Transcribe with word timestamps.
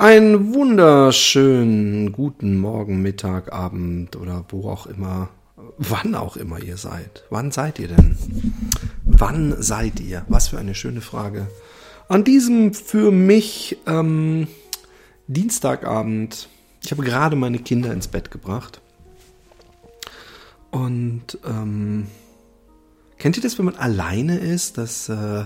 Einen 0.00 0.54
wunderschönen 0.54 2.10
guten 2.12 2.56
Morgen, 2.56 3.02
Mittag, 3.02 3.52
Abend 3.52 4.16
oder 4.16 4.46
wo 4.48 4.70
auch 4.70 4.86
immer, 4.86 5.28
wann 5.76 6.14
auch 6.14 6.38
immer 6.38 6.58
ihr 6.58 6.78
seid. 6.78 7.24
Wann 7.28 7.50
seid 7.50 7.78
ihr 7.78 7.88
denn? 7.88 8.16
Wann 9.04 9.60
seid 9.60 10.00
ihr? 10.00 10.24
Was 10.26 10.48
für 10.48 10.58
eine 10.58 10.74
schöne 10.74 11.02
Frage. 11.02 11.48
An 12.08 12.24
diesem 12.24 12.72
für 12.72 13.10
mich 13.10 13.76
ähm, 13.86 14.48
Dienstagabend, 15.26 16.48
ich 16.82 16.92
habe 16.92 17.02
gerade 17.02 17.36
meine 17.36 17.58
Kinder 17.58 17.92
ins 17.92 18.08
Bett 18.08 18.30
gebracht. 18.30 18.80
Und 20.70 21.36
ähm, 21.46 22.06
kennt 23.18 23.36
ihr 23.36 23.42
das, 23.42 23.58
wenn 23.58 23.66
man 23.66 23.76
alleine 23.76 24.38
ist, 24.38 24.78
dass, 24.78 25.10
äh, 25.10 25.44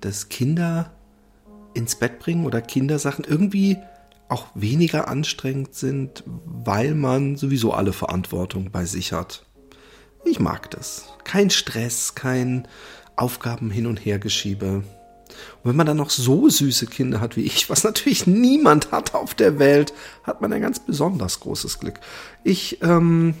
dass 0.00 0.28
Kinder 0.28 0.90
ins 1.74 1.96
Bett 1.96 2.18
bringen 2.18 2.46
oder 2.46 2.60
Kindersachen 2.60 3.24
irgendwie 3.24 3.78
auch 4.28 4.46
weniger 4.54 5.08
anstrengend 5.08 5.74
sind, 5.74 6.22
weil 6.26 6.94
man 6.94 7.36
sowieso 7.36 7.72
alle 7.72 7.92
Verantwortung 7.92 8.70
bei 8.70 8.84
sich 8.84 9.12
hat. 9.12 9.44
Ich 10.24 10.38
mag 10.38 10.70
das. 10.70 11.06
Kein 11.24 11.50
Stress, 11.50 12.14
kein 12.14 12.68
Aufgaben 13.16 13.70
hin 13.70 13.86
und 13.86 13.98
her 13.98 14.18
geschiebe. 14.18 14.84
Und 15.62 15.70
wenn 15.70 15.76
man 15.76 15.86
dann 15.86 15.96
noch 15.96 16.10
so 16.10 16.48
süße 16.48 16.86
Kinder 16.86 17.20
hat 17.20 17.36
wie 17.36 17.42
ich, 17.42 17.70
was 17.70 17.84
natürlich 17.84 18.26
niemand 18.26 18.92
hat 18.92 19.14
auf 19.14 19.34
der 19.34 19.58
Welt, 19.58 19.92
hat 20.22 20.40
man 20.40 20.52
ein 20.52 20.62
ganz 20.62 20.78
besonders 20.78 21.40
großes 21.40 21.78
Glück. 21.80 22.00
Ich 22.44 22.82
ähm, 22.82 23.34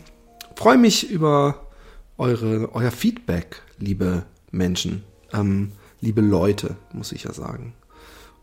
freue 0.56 0.78
mich 0.78 1.10
über 1.10 1.66
eure, 2.18 2.74
euer 2.74 2.90
Feedback, 2.90 3.62
liebe 3.78 4.24
Menschen, 4.50 5.04
ähm, 5.32 5.72
liebe 6.00 6.20
Leute, 6.20 6.76
muss 6.92 7.12
ich 7.12 7.24
ja 7.24 7.32
sagen. 7.32 7.74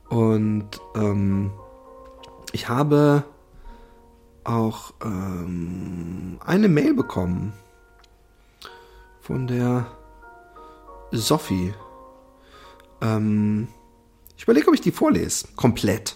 Und 0.10 0.70
ähm, 0.96 1.52
ich 2.54 2.70
habe 2.70 3.24
auch 4.44 4.94
ähm, 5.04 6.40
eine 6.46 6.70
Mail 6.70 6.94
bekommen 6.94 7.54
von 9.22 9.48
der 9.48 9.88
Sophie. 11.12 11.74
Ähm, 13.02 13.68
ich 14.38 14.44
überlege, 14.44 14.70
ob 14.70 14.74
ich 14.74 14.82
die 14.82 14.92
vorlese. 14.92 15.48
Komplett. 15.56 16.16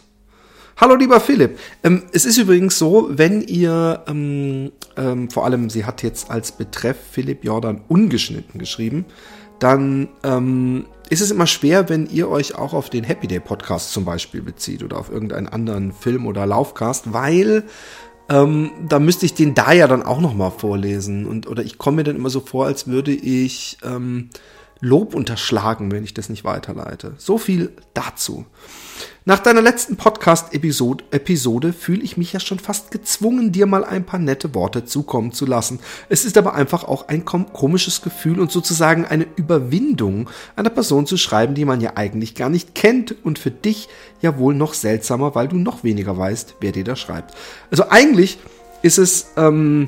Hallo 0.78 0.96
lieber 0.96 1.20
Philipp. 1.20 1.60
Ähm, 1.84 2.04
es 2.14 2.26
ist 2.26 2.38
übrigens 2.38 2.80
so, 2.80 3.10
wenn 3.12 3.42
ihr, 3.42 4.04
ähm, 4.08 4.72
ähm, 4.96 5.30
vor 5.30 5.46
allem, 5.46 5.70
sie 5.70 5.86
hat 5.86 6.02
jetzt 6.02 6.32
als 6.32 6.54
Betreff 6.54 6.98
Philipp 7.12 7.44
Jordan 7.44 7.84
ungeschnitten 7.88 8.60
geschrieben, 8.60 9.06
dann 9.60 10.10
ähm, 10.24 10.86
ist 11.12 11.20
es 11.20 11.30
immer 11.30 11.46
schwer, 11.46 11.90
wenn 11.90 12.08
ihr 12.08 12.30
euch 12.30 12.56
auch 12.56 12.74
auf 12.74 12.90
den 12.90 13.04
Happy 13.04 13.28
Day 13.28 13.42
Podcast 13.42 13.92
zum 13.92 14.06
Beispiel 14.06 14.42
bezieht 14.42 14.82
oder 14.82 14.98
auf 14.98 15.12
irgendeinen 15.12 15.50
anderen 15.50 15.92
Film 15.92 16.26
oder 16.26 16.46
Laufcast, 16.46 17.12
weil 17.12 17.66
ähm, 18.30 18.72
da 18.88 18.98
müsste 18.98 19.26
ich 19.26 19.34
den 19.34 19.54
da 19.54 19.74
ja 19.74 19.88
dann 19.88 20.04
auch 20.04 20.22
noch 20.22 20.34
mal 20.34 20.52
vorlesen 20.52 21.28
und 21.28 21.48
oder 21.48 21.64
ich 21.64 21.78
komme 21.78 21.98
mir 21.98 22.04
dann 22.06 22.16
immer 22.16 22.30
so 22.30 22.40
vor, 22.40 22.66
als 22.66 22.88
würde 22.88 23.12
ich 23.12 23.78
ähm, 23.84 24.30
Lob 24.80 25.14
unterschlagen, 25.14 25.92
wenn 25.92 26.06
ich 26.06 26.14
das 26.14 26.30
nicht 26.30 26.46
weiterleite. 26.46 27.14
So 27.18 27.38
viel 27.38 27.74
dazu. 27.94 28.46
Nach 29.24 29.38
deiner 29.38 29.62
letzten 29.62 29.98
Podcast-Episode 29.98 31.04
Episode 31.12 31.74
fühle 31.74 32.02
ich 32.02 32.18
mich 32.18 32.34
ja 32.34 32.40
schon 32.40 32.58
fast 32.58 32.90
gezwungen, 32.90 33.52
dir 33.52 33.68
mal 33.68 33.84
ein 33.84 34.04
paar 34.04 34.20
nette 34.20 34.56
Worte 34.56 34.84
zukommen 34.86 35.32
zu 35.32 35.46
lassen. 35.46 35.80
Es 36.10 36.26
ist 36.26 36.40
aber 36.40 36.56
einfach 36.56 36.86
auch 36.86 37.08
ein 37.08 37.24
komisches 37.24 38.02
Gefühl 38.02 38.40
und 38.40 38.52
sozusagen 38.52 39.06
eine 39.06 39.28
Überwindung, 39.36 40.28
einer 40.56 40.72
Person 40.72 41.06
zu 41.06 41.18
schreiben, 41.18 41.54
die 41.54 41.66
man 41.66 41.82
ja 41.82 41.98
eigentlich 41.98 42.34
gar 42.34 42.50
nicht 42.50 42.74
kennt 42.74 43.24
und 43.24 43.38
für 43.38 43.52
dich 43.52 43.90
ja 44.22 44.40
wohl 44.40 44.56
noch 44.56 44.74
seltsamer, 44.74 45.36
weil 45.36 45.48
du 45.48 45.58
noch 45.58 45.84
weniger 45.84 46.18
weißt, 46.18 46.56
wer 46.60 46.72
dir 46.72 46.84
da 46.84 46.96
schreibt. 46.96 47.36
Also 47.70 47.90
eigentlich 47.90 48.40
ist 48.82 48.98
es, 48.98 49.34
ähm, 49.38 49.88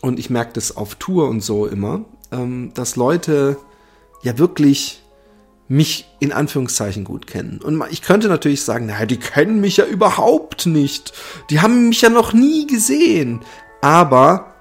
und 0.00 0.18
ich 0.18 0.30
merke 0.30 0.54
das 0.54 0.74
auf 0.74 0.94
Tour 0.94 1.28
und 1.28 1.42
so 1.42 1.66
immer, 1.66 2.06
ähm, 2.32 2.70
dass 2.72 2.96
Leute 2.96 3.58
ja 4.22 4.38
wirklich 4.38 5.02
mich 5.68 6.06
in 6.20 6.32
Anführungszeichen 6.32 7.04
gut 7.04 7.26
kennen. 7.26 7.60
Und 7.60 7.82
ich 7.90 8.02
könnte 8.02 8.28
natürlich 8.28 8.62
sagen, 8.62 8.86
naja, 8.86 9.06
die 9.06 9.18
kennen 9.18 9.60
mich 9.60 9.78
ja 9.78 9.84
überhaupt 9.84 10.66
nicht. 10.66 11.12
Die 11.50 11.60
haben 11.60 11.88
mich 11.88 12.02
ja 12.02 12.08
noch 12.08 12.32
nie 12.32 12.66
gesehen. 12.66 13.40
Aber 13.80 14.54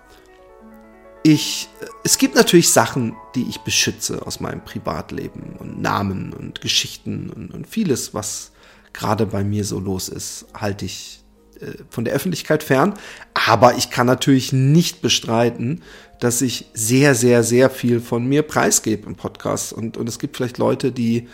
ich, 1.24 1.70
es 2.04 2.18
gibt 2.18 2.36
natürlich 2.36 2.70
Sachen, 2.70 3.16
die 3.36 3.48
ich 3.50 3.62
beschütze 3.62 4.26
aus 4.26 4.40
meinem 4.40 4.64
Privatleben 4.64 5.56
und 5.58 5.82
Namen 5.82 6.34
und 6.34 6.62
Geschichten 6.62 7.30
und, 7.30 7.52
und 7.54 7.68
vieles, 7.68 8.14
was 8.14 8.52
gerade 8.94 9.26
bei 9.26 9.44
mir 9.44 9.66
so 9.66 9.80
los 9.80 10.10
ist, 10.10 10.46
halte 10.54 10.86
ich 10.86 11.24
äh, 11.60 11.72
von 11.90 12.06
der 12.06 12.14
Öffentlichkeit 12.14 12.64
fern. 12.64 12.94
Aber 13.34 13.76
ich 13.76 13.90
kann 13.90 14.08
natürlich 14.08 14.54
nicht 14.54 15.02
bestreiten, 15.02 15.82
dass 16.20 16.42
ich 16.42 16.66
sehr, 16.74 17.16
sehr, 17.16 17.44
sehr 17.44 17.70
viel 17.70 18.00
von 18.00 18.26
mir 18.26 18.44
preisgebe 18.44 19.08
im 19.08 19.16
Podcast. 19.16 19.74
Und, 19.74 19.98
und 19.98 20.08
es 20.08 20.20
gibt 20.20 20.38
vielleicht 20.38 20.58
Leute, 20.58 20.92
die, 20.92 21.28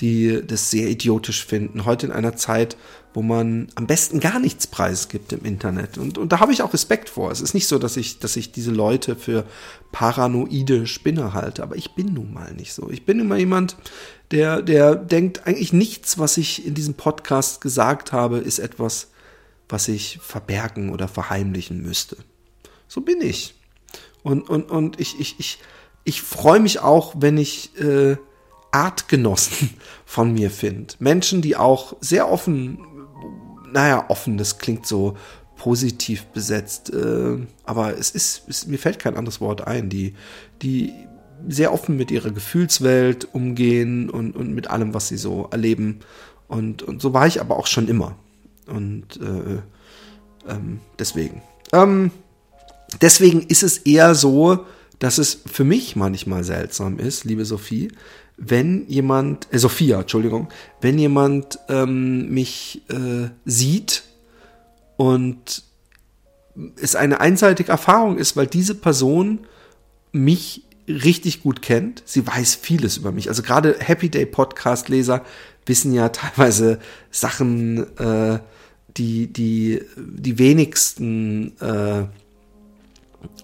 die 0.00 0.42
das 0.46 0.70
sehr 0.70 0.88
idiotisch 0.88 1.44
finden. 1.44 1.84
Heute 1.84 2.06
in 2.06 2.12
einer 2.12 2.36
Zeit, 2.36 2.76
wo 3.14 3.22
man 3.22 3.68
am 3.76 3.86
besten 3.86 4.20
gar 4.20 4.38
nichts 4.38 4.66
preisgibt 4.66 5.32
im 5.32 5.44
Internet. 5.44 5.96
Und, 5.96 6.18
und 6.18 6.32
da 6.32 6.40
habe 6.40 6.52
ich 6.52 6.62
auch 6.62 6.74
Respekt 6.74 7.08
vor. 7.08 7.30
Es 7.30 7.40
ist 7.40 7.54
nicht 7.54 7.66
so, 7.66 7.78
dass 7.78 7.96
ich, 7.96 8.18
dass 8.18 8.36
ich 8.36 8.52
diese 8.52 8.72
Leute 8.72 9.16
für 9.16 9.44
paranoide 9.90 10.86
Spinner 10.86 11.32
halte. 11.32 11.62
Aber 11.62 11.76
ich 11.76 11.94
bin 11.94 12.12
nun 12.12 12.34
mal 12.34 12.52
nicht 12.52 12.74
so. 12.74 12.90
Ich 12.90 13.06
bin 13.06 13.20
immer 13.20 13.36
jemand, 13.36 13.76
der, 14.32 14.60
der 14.60 14.96
denkt, 14.96 15.46
eigentlich 15.46 15.72
nichts, 15.72 16.18
was 16.18 16.36
ich 16.36 16.66
in 16.66 16.74
diesem 16.74 16.94
Podcast 16.94 17.60
gesagt 17.60 18.12
habe, 18.12 18.38
ist 18.38 18.58
etwas, 18.58 19.08
was 19.68 19.88
ich 19.88 20.18
verbergen 20.20 20.90
oder 20.90 21.08
verheimlichen 21.08 21.82
müsste. 21.82 22.16
So 22.88 23.00
bin 23.00 23.20
ich. 23.20 23.55
Und, 24.26 24.50
und, 24.50 24.72
und 24.72 24.98
ich, 24.98 25.20
ich, 25.20 25.36
ich, 25.38 25.58
ich 26.02 26.20
freue 26.20 26.58
mich 26.58 26.80
auch, 26.80 27.14
wenn 27.16 27.38
ich 27.38 27.80
äh, 27.80 28.16
Artgenossen 28.72 29.70
von 30.04 30.32
mir 30.32 30.50
finde. 30.50 30.94
Menschen, 30.98 31.42
die 31.42 31.54
auch 31.54 31.94
sehr 32.00 32.28
offen, 32.28 32.84
naja, 33.72 34.06
offen, 34.08 34.36
das 34.36 34.58
klingt 34.58 34.84
so 34.84 35.16
positiv 35.54 36.24
besetzt, 36.26 36.92
äh, 36.92 37.38
aber 37.62 37.96
es 37.96 38.10
ist, 38.10 38.48
es, 38.48 38.66
mir 38.66 38.80
fällt 38.80 38.98
kein 38.98 39.16
anderes 39.16 39.40
Wort 39.40 39.64
ein, 39.64 39.90
die, 39.90 40.14
die 40.60 40.92
sehr 41.46 41.72
offen 41.72 41.96
mit 41.96 42.10
ihrer 42.10 42.32
Gefühlswelt 42.32 43.32
umgehen 43.32 44.10
und, 44.10 44.34
und 44.34 44.52
mit 44.52 44.68
allem, 44.68 44.92
was 44.92 45.06
sie 45.06 45.18
so 45.18 45.46
erleben. 45.52 46.00
Und, 46.48 46.82
und 46.82 47.00
so 47.00 47.14
war 47.14 47.28
ich 47.28 47.40
aber 47.40 47.56
auch 47.56 47.68
schon 47.68 47.86
immer. 47.86 48.16
Und 48.66 49.20
äh, 49.20 50.50
ähm, 50.50 50.80
deswegen. 50.98 51.42
Ähm, 51.72 52.10
deswegen 53.00 53.42
ist 53.42 53.62
es 53.62 53.78
eher 53.78 54.14
so, 54.14 54.66
dass 54.98 55.18
es 55.18 55.40
für 55.46 55.64
mich 55.64 55.96
manchmal 55.96 56.44
seltsam 56.44 56.98
ist, 56.98 57.24
liebe 57.24 57.44
Sophie, 57.44 57.92
wenn 58.36 58.86
jemand, 58.88 59.48
äh, 59.52 59.58
Sophia, 59.58 60.00
Entschuldigung, 60.00 60.48
wenn 60.80 60.98
jemand 60.98 61.58
ähm, 61.68 62.28
mich 62.30 62.82
äh, 62.88 63.30
sieht 63.44 64.04
und 64.96 65.62
es 66.80 66.96
eine 66.96 67.20
einseitige 67.20 67.70
Erfahrung 67.70 68.18
ist, 68.18 68.36
weil 68.36 68.46
diese 68.46 68.74
Person 68.74 69.46
mich 70.12 70.62
richtig 70.88 71.42
gut 71.42 71.62
kennt. 71.62 72.02
Sie 72.06 72.26
weiß 72.26 72.54
vieles 72.54 72.96
über 72.96 73.12
mich. 73.12 73.28
Also 73.28 73.42
gerade 73.42 73.76
Happy 73.78 74.08
Day 74.08 74.24
Podcast 74.24 74.88
Leser 74.88 75.24
wissen 75.66 75.92
ja 75.92 76.08
teilweise 76.10 76.78
Sachen, 77.10 77.96
äh, 77.98 78.38
die 78.96 79.26
die 79.32 79.82
die 79.96 80.38
wenigsten 80.38 81.58
äh, 81.60 82.04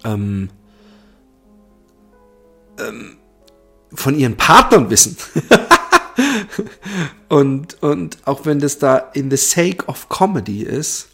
ähm, 0.05 0.51
ähm, 2.79 3.17
von 3.95 4.19
ihren 4.19 4.37
Partnern 4.37 4.91
wissen. 4.91 5.17
und, 7.29 7.81
und 7.83 8.19
auch 8.25 8.47
wenn 8.47 8.59
das 8.59 8.79
da 8.79 8.97
in 8.97 9.31
the 9.31 9.37
sake 9.37 9.87
of 9.87 10.09
comedy 10.09 10.63
ist, 10.63 11.09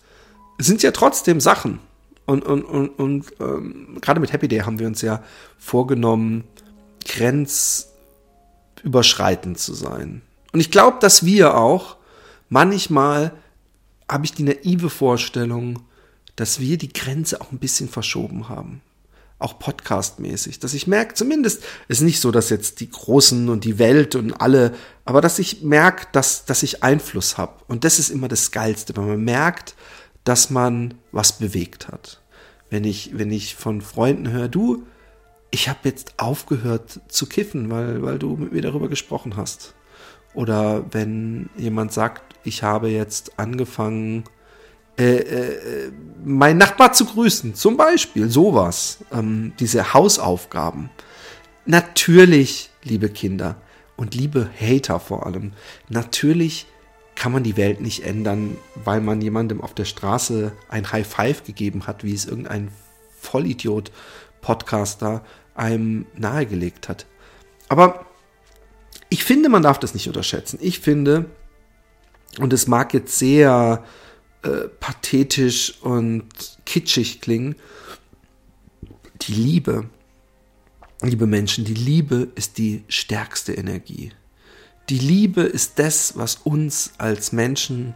sind 0.58 0.82
ja 0.82 0.90
trotzdem 0.90 1.40
Sachen. 1.40 1.78
Und, 2.26 2.44
und, 2.44 2.64
und, 2.64 2.88
und 2.90 3.26
ähm, 3.40 3.96
gerade 4.00 4.20
mit 4.20 4.32
Happy 4.32 4.48
Day 4.48 4.60
haben 4.60 4.78
wir 4.78 4.86
uns 4.86 5.02
ja 5.02 5.22
vorgenommen, 5.58 6.44
grenzüberschreitend 7.06 9.58
zu 9.58 9.74
sein. 9.74 10.22
Und 10.52 10.60
ich 10.60 10.70
glaube, 10.70 10.98
dass 11.00 11.24
wir 11.24 11.56
auch 11.56 11.96
manchmal, 12.48 13.32
habe 14.10 14.24
ich 14.26 14.34
die 14.34 14.42
naive 14.42 14.90
Vorstellung, 14.90 15.80
dass 16.38 16.60
wir 16.60 16.78
die 16.78 16.92
Grenze 16.92 17.40
auch 17.40 17.50
ein 17.50 17.58
bisschen 17.58 17.88
verschoben 17.88 18.48
haben. 18.48 18.80
Auch 19.40 19.58
podcastmäßig. 19.58 20.60
Dass 20.60 20.72
ich 20.72 20.86
merke, 20.86 21.14
zumindest, 21.14 21.64
ist 21.88 22.00
nicht 22.00 22.20
so, 22.20 22.30
dass 22.30 22.48
jetzt 22.48 22.78
die 22.78 22.90
Großen 22.90 23.48
und 23.48 23.64
die 23.64 23.78
Welt 23.80 24.14
und 24.14 24.40
alle, 24.40 24.72
aber 25.04 25.20
dass 25.20 25.40
ich 25.40 25.62
merke, 25.62 26.06
dass, 26.12 26.44
dass 26.44 26.62
ich 26.62 26.84
Einfluss 26.84 27.38
habe. 27.38 27.54
Und 27.66 27.82
das 27.82 27.98
ist 27.98 28.10
immer 28.10 28.28
das 28.28 28.52
Geilste, 28.52 28.96
wenn 28.96 29.08
man 29.08 29.24
merkt, 29.24 29.74
dass 30.22 30.48
man 30.48 30.94
was 31.10 31.38
bewegt 31.38 31.88
hat. 31.88 32.22
Wenn 32.70 32.84
ich, 32.84 33.18
wenn 33.18 33.32
ich 33.32 33.56
von 33.56 33.80
Freunden 33.80 34.30
höre, 34.30 34.48
du, 34.48 34.84
ich 35.50 35.68
habe 35.68 35.80
jetzt 35.84 36.14
aufgehört 36.18 37.00
zu 37.08 37.26
kiffen, 37.26 37.68
weil, 37.70 38.02
weil 38.02 38.18
du 38.20 38.36
mit 38.36 38.52
mir 38.52 38.62
darüber 38.62 38.88
gesprochen 38.88 39.36
hast. 39.36 39.74
Oder 40.34 40.84
wenn 40.92 41.50
jemand 41.56 41.92
sagt, 41.92 42.36
ich 42.44 42.62
habe 42.62 42.90
jetzt 42.90 43.40
angefangen, 43.40 44.22
äh, 44.98 45.18
äh, 45.18 45.92
meinen 46.24 46.58
Nachbar 46.58 46.92
zu 46.92 47.04
grüßen. 47.04 47.54
Zum 47.54 47.76
Beispiel 47.76 48.28
sowas. 48.28 48.98
Ähm, 49.12 49.52
diese 49.60 49.94
Hausaufgaben. 49.94 50.90
Natürlich, 51.66 52.70
liebe 52.82 53.08
Kinder 53.08 53.56
und 53.96 54.14
liebe 54.14 54.48
Hater 54.60 55.00
vor 55.00 55.26
allem, 55.26 55.52
natürlich 55.88 56.66
kann 57.14 57.32
man 57.32 57.42
die 57.42 57.56
Welt 57.56 57.80
nicht 57.80 58.04
ändern, 58.04 58.56
weil 58.74 59.00
man 59.00 59.20
jemandem 59.20 59.60
auf 59.60 59.74
der 59.74 59.84
Straße 59.84 60.52
ein 60.68 60.90
High 60.90 61.06
Five 61.06 61.44
gegeben 61.44 61.86
hat, 61.86 62.04
wie 62.04 62.14
es 62.14 62.26
irgendein 62.26 62.70
Vollidiot-Podcaster 63.20 65.22
einem 65.54 66.06
nahegelegt 66.16 66.88
hat. 66.88 67.06
Aber 67.68 68.06
ich 69.08 69.24
finde, 69.24 69.48
man 69.48 69.62
darf 69.62 69.78
das 69.78 69.94
nicht 69.94 70.06
unterschätzen. 70.06 70.58
Ich 70.60 70.80
finde, 70.80 71.26
und 72.40 72.52
es 72.52 72.66
mag 72.66 72.94
jetzt 72.94 73.18
sehr 73.18 73.84
äh, 74.42 74.68
pathetisch 74.80 75.80
und 75.82 76.26
kitschig 76.64 77.20
klingen, 77.20 77.56
die 79.22 79.32
Liebe, 79.32 79.88
liebe 81.02 81.26
Menschen, 81.26 81.64
die 81.64 81.74
Liebe 81.74 82.28
ist 82.34 82.58
die 82.58 82.84
stärkste 82.88 83.54
Energie. 83.54 84.12
Die 84.88 84.98
Liebe 84.98 85.42
ist 85.42 85.78
das, 85.78 86.16
was 86.16 86.36
uns 86.36 86.92
als 86.98 87.32
Menschen 87.32 87.94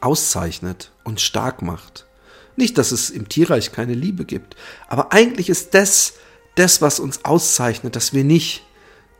auszeichnet 0.00 0.92
und 1.02 1.20
stark 1.20 1.60
macht. 1.60 2.06
Nicht, 2.56 2.78
dass 2.78 2.92
es 2.92 3.10
im 3.10 3.28
Tierreich 3.28 3.72
keine 3.72 3.94
Liebe 3.94 4.24
gibt, 4.24 4.56
aber 4.88 5.12
eigentlich 5.12 5.48
ist 5.48 5.74
das 5.74 6.14
das, 6.54 6.80
was 6.80 7.00
uns 7.00 7.24
auszeichnet, 7.24 7.96
dass 7.96 8.12
wir 8.12 8.22
nicht 8.22 8.62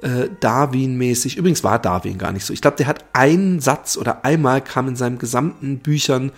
äh, 0.05 0.29
Darwin-mäßig, 0.41 1.39
übrigens 1.39 1.65
war 1.65 1.79
Darwin 1.79 2.19
gar 2.19 2.33
nicht 2.33 2.45
so. 2.45 2.53
Ich 2.53 2.61
glaube, 2.61 2.77
der 2.77 2.87
hat 2.87 3.05
einen 3.15 3.61
Satz 3.61 3.97
oder 3.97 4.25
einmal 4.25 4.61
kam 4.61 4.89
in 4.89 4.97
seinen 4.97 5.19
gesamten 5.19 5.79
Büchern 5.79 6.31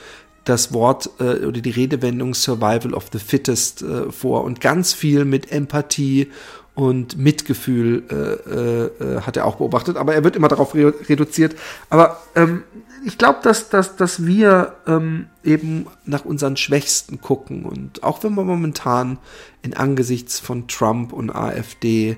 das 0.45 0.73
Wort 0.73 1.11
äh, 1.19 1.45
oder 1.45 1.61
die 1.61 1.71
Redewendung 1.71 2.33
Survival 2.33 2.95
of 2.95 3.07
the 3.13 3.19
Fittest 3.19 3.83
äh, 3.83 4.13
vor 4.13 4.45
und 4.45 4.61
ganz 4.61 4.93
viel 4.93 5.25
mit 5.25 5.51
Empathie 5.51 6.31
und 6.75 7.19
Mitgefühl 7.19 8.05
äh, 8.09 8.15
äh, 8.15 9.17
äh 9.17 9.21
hat 9.23 9.37
er 9.37 9.47
auch 9.47 9.57
beobachtet, 9.57 9.97
aber 9.97 10.15
er 10.15 10.23
wird 10.23 10.37
immer 10.37 10.49
darauf 10.49 10.75
re 10.75 10.95
reduziert. 11.09 11.57
Aber 11.91 12.21
ähm, 12.37 12.62
ich 13.05 13.19
glaube, 13.19 13.41
dass, 13.43 13.69
dass, 13.69 13.97
dass 13.97 14.25
wir 14.27 14.77
ähm, 14.87 15.27
eben 15.43 15.87
nach 16.05 16.25
unseren 16.25 16.57
Schwächsten 16.57 17.21
gucken 17.21 17.65
und 17.65 18.05
auch 18.05 18.23
wenn 18.23 18.35
man 18.35 18.47
momentan 18.47 19.19
in 19.62 19.75
Angesichts 19.75 20.39
von 20.39 20.69
Trump 20.69 21.12
und 21.12 21.35
AfD 21.35 22.17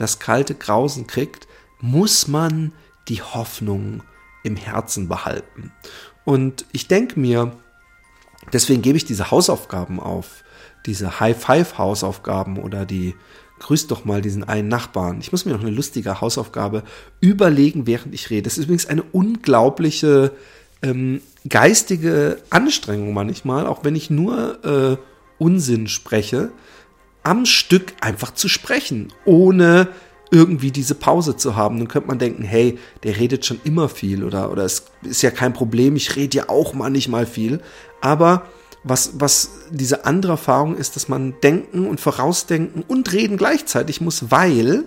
das 0.00 0.18
kalte 0.18 0.54
Grausen 0.54 1.06
kriegt, 1.06 1.46
muss 1.80 2.28
man 2.28 2.72
die 3.08 3.22
Hoffnung 3.22 4.02
im 4.42 4.56
Herzen 4.56 5.08
behalten. 5.08 5.72
Und 6.24 6.64
ich 6.72 6.88
denke 6.88 7.18
mir, 7.18 7.52
deswegen 8.52 8.82
gebe 8.82 8.96
ich 8.96 9.04
diese 9.04 9.30
Hausaufgaben 9.30 10.00
auf, 10.00 10.44
diese 10.86 11.20
High-Five-Hausaufgaben 11.20 12.58
oder 12.58 12.86
die 12.86 13.14
Grüß 13.58 13.88
doch 13.88 14.06
mal 14.06 14.22
diesen 14.22 14.42
einen 14.42 14.68
Nachbarn. 14.68 15.20
Ich 15.20 15.32
muss 15.32 15.44
mir 15.44 15.52
noch 15.52 15.60
eine 15.60 15.70
lustige 15.70 16.22
Hausaufgabe 16.22 16.82
überlegen, 17.20 17.86
während 17.86 18.14
ich 18.14 18.30
rede. 18.30 18.42
Das 18.42 18.56
ist 18.56 18.64
übrigens 18.64 18.86
eine 18.86 19.02
unglaubliche 19.02 20.32
ähm, 20.80 21.20
geistige 21.46 22.38
Anstrengung 22.48 23.12
manchmal, 23.12 23.66
auch 23.66 23.84
wenn 23.84 23.96
ich 23.96 24.08
nur 24.08 24.64
äh, 24.64 24.96
Unsinn 25.38 25.88
spreche 25.88 26.52
am 27.22 27.46
Stück 27.46 27.92
einfach 28.00 28.34
zu 28.34 28.48
sprechen, 28.48 29.12
ohne 29.24 29.88
irgendwie 30.30 30.70
diese 30.70 30.94
Pause 30.94 31.36
zu 31.36 31.56
haben. 31.56 31.78
Dann 31.78 31.88
könnte 31.88 32.08
man 32.08 32.18
denken, 32.18 32.44
hey, 32.44 32.78
der 33.02 33.16
redet 33.16 33.44
schon 33.44 33.60
immer 33.64 33.88
viel 33.88 34.24
oder, 34.24 34.50
oder 34.50 34.64
es 34.64 34.84
ist 35.02 35.22
ja 35.22 35.30
kein 35.30 35.52
Problem, 35.52 35.96
ich 35.96 36.16
rede 36.16 36.38
ja 36.38 36.48
auch 36.48 36.72
manchmal 36.72 37.26
viel. 37.26 37.60
Aber 38.00 38.46
was, 38.82 39.12
was 39.14 39.50
diese 39.70 40.06
andere 40.06 40.32
Erfahrung 40.32 40.76
ist, 40.76 40.96
dass 40.96 41.08
man 41.08 41.34
denken 41.42 41.86
und 41.86 42.00
vorausdenken 42.00 42.82
und 42.86 43.12
reden 43.12 43.36
gleichzeitig 43.36 44.00
muss, 44.00 44.30
weil 44.30 44.84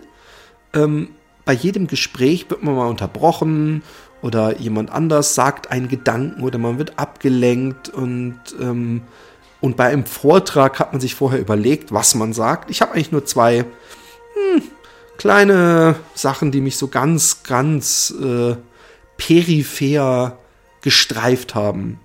ähm, 0.74 1.09
bei 1.45 1.53
jedem 1.53 1.88
Gespräch 1.88 2.50
wird 2.50 2.63
man 2.63 2.75
mal 2.75 2.88
unterbrochen 2.88 3.83
oder 4.21 4.57
jemand 4.59 4.89
anders 4.91 5.35
sagt 5.35 5.69
einen 5.69 5.89
Gedanken 5.89 6.41
oder 6.41 6.57
man 6.57 6.77
wird 6.77 6.97
abgelenkt 6.97 7.89
und 7.89 8.39
ähm, 8.59 9.01
und 9.63 9.77
bei 9.77 9.86
einem 9.86 10.06
Vortrag 10.06 10.77
hat 10.80 10.92
man 10.92 11.00
sich 11.00 11.15
vorher 11.15 11.39
überlegt, 11.39 11.94
was 11.94 12.15
man 12.15 12.33
sagt. 12.33 12.69
Ich 12.69 12.81
habe 12.81 12.92
eigentlich 12.92 13.13
nur 13.13 13.24
zwei 13.24 13.60
hm, 13.60 14.62
kleine 15.18 15.95
Sachen, 16.15 16.51
die 16.51 16.60
mich 16.60 16.75
so 16.75 16.89
ganz, 16.89 17.44
ganz 17.44 18.13
äh, 18.21 18.57
peripher 19.15 20.38
gestreift 20.81 21.56
haben. 21.56 22.01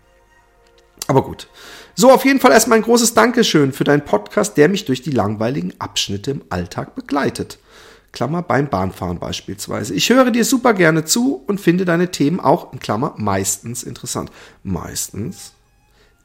Aber 1.08 1.24
gut. 1.24 1.48
So, 1.96 2.12
auf 2.12 2.24
jeden 2.24 2.38
Fall 2.38 2.52
erstmal 2.52 2.78
ein 2.78 2.84
großes 2.84 3.14
Dankeschön 3.14 3.72
für 3.72 3.82
deinen 3.82 4.04
Podcast, 4.04 4.56
der 4.56 4.68
mich 4.68 4.84
durch 4.84 5.02
die 5.02 5.10
langweiligen 5.10 5.74
Abschnitte 5.80 6.30
im 6.30 6.44
Alltag 6.50 6.94
begleitet. 6.94 7.58
Klammer 8.12 8.42
beim 8.42 8.68
Bahnfahren 8.68 9.18
beispielsweise. 9.18 9.94
Ich 9.94 10.10
höre 10.10 10.30
dir 10.30 10.44
super 10.44 10.74
gerne 10.74 11.04
zu 11.04 11.42
und 11.48 11.60
finde 11.60 11.84
deine 11.84 12.12
Themen 12.12 12.38
auch 12.38 12.72
in 12.72 12.78
Klammer 12.78 13.14
meistens 13.16 13.82
interessant. 13.82 14.30
Meistens? 14.62 15.54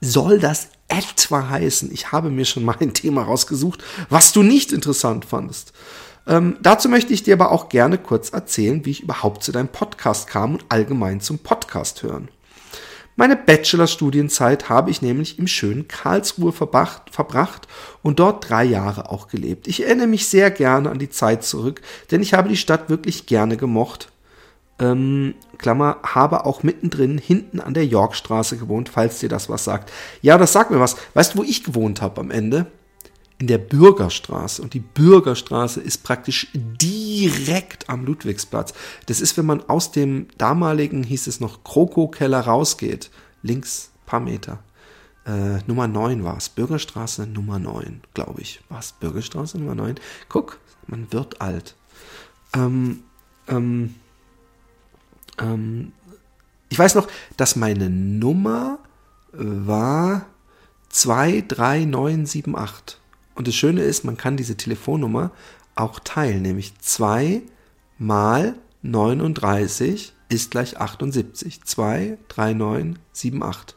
Soll 0.05 0.37
das 0.37 0.67
etwa 0.89 1.47
heißen, 1.47 1.89
ich 1.93 2.11
habe 2.11 2.29
mir 2.29 2.43
schon 2.43 2.65
mal 2.65 2.75
ein 2.81 2.93
Thema 2.93 3.23
rausgesucht, 3.23 3.81
was 4.09 4.33
du 4.33 4.43
nicht 4.43 4.73
interessant 4.73 5.23
fandest. 5.23 5.71
Ähm, 6.27 6.57
dazu 6.61 6.89
möchte 6.89 7.13
ich 7.13 7.23
dir 7.23 7.35
aber 7.35 7.53
auch 7.53 7.69
gerne 7.69 7.97
kurz 7.97 8.29
erzählen, 8.31 8.85
wie 8.85 8.91
ich 8.91 9.03
überhaupt 9.03 9.43
zu 9.43 9.53
deinem 9.53 9.69
Podcast 9.69 10.27
kam 10.27 10.55
und 10.55 10.65
allgemein 10.67 11.21
zum 11.21 11.39
Podcast 11.39 12.03
hören. 12.03 12.27
Meine 13.15 13.37
Bachelorstudienzeit 13.37 14.67
habe 14.67 14.91
ich 14.91 15.01
nämlich 15.01 15.39
im 15.39 15.47
schönen 15.47 15.87
Karlsruhe 15.87 16.51
verbracht, 16.51 17.03
verbracht 17.09 17.69
und 18.01 18.19
dort 18.19 18.49
drei 18.49 18.65
Jahre 18.65 19.09
auch 19.09 19.29
gelebt. 19.29 19.69
Ich 19.69 19.85
erinnere 19.85 20.07
mich 20.07 20.27
sehr 20.27 20.51
gerne 20.51 20.89
an 20.89 20.99
die 20.99 21.09
Zeit 21.09 21.45
zurück, 21.45 21.81
denn 22.11 22.21
ich 22.21 22.33
habe 22.33 22.49
die 22.49 22.57
Stadt 22.57 22.89
wirklich 22.89 23.25
gerne 23.25 23.55
gemocht 23.55 24.09
ähm, 24.79 25.35
Klammer, 25.57 25.97
habe 26.03 26.45
auch 26.45 26.63
mittendrin 26.63 27.17
hinten 27.17 27.59
an 27.59 27.73
der 27.73 27.85
Yorkstraße 27.85 28.57
gewohnt, 28.57 28.89
falls 28.89 29.19
dir 29.19 29.29
das 29.29 29.49
was 29.49 29.63
sagt. 29.63 29.91
Ja, 30.21 30.37
das 30.37 30.53
sagt 30.53 30.71
mir 30.71 30.79
was. 30.79 30.95
Weißt 31.13 31.33
du, 31.33 31.39
wo 31.39 31.43
ich 31.43 31.63
gewohnt 31.63 32.01
habe 32.01 32.21
am 32.21 32.31
Ende? 32.31 32.67
In 33.39 33.47
der 33.47 33.57
Bürgerstraße. 33.57 34.61
Und 34.61 34.73
die 34.73 34.79
Bürgerstraße 34.79 35.81
ist 35.81 36.03
praktisch 36.03 36.49
direkt 36.53 37.89
am 37.89 38.05
Ludwigsplatz. 38.05 38.73
Das 39.05 39.21
ist, 39.21 39.37
wenn 39.37 39.45
man 39.45 39.67
aus 39.69 39.91
dem 39.91 40.27
damaligen, 40.37 41.03
hieß 41.03 41.27
es 41.27 41.39
noch, 41.39 41.63
Kroko-Keller 41.63 42.41
rausgeht. 42.41 43.11
Links, 43.41 43.91
paar 44.05 44.21
Meter. 44.21 44.59
Äh, 45.25 45.59
Nummer 45.67 45.87
9 45.87 46.23
war 46.23 46.37
es. 46.37 46.49
Bürgerstraße 46.49 47.27
Nummer 47.27 47.59
9, 47.59 48.01
glaube 48.13 48.41
ich. 48.41 48.61
War 48.69 48.79
es 48.79 48.93
Bürgerstraße 48.93 49.57
Nummer 49.57 49.75
9? 49.75 49.95
Guck, 50.29 50.59
man 50.87 51.11
wird 51.11 51.41
alt. 51.41 51.75
Ähm, 52.55 53.03
ähm, 53.47 53.95
ähm, 55.39 55.93
ich 56.69 56.79
weiß 56.79 56.95
noch, 56.95 57.07
dass 57.37 57.55
meine 57.55 57.89
Nummer 57.89 58.79
war 59.31 60.25
23978. 60.89 62.97
Und 63.35 63.47
das 63.47 63.55
Schöne 63.55 63.81
ist, 63.81 64.05
man 64.05 64.17
kann 64.17 64.37
diese 64.37 64.57
Telefonnummer 64.57 65.31
auch 65.75 65.99
teilen, 65.99 66.43
nämlich 66.43 66.77
2 66.79 67.41
mal 67.97 68.55
39 68.83 70.13
ist 70.29 70.51
gleich 70.51 70.79
78. 70.79 71.63
2, 71.63 72.17
3, 72.27 72.53
9, 72.53 72.99
7, 73.11 73.43
8. 73.43 73.75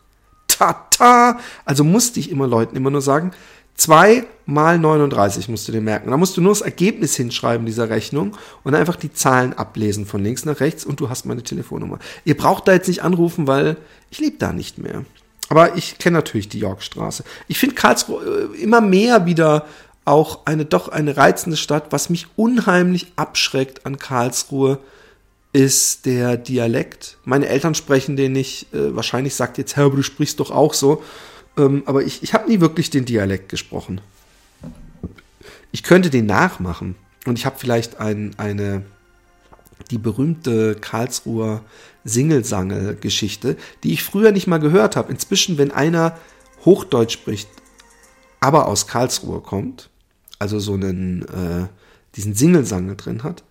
Tata! 0.49 1.39
Also 1.65 1.85
musste 1.85 2.21
ich 2.21 2.31
immer 2.31 2.47
Leuten 2.47 2.77
immer 2.77 2.91
nur 2.91 3.03
sagen, 3.03 3.33
2 3.77 4.25
mal 4.47 4.79
39 4.79 5.49
musst 5.49 5.69
du 5.69 5.73
dir 5.73 5.81
merken. 5.81 6.11
Da 6.11 6.17
musst 6.17 6.37
du 6.37 6.41
nur 6.41 6.53
das 6.53 6.61
Ergebnis 6.61 7.17
hinschreiben 7.17 7.67
dieser 7.67 7.91
Rechnung 7.91 8.37
und 8.65 8.75
einfach 8.75 8.97
die 8.97 9.13
Zahlen 9.13 9.53
ablesen 9.53 10.07
von 10.07 10.23
links 10.23 10.45
nach 10.45 10.61
rechts 10.61 10.85
und 10.85 11.01
du 11.01 11.11
hast 11.11 11.27
meine 11.27 11.43
Telefonnummer. 11.43 11.99
Ihr 12.25 12.37
braucht 12.37 12.69
da 12.69 12.73
jetzt 12.73 12.89
nicht 12.89 13.03
anrufen, 13.03 13.47
weil 13.47 13.77
ich 14.11 14.19
lebe 14.19 14.37
da 14.39 14.53
nicht 14.53 14.79
mehr. 14.79 15.05
Aber 15.49 15.77
ich 15.77 15.99
kenne 15.99 16.17
natürlich 16.17 16.49
die 16.49 16.59
Yorkstraße. 16.59 17.25
Ich 17.49 17.59
finde 17.59 17.75
Karlsruhe 17.75 18.51
äh, 18.55 18.63
immer 18.63 18.81
mehr 18.81 19.27
wieder 19.27 19.67
auch 20.05 20.47
eine 20.47 20.65
doch 20.65 20.89
eine 20.89 21.17
reizende 21.17 21.57
Stadt. 21.57 21.87
Was 21.91 22.11
mich 22.11 22.27
unheimlich 22.37 23.13
abschreckt 23.17 23.87
an 23.87 23.99
Karlsruhe 23.99 24.79
ist 25.53 26.07
der 26.07 26.37
Dialekt. 26.37 27.19
Meine 27.25 27.49
Eltern 27.49 27.75
sprechen 27.75 28.17
den 28.17 28.33
nicht. 28.33 28.73
Äh, 28.75 28.95
wahrscheinlich 28.95 29.35
sagt 29.35 29.59
jetzt, 29.59 29.77
Herr, 29.77 29.91
du 29.91 30.03
sprichst 30.03 30.41
doch 30.41 30.51
auch 30.51 30.75
so. 30.75 31.03
Ähm, 31.57 31.83
aber 31.87 32.03
ich, 32.03 32.23
ich 32.23 32.35
habe 32.35 32.49
nie 32.49 32.61
wirklich 32.61 32.91
den 32.91 33.05
Dialekt 33.05 33.49
gesprochen. 33.49 34.01
Ich 35.73 35.83
könnte 35.83 36.11
den 36.11 36.27
nachmachen. 36.27 36.97
Und 37.27 37.39
ich 37.39 37.47
habe 37.47 37.57
vielleicht 37.59 37.99
ein, 37.99 38.35
eine, 38.39 38.83
die 39.91 39.99
berühmte 39.99 40.77
Karlsruher 40.77 41.63
Singlesangel-Geschichte, 42.05 43.57
die 43.83 43.93
ich 43.93 44.05
früher 44.05 44.33
nicht 44.33 44.47
mal 44.47 44.59
gehört 44.59 44.97
habe. 44.97 45.11
Inzwischen, 45.11 45.59
wenn 45.59 45.73
einer 45.73 46.17
Hochdeutsch 46.65 47.13
spricht, 47.13 47.49
aber 48.41 48.69
aus 48.69 48.87
Karlsruhe 48.87 49.41
kommt, 49.41 49.91
also 50.39 50.59
so 50.61 50.75
einen, 50.75 51.23
äh, 51.23 51.67
diesen 52.15 52.35
Singlesangel 52.35 52.97
drin 52.97 53.23
hat, 53.23 53.43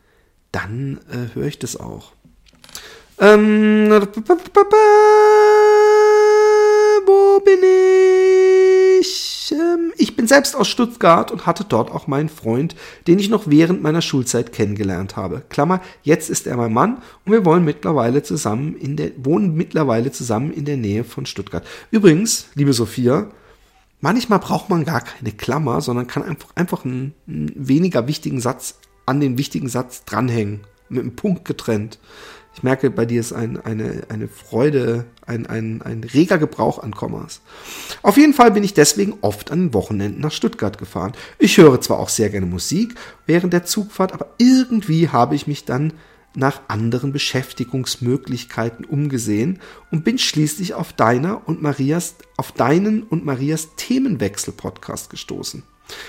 dann 0.51 0.99
äh, 1.11 1.35
höre 1.35 1.47
ich 1.47 1.59
das 1.59 1.75
auch. 1.75 2.13
Ähm, 3.19 3.89
bin 7.45 7.59
ich? 8.99 9.53
Ähm, 9.53 9.93
ich 9.97 10.15
bin 10.15 10.27
selbst 10.27 10.55
aus 10.55 10.67
Stuttgart 10.67 11.31
und 11.31 11.45
hatte 11.45 11.63
dort 11.63 11.91
auch 11.91 12.07
meinen 12.07 12.29
Freund, 12.29 12.75
den 13.07 13.19
ich 13.19 13.29
noch 13.29 13.47
während 13.47 13.81
meiner 13.81 14.01
Schulzeit 14.01 14.51
kennengelernt 14.51 15.15
habe. 15.15 15.43
Klammer, 15.49 15.81
jetzt 16.03 16.29
ist 16.29 16.47
er 16.47 16.57
mein 16.57 16.73
Mann 16.73 17.01
und 17.25 17.31
wir 17.31 17.45
wollen 17.45 17.63
mittlerweile 17.63 18.23
zusammen 18.23 18.75
in 18.75 18.97
der, 18.97 19.11
wohnen 19.17 19.55
mittlerweile 19.55 20.11
zusammen 20.11 20.51
in 20.51 20.65
der 20.65 20.77
Nähe 20.77 21.03
von 21.03 21.25
Stuttgart. 21.25 21.65
Übrigens, 21.91 22.47
liebe 22.55 22.73
Sophia, 22.73 23.29
manchmal 24.01 24.39
braucht 24.39 24.69
man 24.69 24.83
gar 24.83 25.01
keine 25.01 25.31
Klammer, 25.31 25.81
sondern 25.81 26.07
kann 26.07 26.23
einfach, 26.23 26.49
einfach 26.55 26.83
einen, 26.83 27.13
einen 27.27 27.51
weniger 27.55 28.07
wichtigen 28.07 28.41
Satz 28.41 28.79
an 29.05 29.19
den 29.19 29.37
wichtigen 29.37 29.69
Satz 29.69 30.03
dranhängen. 30.05 30.61
Mit 30.89 31.01
einem 31.01 31.15
Punkt 31.15 31.45
getrennt. 31.45 31.99
Ich 32.55 32.63
merke, 32.63 32.89
bei 32.89 33.05
dir 33.05 33.19
ist 33.19 33.33
ein, 33.33 33.59
eine, 33.59 34.03
eine 34.07 34.29
Freude, 34.29 35.05
ein, 35.25 35.45
ein, 35.45 35.81
ein 35.81 36.05
reger 36.05 36.37
Gebrauch 36.37 36.79
an 36.79 36.95
Kommas. 36.95 37.41
Auf 38.01 38.15
jeden 38.15 38.33
Fall 38.33 38.51
bin 38.51 38.63
ich 38.63 38.73
deswegen 38.73 39.15
oft 39.19 39.51
an 39.51 39.59
den 39.59 39.73
Wochenenden 39.73 40.21
nach 40.21 40.31
Stuttgart 40.31 40.77
gefahren. 40.77 41.11
Ich 41.37 41.57
höre 41.57 41.81
zwar 41.81 41.99
auch 41.99 42.07
sehr 42.07 42.29
gerne 42.29 42.45
Musik 42.45 42.95
während 43.25 43.51
der 43.51 43.65
Zugfahrt, 43.65 44.13
aber 44.13 44.27
irgendwie 44.37 45.09
habe 45.09 45.35
ich 45.35 45.47
mich 45.47 45.65
dann 45.65 45.91
nach 46.33 46.61
anderen 46.69 47.11
Beschäftigungsmöglichkeiten 47.11 48.85
umgesehen 48.85 49.59
und 49.91 50.05
bin 50.05 50.17
schließlich 50.17 50.75
auf 50.75 50.93
deiner 50.93 51.47
und 51.47 51.61
Marias, 51.61 52.15
auf 52.37 52.53
deinen 52.53 53.03
und 53.03 53.25
Marias 53.25 53.75
Themenwechsel-Podcast 53.75 55.09
gestoßen. 55.09 55.63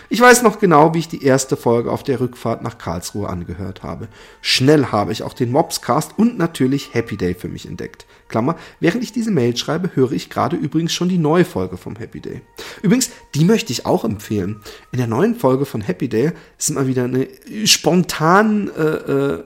Ich 0.08 0.20
weiß 0.20 0.42
noch 0.42 0.58
genau, 0.58 0.94
wie 0.94 1.00
ich 1.00 1.08
die 1.08 1.24
erste 1.24 1.56
Folge 1.56 1.90
auf 1.90 2.02
der 2.02 2.20
Rückfahrt 2.20 2.62
nach 2.62 2.78
Karlsruhe 2.78 3.28
angehört 3.28 3.82
habe. 3.82 4.08
Schnell 4.40 4.86
habe 4.86 5.12
ich 5.12 5.22
auch 5.22 5.34
den 5.34 5.52
Mobscast 5.52 6.12
und 6.16 6.38
natürlich 6.38 6.94
Happy 6.94 7.16
Day 7.16 7.34
für 7.34 7.48
mich 7.48 7.66
entdeckt. 7.66 8.06
Klammer, 8.28 8.56
während 8.80 9.02
ich 9.02 9.12
diese 9.12 9.30
Mail 9.30 9.56
schreibe, 9.56 9.94
höre 9.94 10.12
ich 10.12 10.30
gerade 10.30 10.56
übrigens 10.56 10.92
schon 10.92 11.08
die 11.08 11.18
neue 11.18 11.44
Folge 11.44 11.76
vom 11.76 11.96
Happy 11.96 12.20
Day. 12.20 12.42
Übrigens, 12.82 13.10
die 13.34 13.44
möchte 13.44 13.72
ich 13.72 13.86
auch 13.86 14.04
empfehlen. 14.04 14.60
In 14.92 14.98
der 14.98 15.06
neuen 15.06 15.34
Folge 15.36 15.64
von 15.64 15.80
Happy 15.80 16.08
Day 16.08 16.32
sind 16.58 16.74
mal 16.74 16.86
wieder 16.86 17.04
eine 17.04 17.28
spontan 17.64 18.70
äh, 18.76 18.82
äh, 18.82 19.44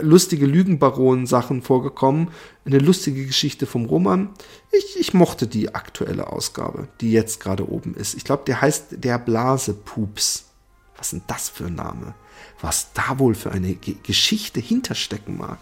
lustige 0.00 0.46
Lügenbaronen-Sachen 0.46 1.62
vorgekommen. 1.62 2.28
Eine 2.64 2.78
lustige 2.78 3.26
Geschichte 3.26 3.66
vom 3.66 3.86
Roman. 3.86 4.30
Ich, 4.70 4.98
ich 4.98 5.14
mochte 5.14 5.46
die 5.46 5.74
aktuelle 5.74 6.28
Ausgabe, 6.28 6.88
die 7.00 7.12
jetzt 7.12 7.40
gerade 7.40 7.68
oben 7.68 7.94
ist. 7.94 8.14
Ich 8.14 8.24
glaube, 8.24 8.44
der 8.46 8.60
heißt 8.60 8.86
Der 9.04 9.18
Blasepups. 9.18 10.44
Was 10.96 11.06
ist 11.06 11.12
denn 11.12 11.22
das 11.26 11.48
für 11.48 11.66
ein 11.66 11.74
Name? 11.74 12.14
Was 12.60 12.92
da 12.92 13.18
wohl 13.18 13.34
für 13.34 13.52
eine 13.52 13.74
G 13.74 13.96
Geschichte 14.02 14.60
hinterstecken 14.60 15.36
mag. 15.36 15.58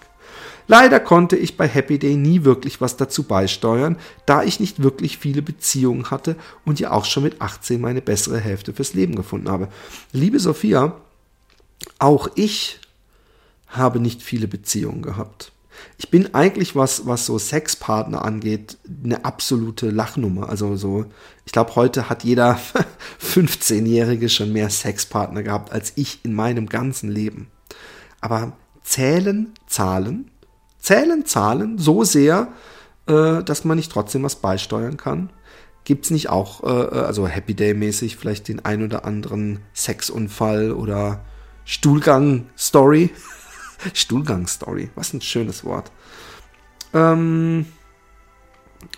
Leider 0.69 0.99
konnte 0.99 1.37
ich 1.37 1.57
bei 1.57 1.69
Happy 1.69 1.99
Day 1.99 2.17
nie 2.17 2.45
wirklich 2.45 2.81
was 2.81 2.97
dazu 2.97 3.23
beisteuern, 3.23 3.97
da 4.27 4.43
ich 4.43 4.59
nicht 4.59 4.83
wirklich 4.83 5.19
viele 5.19 5.43
Beziehungen 5.43 6.11
hatte 6.11 6.37
und 6.65 6.81
ja 6.81 6.91
auch 6.91 7.05
schon 7.05 7.23
mit 7.23 7.41
18 7.41 7.81
meine 7.81 8.03
bessere 8.03 8.41
Hälfte 8.41 8.73
fürs 8.73 8.95
Leben 8.95 9.15
gefunden 9.15 9.49
habe. 9.49 9.69
Liebe 10.13 10.41
Sophia, 10.41 11.01
auch 11.99 12.29
ich 12.35 12.81
habe 13.69 14.01
nicht 14.01 14.23
viele 14.23 14.49
Beziehungen 14.49 15.03
gehabt. 15.03 15.53
Ich 15.99 16.11
bin 16.11 16.35
eigentlich, 16.35 16.75
was, 16.75 17.07
was 17.07 17.27
so 17.27 17.39
Sexpartner 17.39 18.25
angeht, 18.25 18.79
eine 19.05 19.25
absolute 19.25 19.91
Lachnummer. 19.91 20.49
Also 20.49 20.77
so, 20.77 21.05
ich 21.45 21.53
glaube, 21.53 21.77
heute 21.77 22.09
hat 22.09 22.25
jeder 22.25 22.59
15-Jährige 23.23 24.29
schon 24.29 24.53
mehr 24.53 24.71
Sexpartner 24.71 25.43
gehabt 25.43 25.73
als 25.73 25.93
ich 25.97 26.25
in 26.25 26.35
meinem 26.35 26.67
ganzen 26.67 27.11
Leben. 27.11 27.49
Aber 28.21 28.53
zählen 28.83 29.53
Zahlen 29.67 30.31
zählen 30.87 31.27
Zahlen 31.27 31.79
so 31.79 32.05
sehr, 32.05 32.49
äh, 33.07 33.43
dass 33.43 33.65
man 33.65 33.77
nicht 33.77 33.91
trotzdem 33.91 34.23
was 34.23 34.37
beisteuern 34.37 34.97
kann? 34.97 35.31
Gibt 35.83 36.05
es 36.05 36.11
nicht 36.13 36.29
auch, 36.29 36.63
äh, 36.63 36.99
äh, 36.99 37.01
also 37.01 37.27
Happy 37.27 37.55
Day-mäßig, 37.55 38.17
vielleicht 38.17 38.47
den 38.47 38.65
ein 38.65 38.85
oder 38.85 39.05
anderen 39.05 39.59
Sexunfall 39.75 40.71
oder 40.71 41.25
Stuhlgang-Story? 41.65 43.11
Stuhlgang-Story, 43.95 44.91
was 44.95 45.13
ein 45.13 45.21
schönes 45.21 45.65
Wort. 45.65 45.91
Ähm, 46.95 47.67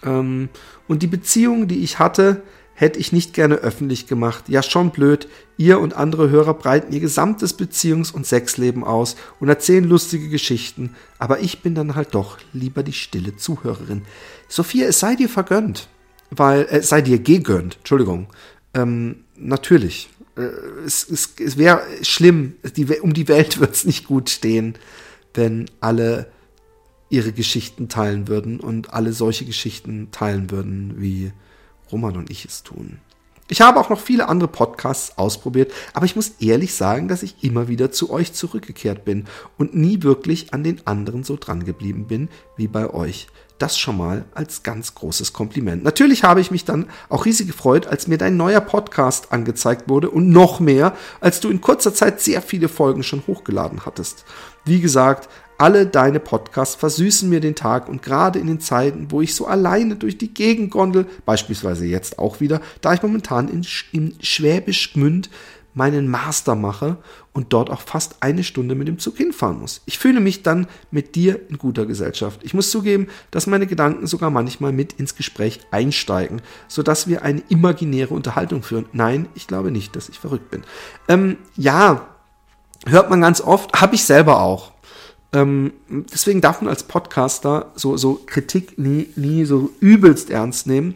ähm, 0.04 0.50
und 0.88 1.02
die 1.02 1.06
Beziehung, 1.06 1.68
die 1.68 1.82
ich 1.82 1.98
hatte, 1.98 2.42
hätte 2.78 3.00
ich 3.00 3.12
nicht 3.12 3.34
gerne 3.34 3.56
öffentlich 3.56 4.06
gemacht. 4.06 4.48
Ja, 4.48 4.62
schon 4.62 4.90
blöd. 4.90 5.26
Ihr 5.56 5.80
und 5.80 5.94
andere 5.94 6.30
Hörer 6.30 6.54
breiten 6.54 6.92
ihr 6.92 7.00
gesamtes 7.00 7.58
Beziehungs- 7.58 8.12
und 8.12 8.24
Sexleben 8.24 8.84
aus 8.84 9.16
und 9.40 9.48
erzählen 9.48 9.82
lustige 9.82 10.28
Geschichten. 10.28 10.94
Aber 11.18 11.40
ich 11.40 11.60
bin 11.60 11.74
dann 11.74 11.96
halt 11.96 12.14
doch 12.14 12.38
lieber 12.52 12.84
die 12.84 12.92
stille 12.92 13.36
Zuhörerin. 13.36 14.02
Sophia, 14.46 14.86
es 14.86 15.00
sei 15.00 15.16
dir 15.16 15.28
vergönnt. 15.28 15.88
Weil, 16.30 16.62
äh, 16.70 16.78
es 16.78 16.88
sei 16.88 17.00
dir 17.00 17.18
gegönnt. 17.18 17.78
Entschuldigung. 17.78 18.28
Ähm, 18.74 19.24
natürlich. 19.34 20.08
Äh, 20.36 20.42
es 20.86 21.08
es, 21.10 21.34
es 21.44 21.58
wäre 21.58 21.82
schlimm. 22.02 22.54
Die, 22.76 22.86
um 23.00 23.12
die 23.12 23.26
Welt 23.26 23.58
wird 23.58 23.74
es 23.74 23.86
nicht 23.86 24.06
gut 24.06 24.30
stehen, 24.30 24.74
wenn 25.34 25.68
alle 25.80 26.30
ihre 27.10 27.32
Geschichten 27.32 27.88
teilen 27.88 28.28
würden 28.28 28.60
und 28.60 28.94
alle 28.94 29.12
solche 29.12 29.46
Geschichten 29.46 30.12
teilen 30.12 30.52
würden 30.52 30.94
wie 30.98 31.32
Roman 31.90 32.16
und 32.16 32.30
ich 32.30 32.44
es 32.44 32.62
tun. 32.62 32.98
Ich 33.50 33.62
habe 33.62 33.80
auch 33.80 33.88
noch 33.88 34.00
viele 34.00 34.28
andere 34.28 34.48
Podcasts 34.48 35.16
ausprobiert, 35.16 35.72
aber 35.94 36.04
ich 36.04 36.16
muss 36.16 36.32
ehrlich 36.38 36.74
sagen, 36.74 37.08
dass 37.08 37.22
ich 37.22 37.42
immer 37.42 37.66
wieder 37.66 37.90
zu 37.90 38.10
euch 38.10 38.34
zurückgekehrt 38.34 39.06
bin 39.06 39.24
und 39.56 39.74
nie 39.74 40.02
wirklich 40.02 40.52
an 40.52 40.62
den 40.62 40.86
anderen 40.86 41.24
so 41.24 41.36
dran 41.36 41.64
geblieben 41.64 42.06
bin 42.06 42.28
wie 42.56 42.68
bei 42.68 42.92
euch. 42.92 43.28
Das 43.58 43.76
schon 43.76 43.96
mal 43.96 44.26
als 44.34 44.62
ganz 44.62 44.94
großes 44.94 45.32
Kompliment. 45.32 45.82
Natürlich 45.82 46.22
habe 46.24 46.40
ich 46.40 46.50
mich 46.50 46.64
dann 46.64 46.88
auch 47.08 47.24
riesig 47.24 47.46
gefreut, 47.46 47.86
als 47.86 48.06
mir 48.06 48.18
dein 48.18 48.36
neuer 48.36 48.60
Podcast 48.60 49.32
angezeigt 49.32 49.88
wurde 49.88 50.10
und 50.10 50.28
noch 50.28 50.60
mehr, 50.60 50.94
als 51.20 51.40
du 51.40 51.48
in 51.48 51.60
kurzer 51.60 51.92
Zeit 51.92 52.20
sehr 52.20 52.42
viele 52.42 52.68
Folgen 52.68 53.02
schon 53.02 53.26
hochgeladen 53.26 53.84
hattest. 53.86 54.24
Wie 54.64 54.80
gesagt, 54.80 55.28
alle 55.58 55.86
deine 55.86 56.20
Podcasts 56.20 56.76
versüßen 56.76 57.28
mir 57.28 57.40
den 57.40 57.56
Tag 57.56 57.88
und 57.88 58.02
gerade 58.02 58.38
in 58.38 58.46
den 58.46 58.60
Zeiten, 58.60 59.10
wo 59.10 59.20
ich 59.20 59.34
so 59.34 59.46
alleine 59.46 59.96
durch 59.96 60.16
die 60.16 60.32
Gegend 60.32 60.70
gondel, 60.70 61.06
beispielsweise 61.26 61.84
jetzt 61.84 62.18
auch 62.18 62.40
wieder, 62.40 62.60
da 62.80 62.94
ich 62.94 63.02
momentan 63.02 63.48
in, 63.48 63.66
in 63.92 64.14
Schwäbisch 64.20 64.92
Gmünd 64.92 65.28
meinen 65.74 66.08
Master 66.08 66.54
mache 66.54 66.96
und 67.32 67.52
dort 67.52 67.70
auch 67.70 67.80
fast 67.80 68.16
eine 68.20 68.42
Stunde 68.42 68.74
mit 68.74 68.88
dem 68.88 68.98
Zug 68.98 69.16
hinfahren 69.16 69.60
muss. 69.60 69.80
Ich 69.86 69.98
fühle 69.98 70.20
mich 70.20 70.42
dann 70.42 70.66
mit 70.90 71.14
dir 71.14 71.48
in 71.48 71.58
guter 71.58 71.86
Gesellschaft. 71.86 72.40
Ich 72.42 72.52
muss 72.52 72.70
zugeben, 72.70 73.06
dass 73.30 73.46
meine 73.46 73.66
Gedanken 73.66 74.06
sogar 74.06 74.30
manchmal 74.30 74.72
mit 74.72 74.94
ins 74.94 75.14
Gespräch 75.14 75.60
einsteigen, 75.70 76.42
sodass 76.66 77.06
wir 77.06 77.22
eine 77.22 77.42
imaginäre 77.48 78.12
Unterhaltung 78.12 78.62
führen. 78.62 78.86
Nein, 78.92 79.28
ich 79.34 79.46
glaube 79.46 79.70
nicht, 79.70 79.94
dass 79.94 80.08
ich 80.08 80.18
verrückt 80.18 80.50
bin. 80.50 80.64
Ähm, 81.06 81.36
ja, 81.56 82.08
hört 82.86 83.08
man 83.10 83.20
ganz 83.20 83.40
oft, 83.40 83.80
habe 83.80 83.94
ich 83.94 84.04
selber 84.04 84.40
auch. 84.40 84.72
Ähm, 85.32 85.72
deswegen 85.88 86.40
darf 86.40 86.60
man 86.60 86.70
als 86.70 86.84
Podcaster 86.84 87.72
so, 87.74 87.96
so 87.96 88.20
Kritik 88.26 88.78
nie, 88.78 89.08
nie 89.16 89.44
so 89.44 89.70
übelst 89.80 90.30
ernst 90.30 90.66
nehmen. 90.66 90.94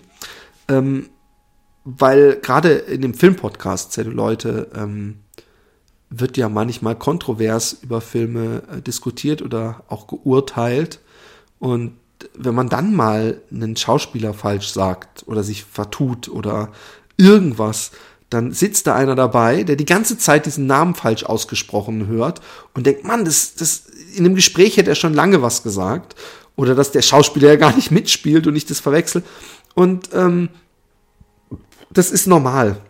Ähm, 0.68 1.08
weil 1.84 2.36
gerade 2.36 2.72
in 2.72 3.02
dem 3.02 3.14
Filmpodcast 3.14 3.96
Leute 4.04 4.70
ähm, 4.74 5.16
wird 6.10 6.36
ja 6.36 6.48
manchmal 6.48 6.96
kontrovers 6.96 7.78
über 7.82 8.00
Filme 8.00 8.62
äh, 8.70 8.80
diskutiert 8.82 9.42
oder 9.42 9.82
auch 9.88 10.06
geurteilt. 10.06 11.00
Und 11.58 11.94
wenn 12.36 12.54
man 12.54 12.68
dann 12.68 12.94
mal 12.94 13.40
einen 13.50 13.76
Schauspieler 13.76 14.34
falsch 14.34 14.68
sagt 14.68 15.24
oder 15.26 15.42
sich 15.42 15.64
vertut 15.64 16.28
oder 16.28 16.70
irgendwas, 17.16 17.90
dann 18.30 18.52
sitzt 18.52 18.86
da 18.86 18.94
einer 18.94 19.14
dabei, 19.14 19.62
der 19.62 19.76
die 19.76 19.84
ganze 19.84 20.16
Zeit 20.16 20.46
diesen 20.46 20.66
Namen 20.66 20.94
falsch 20.94 21.24
ausgesprochen 21.24 22.06
hört 22.06 22.40
und 22.74 22.86
denkt, 22.86 23.04
Mann, 23.04 23.24
das, 23.24 23.54
das, 23.54 23.84
in 24.16 24.24
dem 24.24 24.34
Gespräch 24.34 24.76
hätte 24.76 24.90
er 24.90 24.96
schon 24.96 25.14
lange 25.14 25.42
was 25.42 25.62
gesagt. 25.62 26.14
Oder 26.56 26.74
dass 26.74 26.92
der 26.92 27.02
Schauspieler 27.02 27.48
ja 27.48 27.56
gar 27.56 27.74
nicht 27.74 27.90
mitspielt 27.90 28.46
und 28.46 28.56
ich 28.56 28.66
das 28.66 28.80
verwechsel. 28.80 29.22
Und 29.74 30.10
ähm, 30.12 30.50
das 31.90 32.10
ist 32.10 32.26
normal. 32.26 32.80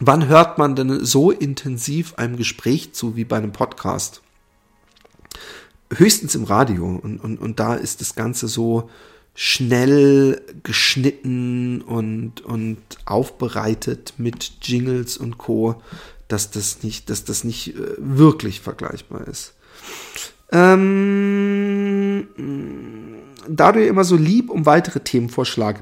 Wann 0.00 0.26
hört 0.26 0.58
man 0.58 0.74
denn 0.74 1.04
so 1.04 1.30
intensiv 1.30 2.14
einem 2.14 2.36
Gespräch 2.36 2.92
zu 2.92 3.16
wie 3.16 3.24
bei 3.24 3.36
einem 3.36 3.52
Podcast? 3.52 4.22
Höchstens 5.92 6.34
im 6.34 6.44
Radio. 6.44 7.00
Und, 7.00 7.18
und, 7.18 7.38
und 7.38 7.60
da 7.60 7.74
ist 7.74 8.00
das 8.00 8.16
Ganze 8.16 8.48
so 8.48 8.90
schnell 9.36 10.40
geschnitten 10.62 11.80
und, 11.82 12.40
und 12.40 12.78
aufbereitet 13.04 14.14
mit 14.16 14.52
Jingles 14.62 15.16
und 15.16 15.38
Co., 15.38 15.80
dass 16.28 16.50
das 16.50 16.82
nicht, 16.82 17.10
dass 17.10 17.24
das 17.24 17.44
nicht 17.44 17.76
äh, 17.76 17.94
wirklich 17.98 18.60
vergleichbar 18.60 19.26
ist. 19.28 19.54
Ähm, 20.52 22.28
da 23.48 23.72
du 23.72 23.84
immer 23.84 24.04
so 24.04 24.16
lieb 24.16 24.50
um 24.50 24.66
weitere 24.66 25.00
Themenvorschläge 25.00 25.80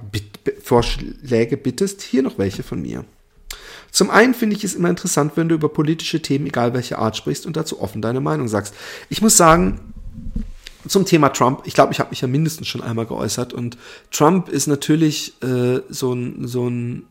Vorschläge 0.62 1.56
bittest, 1.56 2.02
hier 2.02 2.22
noch 2.22 2.38
welche 2.38 2.62
von 2.62 2.82
mir. 2.82 3.04
Zum 3.92 4.10
einen 4.10 4.34
finde 4.34 4.56
ich 4.56 4.64
es 4.64 4.74
immer 4.74 4.88
interessant, 4.88 5.32
wenn 5.36 5.48
du 5.48 5.54
über 5.54 5.68
politische 5.68 6.22
Themen, 6.22 6.46
egal 6.46 6.72
welche 6.72 6.98
Art, 6.98 7.16
sprichst 7.16 7.46
und 7.46 7.56
dazu 7.56 7.80
offen 7.80 8.00
deine 8.02 8.20
Meinung 8.20 8.48
sagst. 8.48 8.74
Ich 9.10 9.20
muss 9.20 9.36
sagen, 9.36 9.92
zum 10.88 11.04
Thema 11.04 11.28
Trump. 11.28 11.62
Ich 11.64 11.74
glaube, 11.74 11.92
ich 11.92 12.00
habe 12.00 12.10
mich 12.10 12.20
ja 12.20 12.28
mindestens 12.28 12.68
schon 12.68 12.82
einmal 12.82 13.06
geäußert. 13.06 13.52
Und 13.52 13.76
Trump 14.10 14.48
ist 14.48 14.66
natürlich 14.66 15.34
äh, 15.42 15.80
so 15.88 16.12
ein, 16.12 16.46
so 16.46 16.68
ein. 16.68 17.04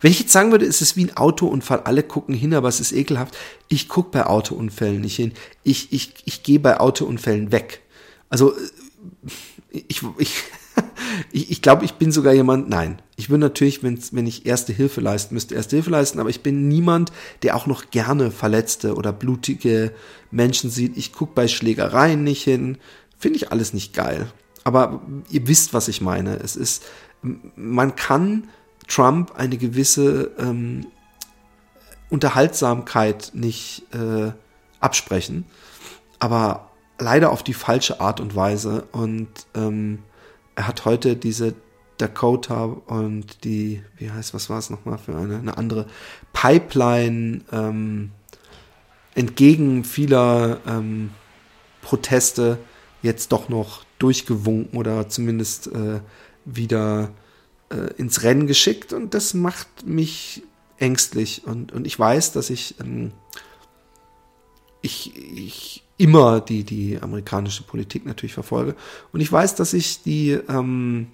Wenn 0.00 0.10
ich 0.10 0.20
jetzt 0.20 0.32
sagen 0.32 0.50
würde, 0.50 0.66
es 0.66 0.80
ist 0.80 0.96
wie 0.96 1.04
ein 1.04 1.16
Autounfall, 1.16 1.80
alle 1.80 2.02
gucken 2.02 2.34
hin, 2.34 2.54
aber 2.54 2.68
es 2.68 2.80
ist 2.80 2.92
ekelhaft. 2.92 3.36
Ich 3.68 3.88
gucke 3.88 4.10
bei 4.10 4.26
Autounfällen 4.26 5.00
nicht 5.00 5.16
hin. 5.16 5.32
Ich, 5.62 5.92
ich, 5.92 6.14
ich 6.24 6.42
gehe 6.42 6.60
bei 6.60 6.80
Autounfällen 6.80 7.52
weg. 7.52 7.82
Also 8.28 8.52
äh, 8.52 8.60
ich, 9.70 10.02
ich, 10.18 10.42
ich, 11.32 11.50
ich 11.50 11.62
glaube, 11.62 11.84
ich 11.84 11.94
bin 11.94 12.12
sogar 12.12 12.32
jemand, 12.32 12.68
nein, 12.68 13.00
ich 13.16 13.28
würde 13.28 13.40
natürlich, 13.40 13.82
wenn's, 13.82 14.14
wenn 14.14 14.26
ich 14.26 14.46
Erste 14.46 14.72
Hilfe 14.72 15.00
leisten 15.00 15.34
müsste, 15.34 15.54
Erste 15.54 15.76
Hilfe 15.76 15.90
leisten, 15.90 16.20
aber 16.20 16.30
ich 16.30 16.42
bin 16.42 16.68
niemand, 16.68 17.12
der 17.42 17.56
auch 17.56 17.66
noch 17.66 17.90
gerne 17.90 18.30
verletzte 18.30 18.94
oder 18.94 19.12
blutige 19.12 19.92
Menschen 20.30 20.70
sieht. 20.70 20.96
Ich 20.96 21.12
gucke 21.12 21.34
bei 21.34 21.46
Schlägereien 21.46 22.24
nicht 22.24 22.42
hin, 22.42 22.78
finde 23.18 23.36
ich 23.36 23.52
alles 23.52 23.74
nicht 23.74 23.92
geil. 23.92 24.32
Aber 24.64 25.02
ihr 25.30 25.46
wisst, 25.48 25.74
was 25.74 25.88
ich 25.88 26.00
meine. 26.00 26.36
Es 26.36 26.56
ist, 26.56 26.82
man 27.56 27.96
kann 27.96 28.48
Trump 28.90 29.32
eine 29.36 29.56
gewisse 29.56 30.32
ähm, 30.38 30.86
Unterhaltsamkeit 32.10 33.30
nicht 33.34 33.84
äh, 33.94 34.32
absprechen, 34.80 35.46
aber 36.18 36.70
leider 36.98 37.30
auf 37.30 37.42
die 37.42 37.54
falsche 37.54 38.00
Art 38.00 38.20
und 38.20 38.34
Weise. 38.34 38.84
Und 38.92 39.28
ähm, 39.54 40.00
er 40.56 40.66
hat 40.66 40.84
heute 40.84 41.16
diese 41.16 41.54
Dakota 41.98 42.64
und 42.64 43.44
die, 43.44 43.82
wie 43.96 44.10
heißt, 44.10 44.34
was 44.34 44.50
war 44.50 44.58
es 44.58 44.70
nochmal 44.70 44.98
für 44.98 45.16
eine, 45.16 45.38
eine 45.38 45.56
andere 45.56 45.86
Pipeline 46.32 47.42
ähm, 47.52 48.10
entgegen 49.14 49.84
vieler 49.84 50.58
ähm, 50.66 51.10
Proteste 51.82 52.58
jetzt 53.02 53.32
doch 53.32 53.48
noch 53.48 53.84
durchgewunken 53.98 54.78
oder 54.78 55.08
zumindest 55.08 55.68
äh, 55.68 56.00
wieder 56.44 57.10
äh, 57.70 57.94
ins 57.96 58.22
Rennen 58.22 58.46
geschickt 58.46 58.92
und 58.92 59.14
das 59.14 59.34
macht 59.34 59.86
mich 59.86 60.42
ängstlich 60.78 61.42
und, 61.46 61.72
und 61.72 61.86
ich 61.86 61.98
weiß, 61.98 62.32
dass 62.32 62.50
ich, 62.50 62.74
ähm, 62.80 63.12
ich, 64.82 65.16
ich 65.16 65.84
immer 65.98 66.40
die, 66.40 66.64
die 66.64 66.98
amerikanische 67.00 67.62
Politik 67.62 68.06
natürlich 68.06 68.34
verfolge 68.34 68.74
und 69.12 69.20
ich 69.20 69.30
weiß, 69.30 69.54
dass 69.54 69.72
ich 69.72 70.02
die, 70.02 70.30
ähm, 70.30 71.08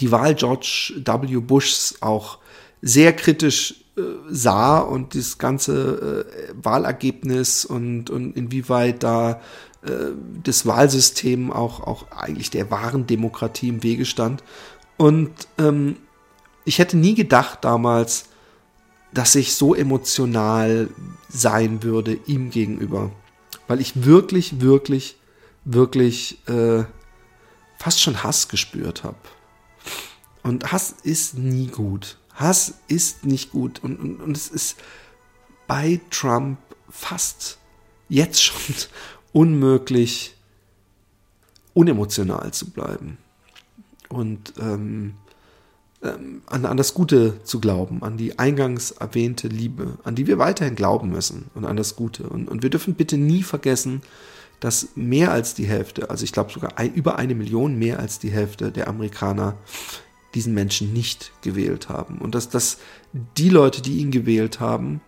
die 0.00 0.10
Wahl 0.10 0.34
George 0.34 0.94
W. 1.04 1.40
Bushs 1.40 1.96
auch 2.00 2.38
sehr 2.80 3.14
kritisch 3.14 3.84
äh, 3.96 4.02
sah 4.28 4.78
und 4.78 5.14
das 5.14 5.38
ganze 5.38 6.26
äh, 6.26 6.54
Wahlergebnis 6.62 7.64
und, 7.64 8.10
und 8.10 8.36
inwieweit 8.36 9.02
da 9.02 9.40
äh, 9.82 10.12
das 10.42 10.66
Wahlsystem 10.66 11.52
auch, 11.52 11.80
auch 11.80 12.10
eigentlich 12.10 12.50
der 12.50 12.70
wahren 12.70 13.06
Demokratie 13.06 13.68
im 13.68 13.82
Wege 13.82 14.04
stand. 14.04 14.42
Und 14.96 15.32
ähm, 15.58 15.96
ich 16.64 16.78
hätte 16.78 16.96
nie 16.96 17.14
gedacht 17.14 17.64
damals, 17.64 18.26
dass 19.12 19.34
ich 19.34 19.54
so 19.54 19.74
emotional 19.74 20.88
sein 21.28 21.82
würde 21.82 22.18
ihm 22.26 22.50
gegenüber. 22.50 23.12
Weil 23.66 23.80
ich 23.80 24.04
wirklich, 24.04 24.60
wirklich, 24.60 25.16
wirklich 25.64 26.38
äh, 26.48 26.84
fast 27.78 28.00
schon 28.00 28.22
Hass 28.22 28.48
gespürt 28.48 29.04
habe. 29.04 29.16
Und 30.42 30.72
Hass 30.72 30.94
ist 31.02 31.38
nie 31.38 31.68
gut. 31.68 32.18
Hass 32.34 32.74
ist 32.88 33.24
nicht 33.24 33.50
gut. 33.52 33.82
Und, 33.82 34.00
und, 34.00 34.20
und 34.20 34.36
es 34.36 34.48
ist 34.48 34.76
bei 35.66 36.00
Trump 36.10 36.58
fast 36.90 37.58
jetzt 38.08 38.42
schon 38.42 38.74
unmöglich, 39.32 40.36
unemotional 41.72 42.52
zu 42.52 42.70
bleiben. 42.70 43.18
Und 44.14 44.54
ähm, 44.60 45.14
ähm, 46.04 46.42
an, 46.46 46.66
an 46.66 46.76
das 46.76 46.94
Gute 46.94 47.42
zu 47.44 47.60
glauben, 47.60 48.02
an 48.02 48.16
die 48.16 48.38
eingangs 48.38 48.90
erwähnte 48.90 49.48
Liebe, 49.48 49.98
an 50.04 50.14
die 50.14 50.26
wir 50.26 50.38
weiterhin 50.38 50.74
glauben 50.74 51.10
müssen 51.10 51.50
und 51.54 51.64
an 51.64 51.76
das 51.76 51.96
Gute. 51.96 52.28
Und, 52.28 52.48
und 52.48 52.62
wir 52.62 52.70
dürfen 52.70 52.94
bitte 52.94 53.16
nie 53.16 53.42
vergessen, 53.42 54.02
dass 54.60 54.88
mehr 54.94 55.32
als 55.32 55.54
die 55.54 55.66
Hälfte, 55.66 56.10
also 56.10 56.24
ich 56.24 56.32
glaube 56.32 56.52
sogar 56.52 56.78
ein, 56.78 56.92
über 56.94 57.16
eine 57.16 57.34
Million 57.34 57.78
mehr 57.78 57.98
als 57.98 58.18
die 58.18 58.30
Hälfte 58.30 58.70
der 58.70 58.88
Amerikaner 58.88 59.56
diesen 60.34 60.52
Menschen 60.52 60.92
nicht 60.92 61.32
gewählt 61.42 61.88
haben. 61.88 62.18
Und 62.18 62.34
dass, 62.34 62.50
dass 62.50 62.78
die 63.12 63.48
Leute, 63.48 63.80
die 63.80 63.98
ihn 63.98 64.10
gewählt 64.10 64.60
haben, 64.60 65.00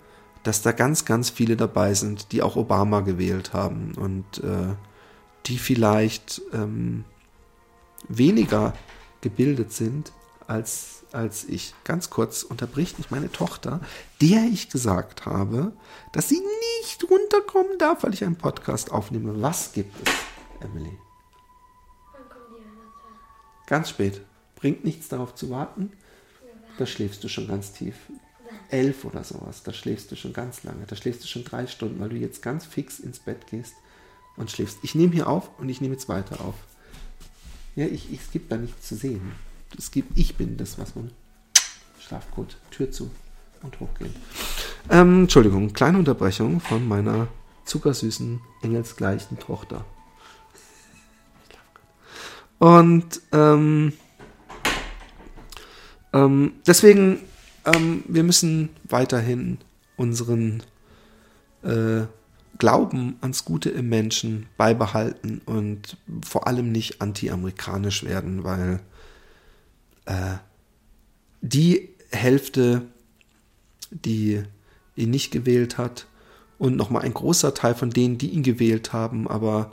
dass 0.45 0.63
da 0.63 0.73
ganz, 0.73 1.05
ganz 1.05 1.29
viele 1.29 1.57
dabei 1.57 1.95
sind, 1.95 2.33
die 2.33 2.41
auch 2.41 2.57
Obama 2.57 3.01
gewählt 3.01 3.53
haben 3.53 3.93
und 3.97 4.39
äh, 4.45 4.75
die 5.47 5.59
vielleicht 5.59 6.41
ähm, 6.53 7.05
weniger 8.09 8.73
gebildet 9.27 9.73
sind 9.73 10.13
als, 10.47 11.03
als 11.11 11.43
ich. 11.45 11.75
Ganz 11.83 12.11
kurz 12.11 12.45
unterbricht 12.45 12.97
mich 12.99 13.11
meine 13.11 13.33
Tochter, 13.33 13.81
der 14.21 14.45
ich 14.45 14.71
gesagt 14.71 15.27
habe, 15.27 15.73
dass 16.13 16.29
sie 16.29 16.41
nicht 16.81 17.11
runterkommen 17.11 17.77
darf, 17.79 18.05
weil 18.05 18.15
ich 18.15 18.23
einen 18.23 18.39
Podcast 18.39 18.93
aufnehme. 18.93 19.43
Was 19.43 19.73
gibt 19.73 19.97
es, 20.07 20.15
Emily? 20.61 20.97
Ganz 23.67 23.91
spät. 23.91 24.21
Bringt 24.55 24.85
nichts 24.85 25.09
darauf 25.09 25.35
zu 25.35 25.51
warten. 25.51 25.91
Da 26.79 26.87
schläfst 26.87 27.25
du 27.25 27.29
schon 27.29 27.49
ganz 27.49 27.73
tief. 27.73 27.97
Elf 28.69 29.05
oder 29.05 29.25
sowas, 29.25 29.65
da 29.65 29.73
schläfst 29.73 30.13
du 30.13 30.17
schon 30.17 30.33
ganz 30.33 30.63
lange. 30.63 30.87
Da 30.87 30.95
schläfst 30.95 31.25
du 31.25 31.27
schon 31.27 31.45
drei 31.45 31.67
Stunden, 31.67 31.99
weil 31.99 32.11
du 32.11 32.17
jetzt 32.17 32.43
ganz 32.43 32.65
fix 32.65 33.01
ins 33.01 33.19
Bett 33.19 33.49
gehst 33.49 33.75
und 34.37 34.53
schläfst. 34.53 34.79
Ich 34.83 34.95
nehme 34.95 35.13
hier 35.13 35.29
auf 35.29 35.51
und 35.59 35.69
ich 35.69 35.81
nehme 35.81 35.95
jetzt 35.95 36.09
weiter 36.09 36.41
auf. 36.41 36.55
Ja, 37.77 37.85
ich, 37.85 38.11
ich, 38.11 38.21
es 38.21 38.31
gibt 38.31 38.51
da 38.51 38.57
nichts 38.57 38.89
zu 38.89 38.97
sehen. 38.97 39.33
Es 39.77 39.91
gibt, 39.91 40.19
ich 40.19 40.37
bin 40.37 40.57
das, 40.57 40.79
was 40.79 40.97
man. 40.97 41.11
Schlaf 42.01 42.31
gut, 42.31 42.57
Tür 42.71 42.91
zu 42.91 43.11
und 43.63 43.79
hochgehen. 43.81 44.15
Ähm, 44.91 45.23
Entschuldigung, 45.23 45.73
kleine 45.73 45.99
Unterbrechung 45.99 46.61
von 46.61 46.87
meiner 46.89 47.29
zuckersüßen, 47.65 48.41
engelsgleichen 48.63 49.39
Tochter. 49.39 49.85
Und 52.59 53.21
ähm, 53.33 53.93
ähm, 56.15 56.53
deswegen, 56.67 57.21
ähm, 57.67 58.05
wir 58.09 58.23
müssen 58.23 58.71
weiterhin 58.85 59.59
unseren 59.97 60.63
äh, 61.63 62.05
Glauben 62.59 63.17
ans 63.21 63.45
Gute 63.45 63.71
im 63.71 63.89
Menschen 63.89 64.47
beibehalten 64.57 65.41
und 65.45 65.97
vor 66.25 66.47
allem 66.47 66.73
nicht 66.73 67.03
anti-amerikanisch 67.03 68.05
werden, 68.05 68.45
weil 68.45 68.81
äh, 70.07 70.37
die 71.41 71.91
Hälfte, 72.11 72.83
die 73.91 74.43
ihn 74.95 75.11
nicht 75.11 75.31
gewählt 75.31 75.79
hat, 75.79 76.07
und 76.59 76.77
nochmal 76.77 77.03
ein 77.03 77.15
großer 77.15 77.55
Teil 77.55 77.75
von 77.75 77.91
denen, 77.91 78.19
die 78.19 78.31
ihn 78.31 78.43
gewählt 78.43 78.93
haben, 78.93 79.29
aber 79.29 79.73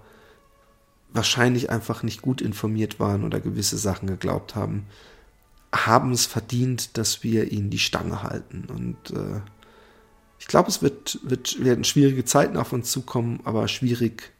wahrscheinlich 1.13 1.69
einfach 1.69 2.03
nicht 2.03 2.21
gut 2.21 2.41
informiert 2.41 2.99
waren 2.99 3.23
oder 3.23 3.39
gewisse 3.39 3.77
Sachen 3.77 4.07
geglaubt 4.07 4.55
haben, 4.55 4.85
haben 5.73 6.11
es 6.11 6.25
verdient, 6.25 6.97
dass 6.97 7.23
wir 7.23 7.51
ihnen 7.51 7.69
die 7.69 7.79
Stange 7.79 8.23
halten. 8.23 8.65
Und 8.69 9.11
äh, 9.11 9.41
ich 10.43 10.47
glaube, 10.47 10.67
es 10.67 10.81
wird, 10.81 11.19
wird, 11.23 11.63
werden 11.63 11.85
schwierige 11.85 12.25
Zeiten 12.25 12.57
auf 12.57 12.73
uns 12.73 12.91
zukommen, 12.91 13.39
aber 13.45 13.69
schwierig 13.69 14.33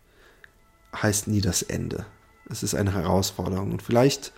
heißt 0.93 1.29
nie 1.29 1.39
das 1.39 1.61
Ende. 1.61 2.05
Es 2.49 2.61
ist 2.61 2.75
eine 2.75 2.93
Herausforderung. 2.93 3.71
Und 3.71 3.81
vielleicht 3.81 4.33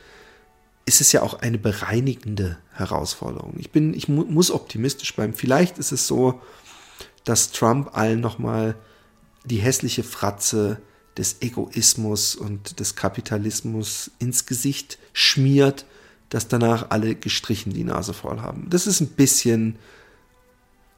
ist 0.85 1.01
es 1.01 1.11
ja 1.11 1.23
auch 1.23 1.39
eine 1.39 1.57
bereinigende 1.57 2.59
Herausforderung. 2.71 3.55
Ich 3.57 3.71
bin, 3.71 3.95
ich 3.95 4.07
mu 4.07 4.25
muss 4.25 4.51
optimistisch 4.51 5.15
bleiben. 5.15 5.33
Vielleicht 5.33 5.79
ist 5.79 5.91
es 5.91 6.05
so, 6.05 6.39
dass 7.23 7.51
Trump 7.51 7.97
allen 7.97 8.19
nochmal 8.21 8.75
die 9.43 9.57
hässliche 9.57 10.03
Fratze 10.03 10.79
des 11.17 11.41
Egoismus 11.41 12.35
und 12.35 12.79
des 12.79 12.95
Kapitalismus 12.95 14.11
ins 14.19 14.45
Gesicht 14.45 14.99
schmiert 15.13 15.87
dass 16.29 16.47
danach 16.47 16.89
alle 16.89 17.15
gestrichen 17.15 17.73
die 17.73 17.83
Nase 17.83 18.13
voll 18.13 18.41
haben. 18.41 18.67
Das 18.69 18.87
ist 18.87 18.99
ein 18.99 19.07
bisschen 19.07 19.77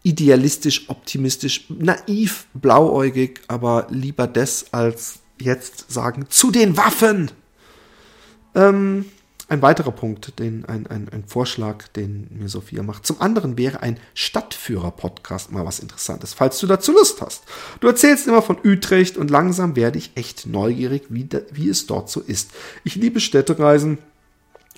idealistisch, 0.08 0.90
optimistisch, 0.90 1.66
naiv, 1.68 2.48
blauäugig, 2.54 3.42
aber 3.50 3.88
lieber 3.90 4.26
das 4.26 4.72
als 4.72 5.20
jetzt 5.38 5.92
sagen, 5.92 6.28
zu 6.30 6.50
den 6.50 6.78
Waffen! 6.78 7.30
Ähm, 8.56 9.06
ein 9.50 9.62
weiterer 9.62 9.92
Punkt, 9.92 10.40
den, 10.40 10.64
ein, 10.66 10.88
ein, 10.88 11.10
ein 11.10 11.26
Vorschlag, 11.28 11.90
den 11.90 12.28
mir 12.32 12.48
Sophia 12.48 12.84
macht. 12.84 13.06
Zum 13.06 13.20
anderen 13.22 13.58
wäre 13.58 13.82
ein 13.82 14.00
Stadtführer-Podcast 14.14 15.52
mal 15.52 15.66
was 15.66 15.80
Interessantes, 15.80 16.34
falls 16.34 16.58
du 16.60 16.68
dazu 16.68 16.94
Lust 16.94 17.22
hast. 17.22 17.44
Du 17.82 17.88
erzählst 17.88 18.28
immer 18.28 18.42
von 18.42 18.58
Utrecht 18.64 19.18
und 19.18 19.30
langsam 19.30 19.76
werde 19.76 19.98
ich 19.98 20.12
echt 20.16 20.48
neugierig, 20.48 21.04
wie, 21.10 21.28
wie 21.52 21.70
es 21.70 21.86
dort 21.86 22.10
so 22.10 22.22
ist. 22.22 22.52
Ich 22.86 22.96
liebe 22.96 23.20
Städtereisen 23.20 23.98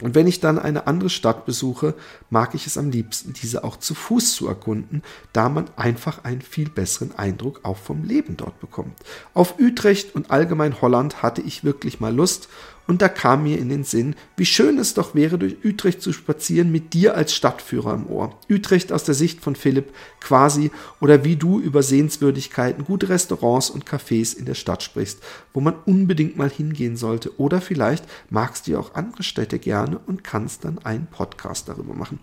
Und 0.01 0.15
wenn 0.15 0.27
ich 0.27 0.39
dann 0.39 0.59
eine 0.59 0.87
andere 0.87 1.09
Stadt 1.09 1.45
besuche, 1.45 1.93
mag 2.29 2.55
ich 2.55 2.65
es 2.65 2.77
am 2.77 2.89
liebsten, 2.89 3.33
diese 3.33 3.63
auch 3.63 3.77
zu 3.77 3.93
Fuß 3.93 4.33
zu 4.33 4.47
erkunden, 4.47 5.03
da 5.33 5.49
man 5.49 5.69
einfach 5.75 6.23
einen 6.23 6.41
viel 6.41 6.69
besseren 6.69 7.17
Eindruck 7.17 7.61
auch 7.63 7.77
vom 7.77 8.03
Leben 8.03 8.37
dort 8.37 8.59
bekommt. 8.59 8.93
Auf 9.33 9.59
Utrecht 9.59 10.15
und 10.15 10.31
allgemein 10.31 10.81
Holland 10.81 11.21
hatte 11.21 11.41
ich 11.41 11.63
wirklich 11.63 11.99
mal 11.99 12.13
Lust 12.15 12.49
und 12.89 13.03
da 13.03 13.07
kam 13.07 13.43
mir 13.43 13.59
in 13.59 13.69
den 13.69 13.83
Sinn, 13.83 14.15
wie 14.35 14.47
schön 14.47 14.79
es 14.79 14.95
doch 14.95 15.13
wäre, 15.13 15.37
durch 15.37 15.57
Utrecht 15.63 16.01
zu 16.01 16.11
spazieren 16.11 16.71
mit 16.71 16.93
dir 16.93 17.13
als 17.13 17.35
Stadtführer 17.35 17.93
im 17.93 18.07
Ohr. 18.07 18.39
Utrecht 18.49 18.91
aus 18.91 19.03
der 19.03 19.13
Sicht 19.13 19.41
von 19.41 19.55
Philipp 19.55 19.93
quasi 20.19 20.71
oder 20.99 21.23
wie 21.23 21.35
du 21.35 21.59
über 21.59 21.83
Sehenswürdigkeiten, 21.83 22.85
gute 22.85 23.07
Restaurants 23.09 23.69
und 23.69 23.85
Cafés 23.85 24.35
in 24.35 24.45
der 24.45 24.55
Stadt 24.55 24.81
sprichst, 24.81 25.19
wo 25.53 25.61
man 25.61 25.75
unbedingt 25.85 26.35
mal 26.35 26.49
hingehen 26.49 26.97
sollte. 26.97 27.39
Oder 27.39 27.61
vielleicht 27.61 28.05
magst 28.31 28.65
du 28.65 28.71
ja 28.71 28.79
auch 28.79 28.95
andere 28.95 29.21
Städte 29.21 29.59
gerne 29.59 29.99
und 30.07 30.23
kannst 30.23 30.65
dann 30.65 30.79
einen 30.79 31.05
Podcast 31.05 31.69
darüber 31.69 31.93
machen. 31.93 32.19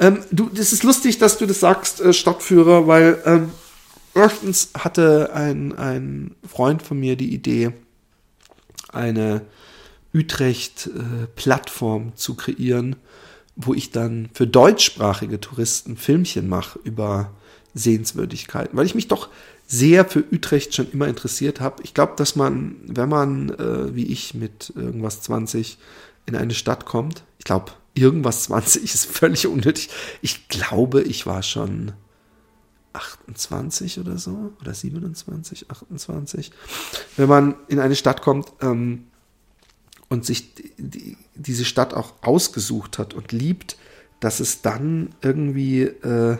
Ähm, 0.00 0.18
du, 0.32 0.50
das 0.52 0.72
ist 0.72 0.82
lustig, 0.82 1.18
dass 1.18 1.38
du 1.38 1.46
das 1.46 1.60
sagst, 1.60 2.00
äh, 2.00 2.12
Stadtführer, 2.12 2.88
weil 2.88 3.22
ähm, 3.26 3.52
erstens 4.12 4.70
hatte 4.76 5.32
ein, 5.34 5.72
ein 5.78 6.34
Freund 6.44 6.82
von 6.82 6.98
mir 6.98 7.14
die 7.14 7.32
Idee, 7.32 7.70
eine 8.92 9.42
Utrecht-Plattform 10.14 12.08
äh, 12.08 12.14
zu 12.14 12.34
kreieren, 12.34 12.96
wo 13.56 13.74
ich 13.74 13.90
dann 13.90 14.30
für 14.32 14.46
deutschsprachige 14.46 15.40
Touristen 15.40 15.96
Filmchen 15.96 16.48
mache 16.48 16.78
über 16.84 17.30
Sehenswürdigkeiten, 17.74 18.76
weil 18.76 18.86
ich 18.86 18.94
mich 18.94 19.08
doch 19.08 19.28
sehr 19.66 20.04
für 20.04 20.24
Utrecht 20.32 20.74
schon 20.74 20.90
immer 20.92 21.08
interessiert 21.08 21.60
habe. 21.60 21.82
Ich 21.82 21.94
glaube, 21.94 22.14
dass 22.16 22.36
man, 22.36 22.76
wenn 22.86 23.08
man 23.08 23.50
äh, 23.50 23.94
wie 23.94 24.06
ich 24.06 24.34
mit 24.34 24.72
irgendwas 24.76 25.20
20 25.22 25.78
in 26.26 26.36
eine 26.36 26.54
Stadt 26.54 26.84
kommt, 26.84 27.24
ich 27.38 27.44
glaube, 27.44 27.72
irgendwas 27.94 28.44
20 28.44 28.82
ist 28.82 29.06
völlig 29.06 29.46
unnötig. 29.46 29.88
Ich 30.22 30.48
glaube, 30.48 31.02
ich 31.02 31.26
war 31.26 31.42
schon 31.42 31.92
28 32.92 33.98
oder 33.98 34.18
so, 34.18 34.52
oder 34.60 34.72
27, 34.72 35.70
28. 35.70 36.52
Wenn 37.16 37.28
man 37.28 37.54
in 37.68 37.80
eine 37.80 37.96
Stadt 37.96 38.22
kommt, 38.22 38.52
ähm, 38.60 39.06
und 40.14 40.24
sich 40.24 40.54
die, 40.78 41.16
diese 41.34 41.64
Stadt 41.64 41.92
auch 41.92 42.14
ausgesucht 42.22 42.98
hat 42.98 43.12
und 43.12 43.32
liebt, 43.32 43.76
dass 44.20 44.40
es 44.40 44.62
dann 44.62 45.14
irgendwie, 45.20 45.82
äh, 45.82 46.38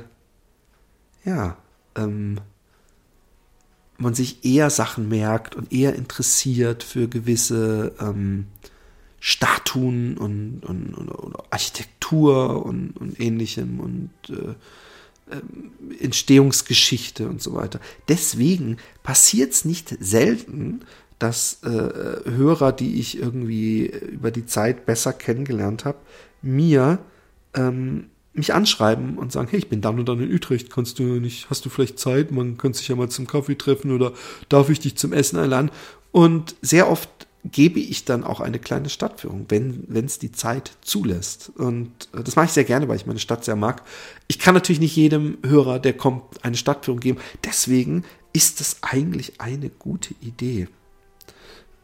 ja, 1.25 1.59
ähm, 1.97 2.41
man 3.99 4.15
sich 4.15 4.45
eher 4.45 4.71
Sachen 4.71 5.09
merkt 5.09 5.55
und 5.55 5.73
eher 5.73 5.95
interessiert 5.95 6.83
für 6.83 7.09
gewisse 7.09 7.93
ähm, 8.01 8.47
Statuen 9.21 10.19
und, 10.19 10.65
und, 10.65 10.95
und, 10.95 11.09
und 11.09 11.53
Architektur 11.53 12.65
und, 12.67 12.97
und 12.97 13.21
ähnlichem 13.21 13.81
und 13.81 14.11
äh, 14.31 14.55
äh, 15.31 16.03
Entstehungsgeschichte 16.05 17.29
und 17.29 17.41
so 17.41 17.55
weiter. 17.55 17.81
Deswegen 18.09 18.77
passiert 19.03 19.53
es 19.53 19.65
nicht 19.65 19.97
selten, 20.01 20.81
dass 21.19 21.63
äh, 21.63 21.69
Hörer, 21.69 22.73
die 22.73 23.01
ich 23.01 23.19
irgendwie 23.19 23.87
über 23.87 24.31
die 24.31 24.47
Zeit 24.47 24.87
besser 24.87 25.13
kennengelernt 25.13 25.85
habe, 25.85 25.99
mir 26.43 26.99
ähm, 27.55 28.07
mich 28.33 28.53
anschreiben 28.53 29.17
und 29.17 29.33
sagen, 29.33 29.49
hey, 29.51 29.61
ich 29.61 29.69
bin 29.69 29.81
dann 29.81 29.99
und 29.99 30.09
dann 30.09 30.21
in 30.21 30.33
Utrecht, 30.33 30.71
kannst 30.71 30.99
du 30.99 31.05
nicht, 31.05 31.49
hast 31.51 31.65
du 31.65 31.71
vielleicht 31.71 31.99
Zeit, 31.99 32.33
man 32.33 32.59
könnte 32.59 32.79
sich 32.79 32.89
ja 32.89 32.97
mal 32.97 33.09
zum 33.09 33.27
Kaffee 33.27 33.55
treffen 33.55 33.93
oder 33.93 34.13
darf 34.49 34.71
ich 34.71 34.81
dich 34.81 34.97
zum 34.97 35.13
Essen 35.13 35.39
einladen? 35.39 35.71
Und 36.11 36.57
sehr 36.61 36.91
oft 36.91 37.09
gebe 37.45 37.79
ich 37.79 38.05
dann 38.05 38.25
auch 38.25 38.41
eine 38.41 38.59
kleine 38.59 38.89
Stadtführung, 38.89 39.47
wenn 39.49 40.05
es 40.07 40.19
die 40.19 40.33
Zeit 40.33 40.73
zulässt. 40.81 41.53
Und 41.57 41.91
äh, 42.13 42.23
das 42.23 42.37
mache 42.37 42.47
ich 42.47 42.53
sehr 42.53 42.65
gerne, 42.65 42.89
weil 42.89 42.97
ich 42.97 43.07
meine 43.07 43.19
Stadt 43.19 43.45
sehr 43.45 43.57
mag. 43.57 43.83
Ich 44.27 44.39
kann 44.39 44.55
natürlich 44.55 44.81
nicht 44.81 44.97
jedem 44.97 45.39
Hörer, 45.45 45.79
der 45.79 45.93
kommt, 45.93 46.45
eine 46.45 46.57
Stadtführung 46.57 47.01
geben. 47.01 47.19
Deswegen 47.45 48.05
ist 48.33 48.61
es 48.61 48.79
eigentlich 48.83 49.41
eine 49.41 49.71
gute 49.71 50.15
Idee 50.21 50.69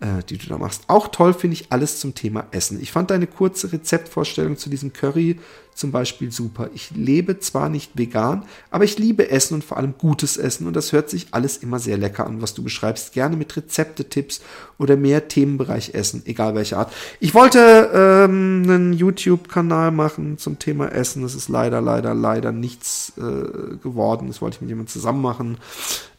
äh, 0.01 0.23
die 0.29 0.39
du 0.39 0.47
da 0.47 0.59
machst. 0.59 0.85
Auch 0.89 1.09
toll 1.09 1.35
finde 1.35 1.55
ich 1.55 1.71
alles 1.71 2.01
zum 2.01 2.15
Thema 2.15 2.47
Essen. 2.51 2.81
Ich 2.81 2.93
fand 2.93 3.11
deine 3.11 3.27
kurze 3.27 3.73
Rezeptvorstellung 3.73 4.57
zu 4.57 4.71
diesem 4.71 4.93
Curry 4.93 5.39
zum 5.75 5.93
Beispiel 5.93 6.31
super. 6.31 6.69
Ich 6.75 6.91
lebe 6.91 7.39
zwar 7.39 7.69
nicht 7.69 7.93
vegan, 7.97 8.45
aber 8.71 8.85
ich 8.85 8.99
liebe 8.99 9.31
Essen 9.31 9.55
und 9.55 9.65
vor 9.65 9.79
allem 9.79 9.95
gutes 9.97 10.37
Essen 10.37 10.67
und 10.67 10.75
das 10.75 10.93
hört 10.93 11.09
sich 11.09 11.29
alles 11.31 11.57
immer 11.57 11.79
sehr 11.79 11.97
lecker 11.97 12.27
an, 12.27 12.43
was 12.43 12.55
du 12.55 12.63
beschreibst. 12.63 13.15
Gerne 13.15 13.37
mit 13.37 13.57
Rezepte-Tipps 13.57 14.43
oder 14.79 14.97
mehr 14.97 15.29
Themenbereich 15.29 15.95
Essen, 15.95 16.23
egal 16.27 16.55
welche 16.55 16.77
Art. 16.77 16.93
Ich 17.19 17.35
wollte 17.35 17.91
ähm, 17.95 18.63
einen 18.65 18.93
YouTube-Kanal 18.93 19.91
machen 19.91 20.37
zum 20.37 20.59
Thema 20.59 20.93
Essen. 20.93 21.23
Das 21.23 21.35
ist 21.35 21.49
leider, 21.49 21.81
leider, 21.81 22.15
leider 22.15 22.53
nichts 22.53 23.15
äh, 23.17 23.77
geworden. 23.83 24.29
Das 24.29 24.43
wollte 24.43 24.57
ich 24.57 24.61
mit 24.61 24.69
jemandem 24.69 24.93
zusammen 24.93 25.23
machen. 25.23 25.57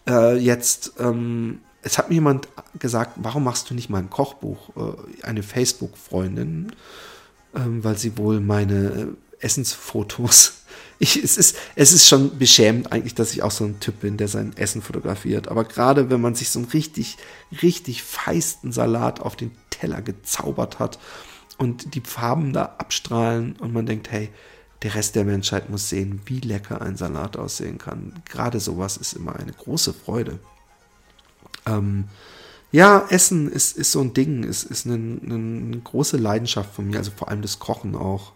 Äh, 0.08 0.38
jetzt 0.38 0.94
ähm, 1.00 1.60
es 1.82 1.98
hat 1.98 2.10
mir 2.10 2.16
jemand 2.16 2.48
gesagt, 2.78 3.14
warum 3.18 3.44
machst 3.44 3.70
du 3.70 3.74
nicht 3.74 3.90
mal 3.90 4.00
ein 4.00 4.10
Kochbuch? 4.10 4.70
Äh, 4.76 5.26
eine 5.26 5.44
Facebook-Freundin, 5.44 6.74
ähm, 7.56 7.84
weil 7.84 7.98
sie 7.98 8.18
wohl 8.18 8.40
meine 8.40 8.76
äh, 8.76 9.08
Essensfotos. 9.46 10.58
Ich, 11.04 11.16
es, 11.16 11.36
ist, 11.36 11.58
es 11.76 11.94
ist 11.94 12.08
schon 12.08 12.38
beschämend 12.38 12.92
eigentlich, 12.92 13.16
dass 13.16 13.34
ich 13.34 13.42
auch 13.42 13.50
so 13.50 13.64
ein 13.66 13.80
Typ 13.80 14.02
bin, 14.02 14.18
der 14.18 14.28
sein 14.28 14.56
Essen 14.56 14.84
fotografiert. 14.84 15.48
Aber 15.48 15.64
gerade 15.64 16.12
wenn 16.12 16.22
man 16.22 16.36
sich 16.36 16.52
so 16.52 16.60
einen 16.60 16.68
richtig, 16.68 17.18
richtig 17.64 18.04
feisten 18.04 18.72
Salat 18.72 19.20
auf 19.20 19.36
den 19.36 19.50
Teller 19.72 20.04
gezaubert 20.04 20.78
hat 20.78 21.00
und 21.58 21.96
die 21.96 22.02
Farben 22.02 22.54
da 22.54 22.76
abstrahlen 22.78 23.56
und 23.60 23.74
man 23.74 23.88
denkt, 23.88 24.12
hey, 24.12 24.30
der 24.84 24.94
Rest 24.94 25.16
der 25.16 25.26
Menschheit 25.26 25.72
muss 25.72 25.90
sehen, 25.90 26.22
wie 26.26 26.40
lecker 26.40 26.82
ein 26.82 26.98
Salat 26.98 27.36
aussehen 27.36 27.80
kann. 27.80 28.22
Gerade 28.30 28.60
sowas 28.60 28.96
ist 28.96 29.14
immer 29.14 29.36
eine 29.38 29.54
große 29.54 29.94
Freude. 29.94 30.40
Ähm, 31.66 32.06
ja, 32.72 33.06
Essen 33.10 33.52
ist, 33.52 33.78
ist 33.78 33.92
so 33.92 34.00
ein 34.00 34.14
Ding, 34.14 34.44
ist, 34.44 34.64
ist 34.64 34.86
eine, 34.86 34.96
eine 34.96 35.78
große 35.84 36.18
Leidenschaft 36.18 36.74
von 36.74 36.88
mir, 36.88 36.98
also 36.98 37.12
vor 37.12 37.28
allem 37.28 37.42
das 37.42 37.60
Kochen 37.60 37.96
auch. 37.96 38.32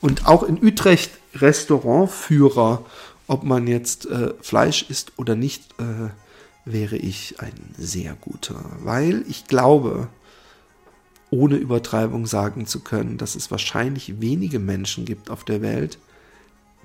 Und 0.00 0.26
auch 0.26 0.42
in 0.42 0.62
Utrecht 0.62 1.10
Restaurantführer, 1.34 2.84
ob 3.26 3.44
man 3.44 3.66
jetzt 3.66 4.06
äh, 4.06 4.34
Fleisch 4.40 4.86
isst 4.88 5.12
oder 5.16 5.34
nicht, 5.34 5.74
äh, 5.78 6.10
wäre 6.64 6.96
ich 6.96 7.40
ein 7.40 7.74
sehr 7.78 8.14
guter. 8.14 8.62
Weil 8.82 9.24
ich 9.28 9.46
glaube, 9.46 10.08
ohne 11.30 11.56
Übertreibung 11.56 12.26
sagen 12.26 12.66
zu 12.66 12.80
können, 12.80 13.18
dass 13.18 13.34
es 13.34 13.50
wahrscheinlich 13.50 14.20
wenige 14.20 14.58
Menschen 14.58 15.04
gibt 15.04 15.30
auf 15.30 15.44
der 15.44 15.62
Welt, 15.62 15.98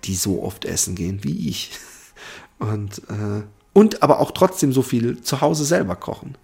die 0.06 0.16
so 0.16 0.44
oft 0.44 0.66
essen 0.66 0.96
gehen 0.96 1.24
wie 1.24 1.50
ich. 1.50 1.72
Und 2.60 3.00
äh, 3.10 3.44
und 3.74 4.04
aber 4.04 4.20
auch 4.20 4.32
trotzdem 4.32 4.72
so 4.72 4.82
viel 4.82 5.22
zu 5.22 5.42
Hause 5.42 5.66
selber 5.66 5.96
kochen. 5.96 6.38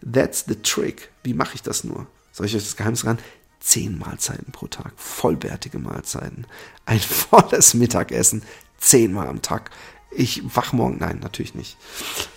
That's 0.00 0.44
the 0.46 0.56
trick. 0.56 1.10
Wie 1.22 1.34
mache 1.34 1.54
ich 1.54 1.62
das 1.62 1.84
nur? 1.84 2.06
Soll 2.32 2.46
ich 2.46 2.54
euch 2.54 2.62
das 2.62 2.76
Geheimnis 2.76 3.04
ran? 3.04 3.18
Zehn 3.60 3.98
Mahlzeiten 3.98 4.52
pro 4.52 4.68
Tag, 4.68 4.92
vollwertige 4.96 5.78
Mahlzeiten, 5.78 6.46
ein 6.84 7.00
volles 7.00 7.74
Mittagessen, 7.74 8.42
zehnmal 8.78 9.26
am 9.26 9.42
Tag 9.42 9.70
ich 10.16 10.42
wach 10.54 10.72
morgen. 10.72 10.96
Nein, 10.98 11.20
natürlich 11.22 11.54
nicht. 11.54 11.76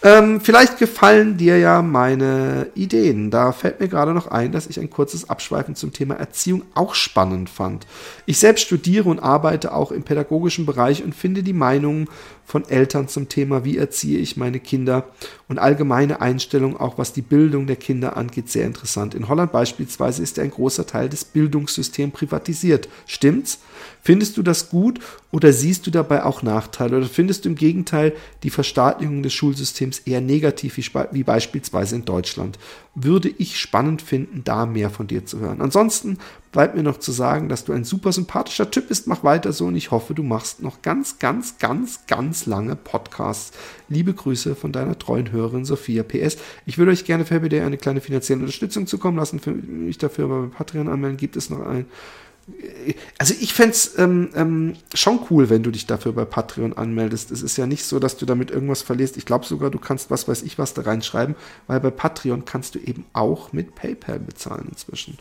Ähm, 0.03 0.41
vielleicht 0.41 0.77
gefallen 0.77 1.37
dir 1.37 1.57
ja 1.57 1.81
meine 1.81 2.67
Ideen. 2.75 3.31
Da 3.31 3.51
fällt 3.51 3.79
mir 3.79 3.87
gerade 3.87 4.13
noch 4.13 4.27
ein, 4.27 4.51
dass 4.51 4.67
ich 4.67 4.79
ein 4.79 4.89
kurzes 4.89 5.29
Abschweifen 5.29 5.75
zum 5.75 5.93
Thema 5.93 6.15
Erziehung 6.15 6.63
auch 6.73 6.93
spannend 6.95 7.49
fand. 7.49 7.87
Ich 8.25 8.39
selbst 8.39 8.65
studiere 8.65 9.09
und 9.09 9.19
arbeite 9.19 9.73
auch 9.73 9.91
im 9.91 10.03
pädagogischen 10.03 10.65
Bereich 10.65 11.03
und 11.03 11.15
finde 11.15 11.43
die 11.43 11.53
Meinungen 11.53 12.09
von 12.49 12.67
Eltern 12.67 13.07
zum 13.07 13.29
Thema, 13.29 13.63
wie 13.63 13.77
erziehe 13.77 14.17
ich 14.17 14.35
meine 14.35 14.59
Kinder 14.59 15.07
und 15.47 15.59
allgemeine 15.59 16.19
Einstellung, 16.19 16.75
auch 16.77 16.97
was 16.97 17.13
die 17.13 17.21
Bildung 17.21 17.67
der 17.67 17.75
Kinder 17.75 18.17
angeht, 18.17 18.49
sehr 18.49 18.65
interessant. 18.65 19.13
In 19.13 19.29
Holland 19.29 19.51
beispielsweise 19.51 20.23
ist 20.23 20.39
ein 20.39 20.49
großer 20.49 20.87
Teil 20.87 21.09
des 21.09 21.25
Bildungssystems 21.25 22.11
privatisiert. 22.11 22.89
Stimmt's? 23.05 23.59
Findest 24.01 24.37
du 24.37 24.41
das 24.41 24.69
gut 24.69 24.99
oder 25.31 25.53
siehst 25.53 25.85
du 25.85 25.91
dabei 25.91 26.23
auch 26.23 26.41
Nachteile? 26.41 26.97
Oder 26.97 27.05
findest 27.05 27.45
du 27.45 27.49
im 27.49 27.55
Gegenteil 27.55 28.13
die 28.41 28.49
Verstaatlichung 28.49 29.21
des 29.21 29.33
Schulsystems 29.33 29.99
eher 29.99 30.21
negativ, 30.21 30.77
wie, 31.11 31.23
beispielsweise 31.23 31.97
in 31.97 32.05
Deutschland? 32.05 32.57
Würde 32.95 33.29
ich 33.29 33.59
spannend 33.59 34.01
finden, 34.01 34.41
da 34.43 34.65
mehr 34.65 34.89
von 34.89 35.05
dir 35.05 35.25
zu 35.25 35.39
hören. 35.39 35.61
Ansonsten 35.61 36.17
bleibt 36.51 36.75
mir 36.75 36.83
noch 36.83 36.97
zu 36.97 37.11
sagen, 37.11 37.49
dass 37.49 37.65
du 37.65 37.73
ein 37.73 37.83
super 37.83 38.11
sympathischer 38.11 38.71
Typ 38.71 38.87
bist. 38.87 39.07
Mach 39.07 39.23
weiter 39.23 39.53
so 39.53 39.67
und 39.67 39.75
ich 39.75 39.91
hoffe, 39.91 40.13
du 40.13 40.23
machst 40.23 40.61
noch 40.61 40.81
ganz, 40.81 41.19
ganz, 41.19 41.57
ganz, 41.59 42.05
ganz 42.07 42.45
lange 42.45 42.75
Podcasts. 42.75 43.51
Liebe 43.87 44.13
Grüße 44.13 44.55
von 44.55 44.71
deiner 44.71 44.97
treuen 44.97 45.31
Hörerin 45.31 45.65
Sophia 45.65 46.03
PS. 46.03 46.37
Ich 46.65 46.77
würde 46.77 46.91
euch 46.91 47.05
gerne 47.05 47.25
für 47.25 47.39
BD 47.39 47.61
eine 47.61 47.77
kleine 47.77 48.01
finanzielle 48.01 48.41
Unterstützung 48.41 48.87
zukommen 48.87 49.17
lassen. 49.17 49.39
Für 49.39 49.51
mich 49.51 49.97
dafür 49.97 50.27
bei 50.27 50.47
Patreon 50.57 50.87
anmelden 50.87 51.17
gibt 51.17 51.35
es 51.35 51.49
noch 51.49 51.65
ein 51.65 51.85
also 53.17 53.33
ich 53.39 53.53
fände 53.53 53.71
es 53.71 53.97
ähm, 53.97 54.29
ähm, 54.35 54.75
schon 54.93 55.19
cool, 55.29 55.49
wenn 55.49 55.63
du 55.63 55.71
dich 55.71 55.85
dafür 55.85 56.13
bei 56.13 56.25
Patreon 56.25 56.73
anmeldest. 56.73 57.31
Es 57.31 57.41
ist 57.41 57.57
ja 57.57 57.67
nicht 57.67 57.83
so, 57.83 57.99
dass 57.99 58.17
du 58.17 58.25
damit 58.25 58.51
irgendwas 58.51 58.81
verlierst. 58.81 59.17
Ich 59.17 59.25
glaube 59.25 59.45
sogar, 59.45 59.69
du 59.69 59.79
kannst 59.79 60.09
was 60.09 60.27
weiß 60.27 60.43
ich 60.43 60.57
was 60.57 60.73
da 60.73 60.83
reinschreiben, 60.83 61.35
weil 61.67 61.79
bei 61.79 61.91
Patreon 61.91 62.45
kannst 62.45 62.75
du 62.75 62.79
eben 62.79 63.05
auch 63.13 63.53
mit 63.53 63.75
PayPal 63.75 64.19
bezahlen 64.19 64.67
inzwischen. 64.69 65.17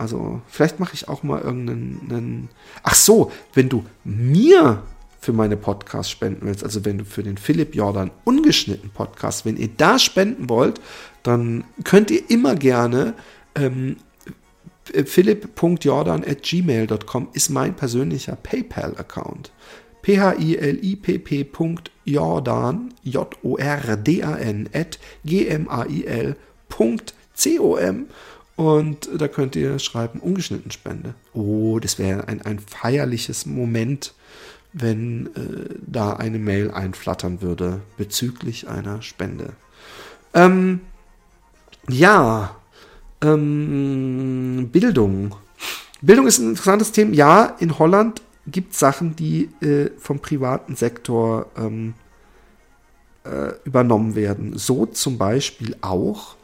Also 0.00 0.40
vielleicht 0.48 0.80
mache 0.80 0.94
ich 0.94 1.08
auch 1.10 1.22
mal 1.22 1.42
irgendeinen. 1.42 2.48
Ach 2.82 2.94
so, 2.94 3.30
wenn 3.52 3.68
du 3.68 3.84
mir 4.02 4.82
für 5.20 5.34
meine 5.34 5.58
Podcasts 5.58 6.10
spenden 6.10 6.46
willst, 6.46 6.64
also 6.64 6.86
wenn 6.86 6.96
du 6.96 7.04
für 7.04 7.22
den 7.22 7.36
Philipp 7.36 7.74
Jordan 7.74 8.10
ungeschnitten 8.24 8.88
Podcast, 8.88 9.44
wenn 9.44 9.58
ihr 9.58 9.68
da 9.76 9.98
spenden 9.98 10.48
wollt, 10.48 10.80
dann 11.22 11.64
könnt 11.84 12.10
ihr 12.10 12.30
immer 12.30 12.54
gerne 12.54 13.12
ähm, 13.54 13.96
philipp.jordan.gmail.com 14.84 17.28
ist 17.34 17.50
mein 17.50 17.76
persönlicher 17.76 18.36
PayPal-Account. 18.36 19.52
P-H-I-L-I-P-P.jordan, 20.00 22.94
J-O-R-D-A-N, 23.02 24.70
at 24.72 24.98
G-M-A-I-L.com. 25.26 26.36
Und 28.60 29.08
da 29.16 29.26
könnt 29.26 29.56
ihr 29.56 29.78
schreiben, 29.78 30.20
ungeschnitten 30.20 30.70
Spende. 30.70 31.14
Oh, 31.32 31.78
das 31.78 31.98
wäre 31.98 32.28
ein, 32.28 32.42
ein 32.42 32.58
feierliches 32.58 33.46
Moment, 33.46 34.12
wenn 34.74 35.28
äh, 35.28 35.76
da 35.80 36.12
eine 36.12 36.38
Mail 36.38 36.70
einflattern 36.70 37.40
würde 37.40 37.80
bezüglich 37.96 38.68
einer 38.68 39.00
Spende. 39.00 39.54
Ähm, 40.34 40.80
ja, 41.88 42.54
ähm, 43.22 44.68
Bildung. 44.70 45.36
Bildung 46.02 46.26
ist 46.26 46.38
ein 46.40 46.50
interessantes 46.50 46.92
Thema. 46.92 47.14
Ja, 47.14 47.56
in 47.60 47.78
Holland 47.78 48.20
gibt 48.46 48.74
es 48.74 48.78
Sachen, 48.78 49.16
die 49.16 49.44
äh, 49.62 49.90
vom 49.98 50.18
privaten 50.18 50.76
Sektor 50.76 51.46
ähm, 51.56 51.94
äh, 53.24 53.54
übernommen 53.64 54.14
werden. 54.16 54.58
So 54.58 54.84
zum 54.84 55.16
Beispiel 55.16 55.76
auch 55.80 56.36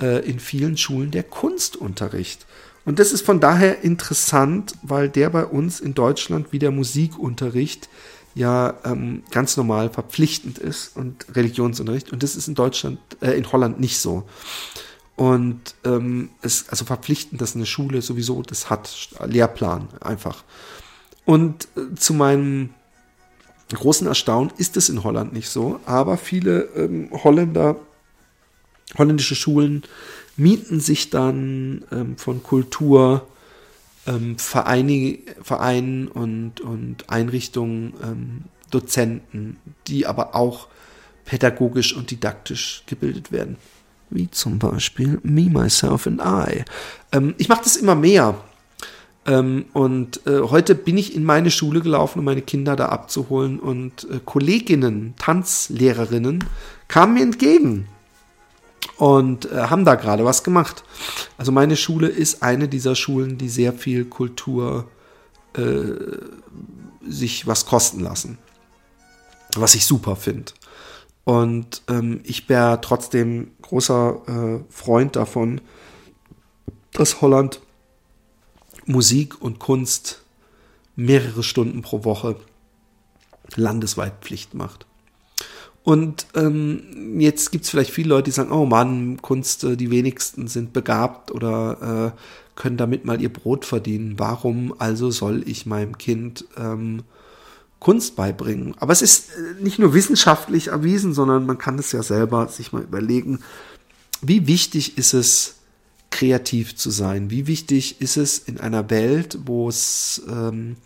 äh, 0.00 0.28
in 0.28 0.40
vielen 0.40 0.76
Schulen 0.76 1.10
der 1.10 1.22
Kunstunterricht. 1.22 2.46
Und 2.84 2.98
das 2.98 3.12
ist 3.12 3.24
von 3.24 3.40
daher 3.40 3.82
interessant, 3.82 4.74
weil 4.82 5.08
der 5.08 5.30
bei 5.30 5.44
uns 5.44 5.80
in 5.80 5.94
Deutschland 5.94 6.52
wie 6.52 6.58
der 6.58 6.72
Musikunterricht 6.72 7.88
ja 8.34 8.74
ähm, 8.84 9.22
ganz 9.30 9.56
normal 9.56 9.90
verpflichtend 9.90 10.58
ist 10.58 10.96
und 10.96 11.26
Religionsunterricht. 11.34 12.12
Und 12.12 12.22
das 12.22 12.34
ist 12.34 12.48
in 12.48 12.54
Deutschland, 12.54 12.98
äh, 13.20 13.32
in 13.32 13.50
Holland 13.52 13.78
nicht 13.78 13.98
so. 13.98 14.24
Und 15.16 15.74
ähm, 15.84 16.30
es 16.40 16.68
also 16.70 16.84
verpflichtend, 16.84 17.40
dass 17.40 17.54
eine 17.54 17.66
Schule 17.66 18.02
sowieso 18.02 18.42
das 18.42 18.70
hat, 18.70 19.10
Lehrplan 19.24 19.88
einfach. 20.00 20.42
Und 21.24 21.68
äh, 21.76 21.94
zu 21.94 22.14
meinem 22.14 22.70
großen 23.72 24.06
Erstaunen 24.06 24.52
ist 24.56 24.76
es 24.76 24.88
in 24.88 25.04
Holland 25.04 25.32
nicht 25.32 25.48
so, 25.48 25.80
aber 25.86 26.16
viele 26.16 26.62
ähm, 26.76 27.10
Holländer 27.12 27.76
holländische 28.96 29.34
Schulen 29.34 29.82
mieten 30.36 30.80
sich 30.80 31.10
dann 31.10 31.84
ähm, 31.92 32.16
von 32.16 32.42
Kultur 32.42 33.26
ähm, 34.06 34.38
Vereine, 34.38 35.18
Vereinen 35.42 36.08
und, 36.08 36.60
und 36.60 37.08
Einrichtungen 37.10 37.94
ähm, 38.02 38.44
Dozenten, 38.70 39.58
die 39.86 40.06
aber 40.06 40.34
auch 40.34 40.68
pädagogisch 41.24 41.94
und 41.94 42.10
didaktisch 42.10 42.82
gebildet 42.86 43.30
werden. 43.30 43.56
Wie 44.10 44.30
zum 44.30 44.58
Beispiel 44.58 45.20
Me, 45.22 45.48
Myself 45.48 46.06
and 46.06 46.20
I. 46.20 46.64
Ähm, 47.12 47.34
ich 47.38 47.48
mache 47.48 47.64
das 47.64 47.76
immer 47.76 47.94
mehr. 47.94 48.42
Ähm, 49.24 49.66
und 49.72 50.26
äh, 50.26 50.40
heute 50.40 50.74
bin 50.74 50.98
ich 50.98 51.14
in 51.14 51.24
meine 51.24 51.50
Schule 51.50 51.80
gelaufen, 51.80 52.18
um 52.18 52.24
meine 52.24 52.42
Kinder 52.42 52.74
da 52.74 52.86
abzuholen. 52.86 53.60
Und 53.60 54.08
äh, 54.10 54.18
Kolleginnen, 54.24 55.14
Tanzlehrerinnen 55.18 56.44
kamen 56.88 57.14
mir 57.14 57.22
entgegen 57.22 57.86
und 59.02 59.50
äh, 59.50 59.62
haben 59.62 59.84
da 59.84 59.96
gerade 59.96 60.24
was 60.24 60.44
gemacht. 60.44 60.84
Also 61.36 61.50
meine 61.50 61.76
Schule 61.76 62.06
ist 62.06 62.44
eine 62.44 62.68
dieser 62.68 62.94
Schulen, 62.94 63.36
die 63.36 63.48
sehr 63.48 63.72
viel 63.72 64.04
Kultur 64.04 64.88
äh, 65.54 65.64
sich 67.04 67.48
was 67.48 67.66
kosten 67.66 67.98
lassen. 67.98 68.38
Was 69.56 69.74
ich 69.74 69.86
super 69.86 70.14
finde. 70.14 70.52
Und 71.24 71.82
ähm, 71.88 72.20
ich 72.22 72.48
wäre 72.48 72.80
trotzdem 72.80 73.50
großer 73.60 74.22
äh, 74.28 74.72
Freund 74.72 75.16
davon, 75.16 75.60
dass 76.92 77.20
Holland 77.20 77.60
Musik 78.86 79.42
und 79.42 79.58
Kunst 79.58 80.22
mehrere 80.94 81.42
Stunden 81.42 81.82
pro 81.82 82.04
Woche 82.04 82.36
landesweit 83.56 84.20
Pflicht 84.20 84.54
macht. 84.54 84.86
Und 85.84 86.26
ähm, 86.34 87.18
jetzt 87.18 87.50
gibt 87.50 87.64
es 87.64 87.70
vielleicht 87.70 87.90
viele 87.90 88.10
Leute, 88.10 88.24
die 88.24 88.30
sagen, 88.30 88.52
oh 88.52 88.66
Mann, 88.66 89.20
Kunst, 89.20 89.64
äh, 89.64 89.76
die 89.76 89.90
wenigsten 89.90 90.46
sind 90.46 90.72
begabt 90.72 91.32
oder 91.32 92.12
äh, 92.14 92.18
können 92.54 92.76
damit 92.76 93.04
mal 93.04 93.20
ihr 93.20 93.32
Brot 93.32 93.64
verdienen. 93.64 94.18
Warum 94.18 94.74
also 94.78 95.10
soll 95.10 95.42
ich 95.46 95.66
meinem 95.66 95.98
Kind 95.98 96.44
ähm, 96.56 97.02
Kunst 97.80 98.14
beibringen? 98.14 98.74
Aber 98.78 98.92
es 98.92 99.02
ist 99.02 99.30
äh, 99.30 99.62
nicht 99.62 99.80
nur 99.80 99.92
wissenschaftlich 99.92 100.68
erwiesen, 100.68 101.14
sondern 101.14 101.46
man 101.46 101.58
kann 101.58 101.78
es 101.80 101.90
ja 101.90 102.02
selber 102.04 102.46
sich 102.46 102.72
mal 102.72 102.82
überlegen, 102.82 103.40
wie 104.20 104.46
wichtig 104.46 104.98
ist 104.98 105.14
es, 105.14 105.56
kreativ 106.12 106.76
zu 106.76 106.90
sein? 106.90 107.30
Wie 107.30 107.48
wichtig 107.48 108.00
ist 108.00 108.16
es 108.16 108.38
in 108.38 108.60
einer 108.60 108.90
Welt, 108.90 109.38
wo 109.46 109.68
es 109.68 110.22
ähm, 110.28 110.76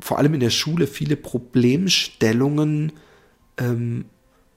vor 0.00 0.18
allem 0.18 0.34
in 0.34 0.40
der 0.40 0.50
Schule 0.50 0.86
viele 0.86 1.16
Problemstellungen 1.16 2.92
ähm, 3.58 4.06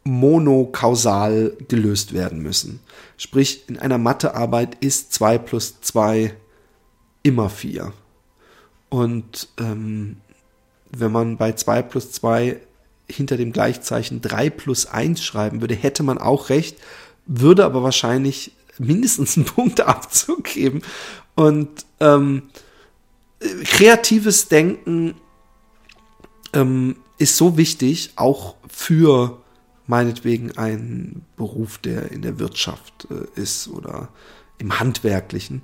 monokausal 0.03 1.53
gelöst 1.67 2.13
werden 2.13 2.41
müssen. 2.41 2.79
Sprich, 3.17 3.67
in 3.67 3.79
einer 3.79 3.97
Mathearbeit 3.97 4.77
ist 4.83 5.13
2 5.13 5.37
plus 5.39 5.81
2 5.81 6.35
immer 7.23 7.49
4. 7.49 7.91
Und 8.89 9.49
ähm, 9.59 10.17
wenn 10.91 11.11
man 11.11 11.37
bei 11.37 11.53
2 11.53 11.81
plus 11.81 12.11
2 12.11 12.59
hinter 13.09 13.37
dem 13.37 13.51
Gleichzeichen 13.51 14.21
3 14.21 14.49
plus 14.51 14.85
1 14.85 15.23
schreiben 15.23 15.61
würde, 15.61 15.75
hätte 15.75 16.03
man 16.03 16.17
auch 16.17 16.49
recht, 16.49 16.77
würde 17.25 17.65
aber 17.65 17.83
wahrscheinlich 17.83 18.51
mindestens 18.77 19.37
einen 19.37 19.45
Punkt 19.45 19.81
abzugeben. 19.81 20.83
Und 21.35 21.85
ähm, 21.99 22.43
kreatives 23.65 24.47
Denken 24.47 25.15
ähm, 26.53 26.97
ist 27.17 27.37
so 27.37 27.57
wichtig, 27.57 28.11
auch 28.15 28.55
für 28.75 29.41
meinetwegen 29.87 30.57
einen 30.57 31.23
Beruf, 31.37 31.77
der 31.77 32.11
in 32.11 32.21
der 32.21 32.39
Wirtschaft 32.39 33.07
äh, 33.09 33.39
ist 33.39 33.69
oder 33.69 34.09
im 34.57 34.79
Handwerklichen, 34.79 35.61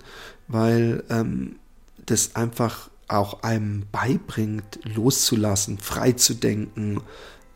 weil 0.48 1.04
ähm, 1.10 1.58
das 2.06 2.38
einfach 2.38 2.90
auch 3.10 3.44
einem 3.44 3.84
beibringt, 3.92 4.80
loszulassen, 4.96 5.78
frei 5.78 6.14
zu 6.14 6.36
denken, 6.36 7.02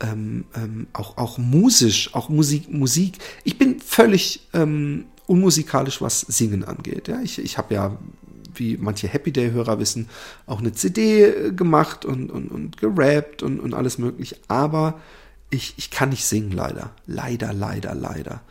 ähm, 0.02 0.44
ähm, 0.56 0.88
auch, 0.91 1.18
auch 1.18 1.38
musisch, 1.38 2.13
auch 2.13 2.28
Musik, 2.28 2.70
Musik. 2.70 3.20
Ich 3.46 3.58
bin 3.58 3.80
völlig 3.80 4.50
ähm, 4.54 5.06
unmusikalisch, 5.26 6.02
was 6.02 6.20
Singen 6.20 6.65
angeht. 6.65 7.08
Ja, 7.08 7.22
ich, 7.22 7.39
ich 7.39 7.58
habe 7.58 7.74
ja, 7.74 7.98
wie 8.54 8.76
manche 8.76 9.08
Happy 9.08 9.32
Day-Hörer 9.32 9.80
wissen, 9.80 10.10
auch 10.48 10.60
eine 10.60 10.74
CD 10.74 11.24
äh, 11.24 11.52
gemacht 11.54 12.04
und, 12.04 12.30
und, 12.30 12.50
und 12.50 12.78
gerappt 12.78 13.41
und, 13.41 13.62
und 13.62 13.74
alles 13.74 13.98
mögliche. 13.98 14.36
Aber 14.50 15.00
ich, 15.50 15.74
ich 15.78 15.92
kann 15.92 16.10
nicht 16.10 16.26
singen, 16.26 16.52
leider. 16.52 16.92
Leider, 17.06 17.54
leider, 17.54 17.96
leider. 17.96 18.42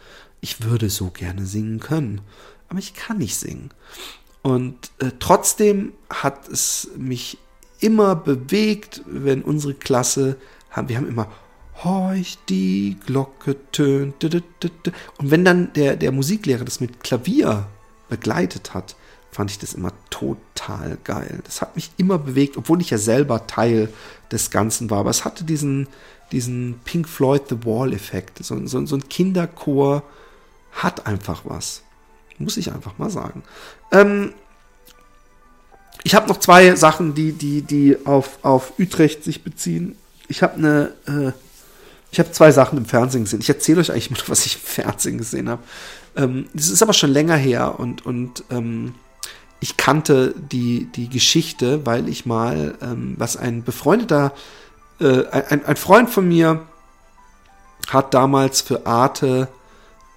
Ich 0.41 0.63
würde 0.63 0.91
so 0.91 1.11
gerne 1.11 1.47
singen 1.47 1.81
können, 1.81 2.21
aber 2.69 2.79
ich 2.79 2.95
kann 2.95 3.19
nicht 3.19 3.37
singen. 3.37 3.71
Und 4.43 4.91
äh, 4.99 5.11
trotzdem 5.19 5.95
hat 6.11 6.49
es 6.49 6.91
mich 6.97 7.39
immer 7.81 8.15
bewegt, 8.15 9.03
wenn 9.07 9.43
unsere 9.43 9.75
Klasse, 9.75 10.37
haben, 10.71 10.89
wir 10.89 10.97
haben 10.97 11.09
immer 11.09 11.31
Horch, 11.83 12.39
die 12.49 12.97
Glocke 13.07 13.57
tönt. 13.73 14.23
Und 14.25 15.31
wenn 15.31 15.45
dann 15.45 15.73
der, 15.73 15.97
der 15.97 16.13
Musiklehrer 16.13 16.65
das 16.65 16.81
mit 16.81 17.03
Klavier 17.03 17.67
begleitet 18.09 18.75
hat, 18.75 18.97
fand 19.31 19.51
ich 19.51 19.59
das 19.59 19.75
immer 19.75 19.93
total 20.11 20.97
geil. 21.03 21.41
Das 21.45 21.61
hat 21.61 21.75
mich 21.75 21.91
immer 21.97 22.19
bewegt, 22.19 22.57
obwohl 22.57 22.81
ich 22.81 22.91
ja 22.91 22.99
selber 22.99 23.47
Teil 23.47 23.89
des 24.31 24.51
Ganzen 24.51 24.91
war. 24.91 25.01
Aber 25.01 25.11
es 25.11 25.25
hatte 25.25 25.45
diesen, 25.45 25.89
diesen 26.35 26.81
Pink 26.85 27.09
Floyd 27.09 27.43
The 27.49 27.65
Wall-Effekt. 27.65 28.45
So, 28.45 28.67
so, 28.67 28.85
so 28.85 28.97
ein 28.97 29.09
Kinderchor 29.09 30.03
hat 30.73 31.07
einfach 31.07 31.43
was. 31.45 31.83
Muss 32.39 32.57
ich 32.57 32.73
einfach 32.73 32.99
mal 32.99 33.11
sagen. 33.11 33.43
Ähm, 33.93 34.33
ich 36.03 36.15
habe 36.15 36.29
noch 36.29 36.39
zwei 36.39 36.75
Sachen, 36.75 37.15
die, 37.15 37.33
die, 37.33 37.63
die 37.63 37.97
auf, 38.05 38.39
auf 38.43 38.79
Utrecht 38.79 39.25
sich 39.25 39.43
beziehen. 39.43 39.97
Ich 40.29 40.43
habe 40.43 40.55
eine 40.55 40.93
äh, 41.07 41.33
ich 42.15 42.21
habe 42.21 42.31
zwei 42.31 42.53
Sachen 42.53 42.79
im 42.79 42.85
Fernsehen 42.85 43.25
gesehen. 43.25 43.41
Ich 43.41 43.49
erzähle 43.49 43.81
euch 43.81 43.91
eigentlich 43.91 44.11
mal, 44.13 44.19
was 44.29 44.47
ich 44.47 44.55
im 44.55 44.61
Fernsehen 44.61 45.19
gesehen 45.19 45.49
habe. 45.49 45.63
Ähm, 46.15 46.47
das 46.55 46.69
ist 46.69 46.81
aber 46.81 46.93
schon 46.93 47.11
länger 47.11 47.35
her 47.35 47.81
und, 47.81 48.07
und 48.07 48.45
ähm, 48.51 48.95
ich 49.59 49.77
kannte 49.77 50.33
die, 50.37 50.87
die 50.95 51.09
Geschichte, 51.09 51.85
weil 51.87 52.09
ich 52.09 52.25
mal, 52.25 52.77
ähm, 52.81 53.15
was 53.19 53.37
ein 53.37 53.65
befreundeter, 53.65 54.33
äh, 55.01 55.27
ein, 55.31 55.65
ein 55.65 55.77
Freund 55.77 56.11
von 56.11 56.29
mir 56.29 56.67
hat 57.89 58.15
damals 58.15 58.61
für 58.61 58.87
Arte 58.87 59.49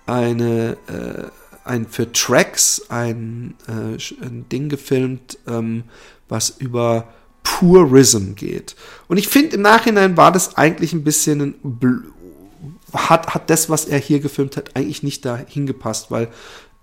eine, 0.05 0.77
äh, 0.87 1.67
ein 1.67 1.87
für 1.87 2.11
Tracks 2.11 2.83
ein, 2.89 3.55
äh, 3.67 3.97
ein 4.23 4.47
Ding 4.49 4.69
gefilmt, 4.69 5.37
ähm, 5.47 5.83
was 6.29 6.49
über 6.49 7.07
Purism 7.43 8.35
geht. 8.35 8.75
Und 9.07 9.17
ich 9.17 9.27
finde, 9.27 9.55
im 9.55 9.61
Nachhinein 9.61 10.17
war 10.17 10.31
das 10.31 10.57
eigentlich 10.57 10.93
ein 10.93 11.03
bisschen 11.03 11.41
ein 11.41 12.03
hat, 12.93 13.33
hat 13.33 13.49
das, 13.49 13.69
was 13.69 13.85
er 13.85 13.99
hier 13.99 14.19
gefilmt 14.19 14.57
hat, 14.57 14.75
eigentlich 14.75 15.03
nicht 15.03 15.25
dahin 15.25 15.65
gepasst, 15.65 16.09
weil 16.09 16.29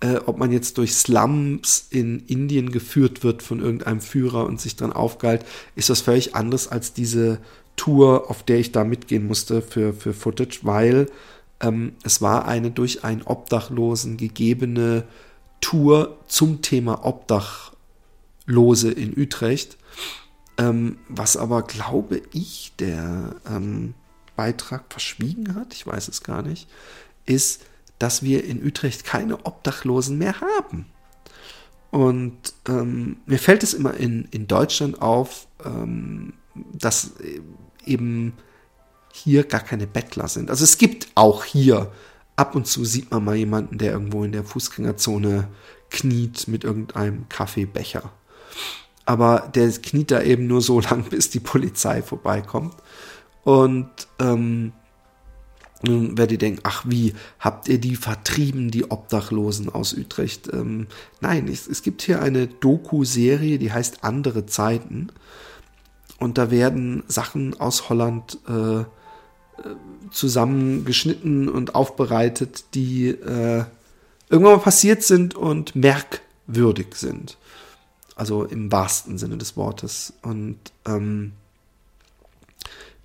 äh, 0.01 0.17
ob 0.27 0.39
man 0.39 0.53
jetzt 0.53 0.79
durch 0.79 0.95
Slums 0.95 1.87
in 1.91 2.21
Indien 2.27 2.73
geführt 2.73 3.25
wird 3.25 3.43
von 3.43 3.61
irgendeinem 3.61 4.01
Führer 4.01 4.45
und 4.45 4.61
sich 4.61 4.77
dran 4.77 4.93
aufgeilt, 4.93 5.45
ist 5.77 5.91
das 5.91 6.03
völlig 6.03 6.35
anders 6.35 6.69
als 6.69 6.93
diese 6.93 7.39
Tour, 7.77 8.31
auf 8.31 8.43
der 8.43 8.59
ich 8.59 8.73
da 8.73 8.85
mitgehen 8.85 9.27
musste 9.27 9.63
für, 9.63 9.93
für 9.93 10.15
Footage, 10.15 10.61
weil 10.63 11.07
ähm, 11.61 11.95
es 12.03 12.23
war 12.23 12.47
eine 12.47 12.71
durch 12.71 13.05
einen 13.05 13.23
Obdachlosen 13.23 14.17
gegebene 14.17 15.05
Tour 15.61 16.19
zum 16.29 16.63
Thema 16.63 17.05
Obdachlose 17.05 18.91
in 18.91 19.19
Utrecht, 19.19 19.77
ähm, 20.59 20.99
was 21.09 21.37
aber, 21.37 21.63
glaube 21.63 22.23
ich, 22.33 22.73
der 22.79 23.37
ähm, 23.49 23.95
Beitrag 24.37 24.85
verschwiegen 24.89 25.55
hat, 25.55 25.73
ich 25.75 25.87
weiß 25.87 26.09
es 26.09 26.23
gar 26.23 26.43
nicht, 26.43 26.69
ist, 27.27 27.65
dass 27.99 28.23
wir 28.23 28.45
in 28.45 28.65
Utrecht 28.65 29.05
keine 29.05 29.47
Obdachlosen 29.47 30.19
mehr 30.19 30.41
haben. 30.41 30.87
Und 31.91 32.55
ähm, 32.69 33.19
mir 33.25 33.39
fällt 33.39 33.63
es 33.63 33.73
immer 33.73 33.95
in, 33.95 34.27
in 34.33 34.49
Deutschland 34.49 35.01
auf, 35.01 35.47
ähm, 35.65 36.35
dass 36.55 37.13
eben 37.85 38.35
hier 39.13 39.45
gar 39.45 39.61
keine 39.61 39.87
Bettler 39.87 40.29
sind. 40.29 40.51
Also 40.51 40.65
es 40.65 40.79
gibt 40.79 41.09
auch 41.15 41.45
hier, 41.45 41.93
ab 42.37 42.55
und 42.55 42.67
zu 42.67 42.85
sieht 42.85 43.11
man 43.11 43.25
mal 43.25 43.37
jemanden, 43.37 43.79
der 43.79 43.93
irgendwo 43.93 44.25
in 44.25 44.33
der 44.33 44.45
Fußgängerzone 44.45 45.49
kniet 45.91 46.49
mit 46.49 46.65
irgendeinem 46.65 47.29
Kaffeebecher. 47.29 48.11
Aber 49.07 49.51
der 49.55 49.71
kniet 49.71 50.11
da 50.11 50.23
eben 50.23 50.47
nur 50.47 50.63
so 50.63 50.81
lang, 50.89 51.05
bis 51.05 51.31
die 51.31 51.41
Polizei 51.41 52.03
vorbeikommt. 52.03 52.75
Und 53.45 53.91
ähm, 54.19 54.73
nun 55.83 56.17
werdet 56.17 56.33
ihr 56.33 56.39
denken, 56.39 56.61
ach 56.63 56.85
wie, 56.87 57.15
habt 57.39 57.69
ihr 57.69 57.79
die 57.79 57.97
vertrieben, 57.97 58.71
die 58.71 58.91
Obdachlosen 58.91 59.69
aus 59.69 59.93
Utrecht? 59.93 60.51
Ähm, 60.53 60.87
nein, 61.21 61.47
es, 61.47 61.67
es 61.67 61.83
gibt 61.83 62.03
hier 62.03 62.23
eine 62.23 62.47
Doku-Serie, 62.47 63.59
die 63.59 63.73
heißt 63.73 64.03
Andere 64.03 64.47
Zeiten. 64.47 65.11
Und 66.25 66.39
da 66.39 66.51
werden 66.51 67.03
Sachen 67.07 67.61
aus 67.61 67.91
Holland 67.91 68.39
äh, 68.49 68.85
zusammengeschnitten 70.11 71.51
und 71.51 71.75
aufbereitet, 71.75 72.65
die 72.73 73.09
äh, 73.09 73.65
irgendwann 74.31 74.55
mal 74.55 74.59
passiert 74.59 75.03
sind 75.03 75.35
und 75.35 75.77
merkwürdig 75.77 76.95
sind. 76.95 77.37
Also 78.17 78.45
im 78.45 78.73
wahrsten 78.73 79.19
Sinne 79.19 79.37
des 79.37 79.55
Wortes. 79.59 80.15
Und 80.23 80.57
ähm, 80.87 81.33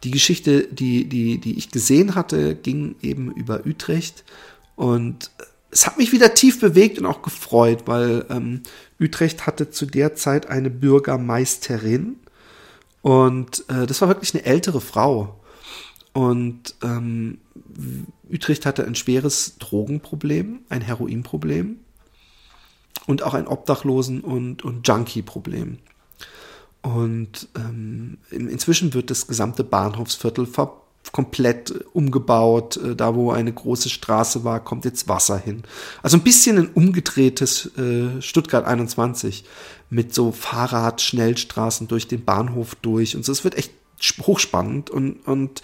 die 0.05 0.12
Geschichte, 0.12 0.69
die, 0.71 1.10
die, 1.10 1.39
die 1.39 1.58
ich 1.58 1.71
gesehen 1.71 2.15
hatte, 2.15 2.55
ging 2.55 2.95
eben 3.01 3.34
über 3.34 3.65
Utrecht 3.65 4.23
und 4.77 5.29
es 5.71 5.86
hat 5.86 5.97
mich 5.97 6.13
wieder 6.13 6.34
tief 6.36 6.62
bewegt 6.62 6.97
und 6.97 7.05
auch 7.05 7.21
gefreut, 7.21 7.84
weil 7.86 8.25
ähm, 8.29 8.62
Utrecht 8.97 9.45
hatte 9.45 9.71
zu 9.71 9.86
der 9.86 10.15
Zeit 10.15 10.47
eine 10.47 10.69
Bürgermeisterin 10.69 12.15
und 13.01 13.63
äh, 13.69 13.88
das 13.88 14.01
war 14.01 14.07
wirklich 14.07 14.33
eine 14.33 14.45
ältere 14.45 14.81
Frau. 14.81 15.39
Und 16.13 16.75
ähm, 16.83 17.39
Utrecht 18.29 18.65
hatte 18.65 18.85
ein 18.85 18.95
schweres 18.95 19.57
Drogenproblem, 19.59 20.62
ein 20.69 20.81
Heroinproblem 20.81 21.77
und 23.05 23.23
auch 23.23 23.33
ein 23.33 23.47
Obdachlosen- 23.47 24.21
und, 24.21 24.63
und 24.63 24.88
Junkie-Problem. 24.88 25.79
Und 26.81 27.49
ähm, 27.55 28.17
inzwischen 28.29 28.93
wird 28.93 29.09
das 29.09 29.27
gesamte 29.27 29.63
Bahnhofsviertel 29.63 30.45
komplett 31.11 31.73
umgebaut. 31.93 32.77
Äh, 32.77 32.95
da, 32.95 33.15
wo 33.15 33.31
eine 33.31 33.53
große 33.53 33.89
Straße 33.89 34.43
war, 34.43 34.63
kommt 34.63 34.85
jetzt 34.85 35.07
Wasser 35.07 35.37
hin. 35.37 35.63
Also 36.03 36.17
ein 36.17 36.23
bisschen 36.23 36.57
ein 36.57 36.69
umgedrehtes 36.73 37.77
äh, 37.77 38.21
Stuttgart 38.21 38.65
21 38.65 39.45
mit 39.89 40.13
so 40.13 40.31
Fahrrad-Schnellstraßen 40.31 41.87
durch 41.87 42.07
den 42.07 42.25
Bahnhof 42.25 42.75
durch. 42.75 43.15
Und 43.15 43.25
so, 43.25 43.31
es 43.31 43.43
wird 43.43 43.55
echt 43.55 43.71
hochspannend. 44.21 44.89
Und, 44.89 45.25
und 45.27 45.61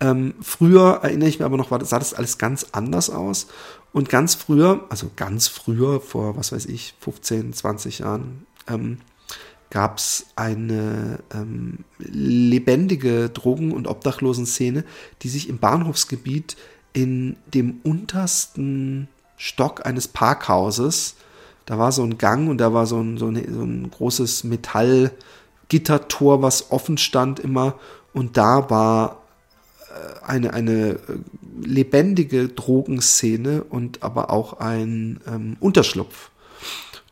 ähm, 0.00 0.34
früher, 0.40 1.00
erinnere 1.02 1.28
ich 1.28 1.38
mich 1.38 1.46
aber 1.46 1.56
noch, 1.56 1.70
sah 1.84 1.98
das 1.98 2.14
alles 2.14 2.38
ganz 2.38 2.66
anders 2.72 3.10
aus. 3.10 3.46
Und 3.92 4.10
ganz 4.10 4.34
früher, 4.34 4.84
also 4.90 5.10
ganz 5.16 5.48
früher, 5.48 6.00
vor 6.00 6.36
was 6.36 6.52
weiß 6.52 6.66
ich, 6.66 6.94
15, 7.00 7.52
20 7.54 8.00
Jahren, 8.00 8.46
ähm, 8.68 8.98
gab 9.70 9.98
es 9.98 10.26
eine 10.36 11.18
ähm, 11.34 11.84
lebendige 11.98 13.28
Drogen- 13.30 13.72
und 13.72 13.86
Obdachlosenszene, 13.86 14.84
die 15.22 15.28
sich 15.28 15.48
im 15.48 15.58
Bahnhofsgebiet 15.58 16.56
in 16.92 17.36
dem 17.52 17.80
untersten 17.82 19.08
Stock 19.36 19.84
eines 19.84 20.08
Parkhauses, 20.08 21.16
da 21.66 21.78
war 21.78 21.92
so 21.92 22.02
ein 22.04 22.16
Gang 22.16 22.48
und 22.48 22.58
da 22.58 22.72
war 22.72 22.86
so 22.86 23.00
ein, 23.00 23.18
so 23.18 23.26
ein, 23.26 23.34
so 23.52 23.62
ein 23.62 23.90
großes 23.90 24.44
Metallgittertor, 24.44 26.40
was 26.40 26.70
offen 26.70 26.96
stand 26.96 27.40
immer 27.40 27.74
und 28.12 28.36
da 28.36 28.70
war 28.70 29.22
äh, 29.90 30.24
eine, 30.24 30.54
eine 30.54 30.90
äh, 30.90 30.98
lebendige 31.60 32.48
Drogenszene 32.48 33.64
und 33.64 34.02
aber 34.02 34.30
auch 34.30 34.54
ein 34.60 35.20
ähm, 35.26 35.56
Unterschlupf. 35.60 36.30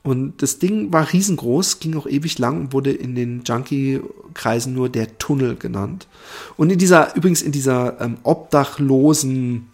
Und 0.05 0.43
das 0.43 0.59
Ding 0.59 0.93
war 0.93 1.13
riesengroß, 1.13 1.81
ging 1.81 1.97
auch 1.97 2.07
ewig 2.07 2.39
lang 2.39 2.61
und 2.61 2.73
wurde 2.75 2.93
in 2.93 3.15
den 3.15 3.43
Junkie-Kreisen 3.43 4.75
nur 4.75 4.91
der 4.91 5.17
Tunnel 5.17 5.57
genannt. 5.57 6.07
Und 6.59 6.71
in 6.71 6.79
dieser, 6.79 7.17
übrigens 7.17 7.41
in 7.41 7.53
dieser 7.53 7.99
ähm, 8.03 8.19
obdachlosen 8.23 9.71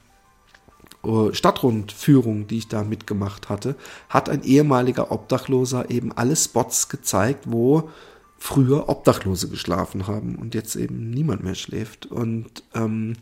äh, 1.02 1.34
Stadtrundführung, 1.34 2.46
die 2.46 2.58
ich 2.58 2.68
da 2.68 2.84
mitgemacht 2.84 3.48
hatte, 3.48 3.74
hat 4.08 4.28
ein 4.28 4.44
ehemaliger 4.44 5.10
Obdachloser 5.10 5.90
eben 5.90 6.12
alle 6.12 6.36
Spots 6.36 6.88
gezeigt, 6.88 7.46
wo 7.50 7.90
früher 8.38 8.88
Obdachlose 8.88 9.48
geschlafen 9.48 10.06
haben 10.06 10.36
und 10.36 10.54
jetzt 10.54 10.76
eben 10.76 11.10
niemand 11.10 11.42
mehr 11.42 11.56
schläft. 11.56 12.06
Und 12.06 12.62
ähm, 12.74 13.14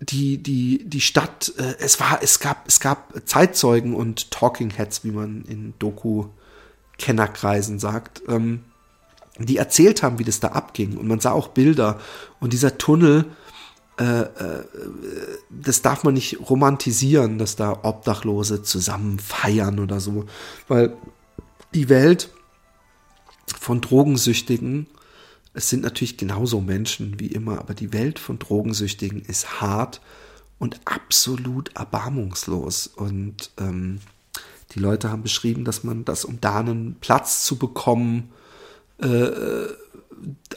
die, 0.00 0.38
die, 0.38 0.88
die 0.88 1.00
Stadt, 1.00 1.52
äh, 1.58 1.74
es 1.78 2.00
war, 2.00 2.20
es 2.22 2.40
gab, 2.40 2.66
es 2.66 2.80
gab 2.80 3.12
Zeitzeugen 3.26 3.94
und 3.94 4.30
Talking 4.30 4.70
Heads, 4.70 5.04
wie 5.04 5.10
man 5.10 5.44
in 5.44 5.74
Doku-Kennerkreisen 5.78 7.78
sagt, 7.78 8.22
ähm, 8.26 8.64
die 9.38 9.58
erzählt 9.58 10.02
haben, 10.02 10.18
wie 10.18 10.24
das 10.24 10.40
da 10.40 10.48
abging. 10.48 10.96
Und 10.96 11.06
man 11.06 11.20
sah 11.20 11.32
auch 11.32 11.48
Bilder. 11.48 11.98
Und 12.40 12.52
dieser 12.52 12.78
Tunnel, 12.78 13.26
äh, 13.98 14.22
äh, 14.22 14.64
das 15.50 15.82
darf 15.82 16.04
man 16.04 16.14
nicht 16.14 16.48
romantisieren, 16.48 17.38
dass 17.38 17.56
da 17.56 17.80
Obdachlose 17.82 18.62
zusammen 18.62 19.18
feiern 19.18 19.78
oder 19.78 20.00
so. 20.00 20.24
Weil 20.68 20.96
die 21.74 21.88
Welt 21.88 22.30
von 23.58 23.80
Drogensüchtigen 23.80 24.86
es 25.52 25.68
sind 25.68 25.82
natürlich 25.82 26.16
genauso 26.16 26.60
Menschen 26.60 27.18
wie 27.18 27.26
immer, 27.26 27.58
aber 27.58 27.74
die 27.74 27.92
Welt 27.92 28.18
von 28.18 28.38
Drogensüchtigen 28.38 29.22
ist 29.22 29.60
hart 29.60 30.00
und 30.58 30.80
absolut 30.84 31.74
erbarmungslos. 31.74 32.86
Und 32.86 33.50
ähm, 33.58 34.00
die 34.72 34.78
Leute 34.78 35.10
haben 35.10 35.22
beschrieben, 35.22 35.64
dass 35.64 35.82
man 35.82 36.04
das, 36.04 36.24
um 36.24 36.40
da 36.40 36.60
einen 36.60 36.94
Platz 37.00 37.44
zu 37.44 37.56
bekommen, 37.58 38.30
äh, 38.98 39.66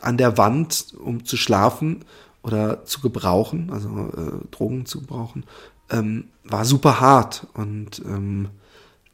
an 0.02 0.18
der 0.18 0.38
Wand, 0.38 0.94
um 1.00 1.26
zu 1.26 1.38
schlafen 1.38 2.04
oder 2.44 2.86
zu 2.86 3.00
gebrauchen, 3.00 3.72
also 3.72 4.12
äh, 4.16 4.48
Drogen 4.52 4.86
zu 4.86 5.02
brauchen, 5.02 5.46
ähm, 5.90 6.26
war 6.44 6.66
super 6.66 7.00
hart. 7.00 7.48
Und 7.54 8.02
ähm, 8.06 8.50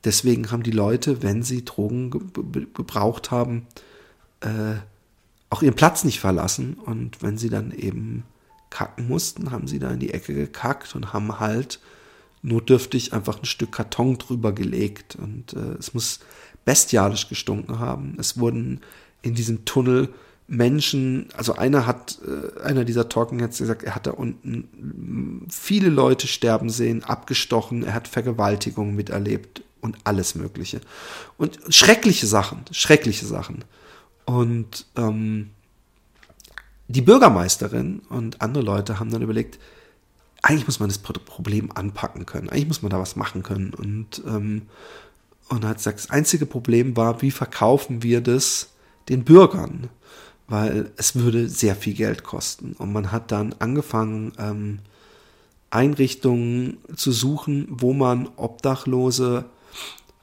deswegen 0.03 0.51
haben 0.51 0.63
die 0.63 0.71
Leute, 0.71 1.21
wenn 1.21 1.43
sie 1.43 1.63
Drogen 1.63 2.09
ge 2.11 2.65
gebraucht 2.73 3.31
haben, 3.31 3.67
äh, 4.41 4.75
auch 5.49 5.61
ihren 5.61 5.75
Platz 5.75 6.03
nicht 6.03 6.19
verlassen. 6.19 6.75
Und 6.75 7.21
wenn 7.21 7.37
sie 7.37 7.49
dann 7.49 7.71
eben 7.71 8.23
kacken 8.69 9.07
mussten, 9.07 9.51
haben 9.51 9.67
sie 9.67 9.79
da 9.79 9.91
in 9.91 9.99
die 9.99 10.13
Ecke 10.13 10.33
gekackt 10.33 10.95
und 10.95 11.13
haben 11.13 11.39
halt 11.39 11.79
notdürftig 12.41 13.13
einfach 13.13 13.39
ein 13.39 13.45
Stück 13.45 13.71
Karton 13.71 14.17
drüber 14.17 14.51
gelegt. 14.51 15.15
Und 15.15 15.53
äh, 15.53 15.77
es 15.79 15.93
muss 15.93 16.19
bestialisch 16.65 17.27
gestunken 17.29 17.79
haben. 17.79 18.15
Es 18.19 18.39
wurden 18.39 18.81
in 19.21 19.35
diesem 19.35 19.65
Tunnel 19.65 20.09
Menschen, 20.49 21.27
also 21.35 21.53
einer 21.53 21.85
hat, 21.85 22.19
äh, 22.25 22.61
einer 22.61 22.83
dieser 22.83 23.07
Talking 23.07 23.39
Heads 23.39 23.59
gesagt, 23.59 23.83
er 23.83 23.95
hat 23.95 24.07
da 24.07 24.11
unten 24.11 25.47
viele 25.49 25.89
Leute 25.89 26.27
sterben 26.27 26.69
sehen, 26.69 27.03
abgestochen, 27.03 27.83
er 27.83 27.93
hat 27.93 28.07
Vergewaltigungen 28.07 28.95
miterlebt 28.95 29.61
und 29.81 29.97
alles 30.03 30.35
Mögliche. 30.35 30.81
Und 31.37 31.59
schreckliche 31.69 32.25
Sachen, 32.25 32.65
schreckliche 32.71 33.25
Sachen. 33.25 33.63
Und 34.29 34.85
ähm, 34.95 35.49
die 36.87 37.01
Bürgermeisterin 37.01 38.03
und 38.09 38.41
andere 38.41 38.63
Leute 38.63 38.99
haben 38.99 39.09
dann 39.09 39.23
überlegt, 39.23 39.57
eigentlich 40.43 40.67
muss 40.67 40.79
man 40.79 40.87
das 40.87 40.99
Problem 40.99 41.71
anpacken 41.73 42.27
können. 42.27 42.47
Eigentlich 42.47 42.67
muss 42.67 42.83
man 42.83 42.91
da 42.91 42.99
was 42.99 43.15
machen 43.15 43.41
können. 43.41 43.73
Und, 43.73 44.21
ähm, 44.27 44.67
und 45.49 45.65
hat 45.65 45.77
gesagt, 45.77 45.97
das 45.97 46.11
einzige 46.11 46.45
Problem 46.45 46.95
war, 46.95 47.23
wie 47.23 47.31
verkaufen 47.31 48.03
wir 48.03 48.21
das 48.21 48.69
den 49.09 49.23
Bürgern? 49.23 49.89
Weil 50.47 50.91
es 50.95 51.15
würde 51.15 51.49
sehr 51.49 51.75
viel 51.75 51.95
Geld 51.95 52.23
kosten. 52.23 52.73
Und 52.73 52.93
man 52.93 53.11
hat 53.11 53.31
dann 53.31 53.55
angefangen, 53.57 54.33
ähm, 54.37 54.79
Einrichtungen 55.71 56.77
zu 56.95 57.11
suchen, 57.11 57.65
wo 57.71 57.93
man 57.93 58.29
Obdachlose 58.35 59.45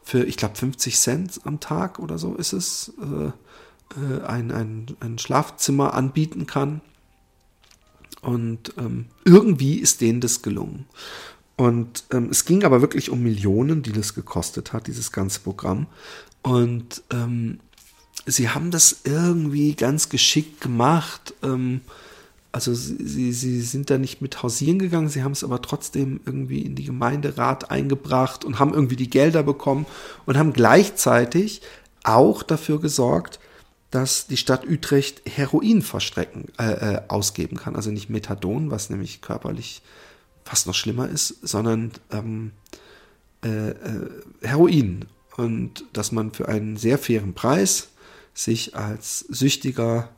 für, 0.04 0.22
ich 0.22 0.36
glaube, 0.36 0.54
50 0.54 0.96
Cent 0.96 1.40
am 1.42 1.58
Tag 1.58 1.98
oder 1.98 2.18
so 2.18 2.36
ist 2.36 2.52
es, 2.52 2.92
äh, 3.00 3.32
äh, 3.94 4.24
ein, 4.24 4.50
ein, 4.50 4.86
ein 5.00 5.18
Schlafzimmer 5.18 5.94
anbieten 5.94 6.46
kann. 6.46 6.80
Und 8.22 8.74
ähm, 8.78 9.06
irgendwie 9.24 9.78
ist 9.78 10.00
denen 10.00 10.20
das 10.20 10.42
gelungen. 10.42 10.86
Und 11.56 12.04
ähm, 12.12 12.28
es 12.30 12.44
ging 12.44 12.64
aber 12.64 12.80
wirklich 12.82 13.10
um 13.10 13.22
Millionen, 13.22 13.82
die 13.82 13.92
das 13.92 14.14
gekostet 14.14 14.72
hat, 14.72 14.88
dieses 14.88 15.12
ganze 15.12 15.40
Programm. 15.40 15.86
Und 16.42 17.02
ähm, 17.12 17.60
sie 18.26 18.50
haben 18.50 18.70
das 18.70 19.00
irgendwie 19.04 19.74
ganz 19.74 20.08
geschickt 20.08 20.60
gemacht. 20.60 21.34
Ähm, 21.42 21.80
also 22.52 22.72
sie, 22.74 23.32
sie 23.32 23.60
sind 23.60 23.90
da 23.90 23.98
nicht 23.98 24.22
mit 24.22 24.42
hausieren 24.42 24.78
gegangen, 24.78 25.08
sie 25.08 25.22
haben 25.22 25.32
es 25.32 25.44
aber 25.44 25.60
trotzdem 25.60 26.20
irgendwie 26.24 26.62
in 26.62 26.74
die 26.74 26.84
Gemeinderat 26.84 27.70
eingebracht 27.70 28.44
und 28.44 28.58
haben 28.58 28.72
irgendwie 28.72 28.96
die 28.96 29.10
Gelder 29.10 29.42
bekommen 29.42 29.84
und 30.24 30.38
haben 30.38 30.54
gleichzeitig 30.54 31.60
auch 32.02 32.42
dafür 32.42 32.80
gesorgt, 32.80 33.40
dass 33.90 34.26
die 34.26 34.36
Stadt 34.36 34.66
Utrecht 34.66 35.22
Heroin 35.26 35.82
verstrecken, 35.82 36.46
äh, 36.58 36.94
äh, 36.94 37.02
ausgeben 37.08 37.56
kann. 37.56 37.76
Also 37.76 37.90
nicht 37.90 38.10
Methadon, 38.10 38.70
was 38.70 38.90
nämlich 38.90 39.20
körperlich 39.20 39.82
fast 40.44 40.66
noch 40.66 40.74
schlimmer 40.74 41.08
ist, 41.08 41.36
sondern 41.42 41.92
ähm, 42.10 42.52
äh, 43.44 43.70
äh, 43.70 44.10
Heroin. 44.42 45.06
Und 45.36 45.84
dass 45.92 46.12
man 46.12 46.32
für 46.32 46.48
einen 46.48 46.76
sehr 46.76 46.98
fairen 46.98 47.34
Preis 47.34 47.88
sich 48.34 48.74
als 48.74 49.20
Süchtiger 49.20 50.08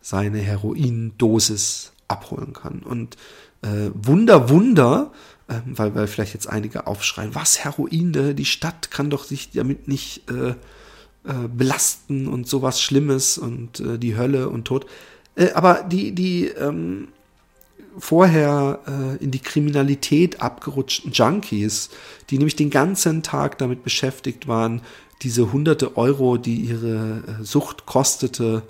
seine 0.00 0.38
Heroindosis 0.38 1.92
abholen 2.06 2.52
kann. 2.52 2.80
Und 2.80 3.16
äh, 3.62 3.90
Wunder, 3.94 4.48
Wunder, 4.48 5.12
äh, 5.48 5.60
weil, 5.66 5.94
weil 5.94 6.06
vielleicht 6.06 6.34
jetzt 6.34 6.48
einige 6.48 6.86
aufschreien, 6.86 7.34
was 7.34 7.64
Heroin, 7.64 8.36
die 8.36 8.44
Stadt 8.44 8.90
kann 8.90 9.10
doch 9.10 9.24
sich 9.24 9.50
damit 9.50 9.88
nicht 9.88 10.30
äh, 10.30 10.54
äh, 11.28 11.48
belasten 11.48 12.26
und 12.26 12.48
sowas 12.48 12.80
Schlimmes 12.80 13.38
und 13.38 13.80
äh, 13.80 13.98
die 13.98 14.16
Hölle 14.16 14.48
und 14.48 14.64
Tod. 14.64 14.86
Äh, 15.36 15.52
aber 15.52 15.82
die, 15.82 16.12
die 16.12 16.46
ähm, 16.46 17.08
vorher 17.98 18.80
äh, 18.86 19.22
in 19.22 19.30
die 19.30 19.40
Kriminalität 19.40 20.40
abgerutschten 20.40 21.12
Junkies, 21.12 21.90
die 22.30 22.38
nämlich 22.38 22.56
den 22.56 22.70
ganzen 22.70 23.22
Tag 23.22 23.58
damit 23.58 23.84
beschäftigt 23.84 24.48
waren, 24.48 24.82
diese 25.22 25.52
hunderte 25.52 25.96
Euro, 25.96 26.36
die 26.36 26.56
ihre 26.56 27.22
äh, 27.40 27.44
Sucht 27.44 27.86
kostete, 27.86 28.62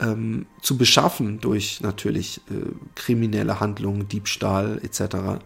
ähm, 0.00 0.46
zu 0.60 0.76
beschaffen 0.76 1.40
durch 1.40 1.80
natürlich 1.80 2.40
äh, 2.50 2.72
kriminelle 2.94 3.60
Handlungen, 3.60 4.08
Diebstahl 4.08 4.80
etc. 4.82 5.40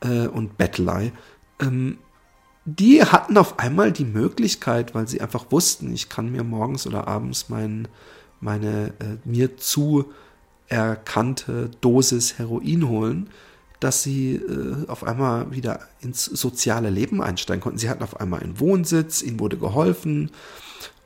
Äh, 0.00 0.26
und 0.26 0.58
Bettelei. 0.58 1.12
Ähm, 1.60 1.98
die 2.64 3.02
hatten 3.02 3.36
auf 3.36 3.58
einmal 3.58 3.92
die 3.92 4.04
Möglichkeit, 4.04 4.94
weil 4.94 5.06
sie 5.06 5.20
einfach 5.20 5.46
wussten, 5.50 5.92
ich 5.92 6.08
kann 6.08 6.32
mir 6.32 6.44
morgens 6.44 6.86
oder 6.86 7.06
abends 7.06 7.48
mein, 7.48 7.88
meine 8.40 8.88
äh, 9.00 9.16
mir 9.24 9.56
zu 9.58 10.12
erkannte 10.68 11.70
Dosis 11.80 12.38
Heroin 12.38 12.88
holen, 12.88 13.30
dass 13.80 14.02
sie 14.02 14.36
äh, 14.36 14.88
auf 14.88 15.04
einmal 15.04 15.50
wieder 15.52 15.80
ins 16.00 16.24
soziale 16.24 16.88
Leben 16.88 17.20
einsteigen 17.22 17.60
konnten. 17.60 17.78
Sie 17.78 17.90
hatten 17.90 18.02
auf 18.02 18.18
einmal 18.18 18.40
einen 18.40 18.58
Wohnsitz, 18.58 19.20
ihnen 19.20 19.40
wurde 19.40 19.58
geholfen 19.58 20.30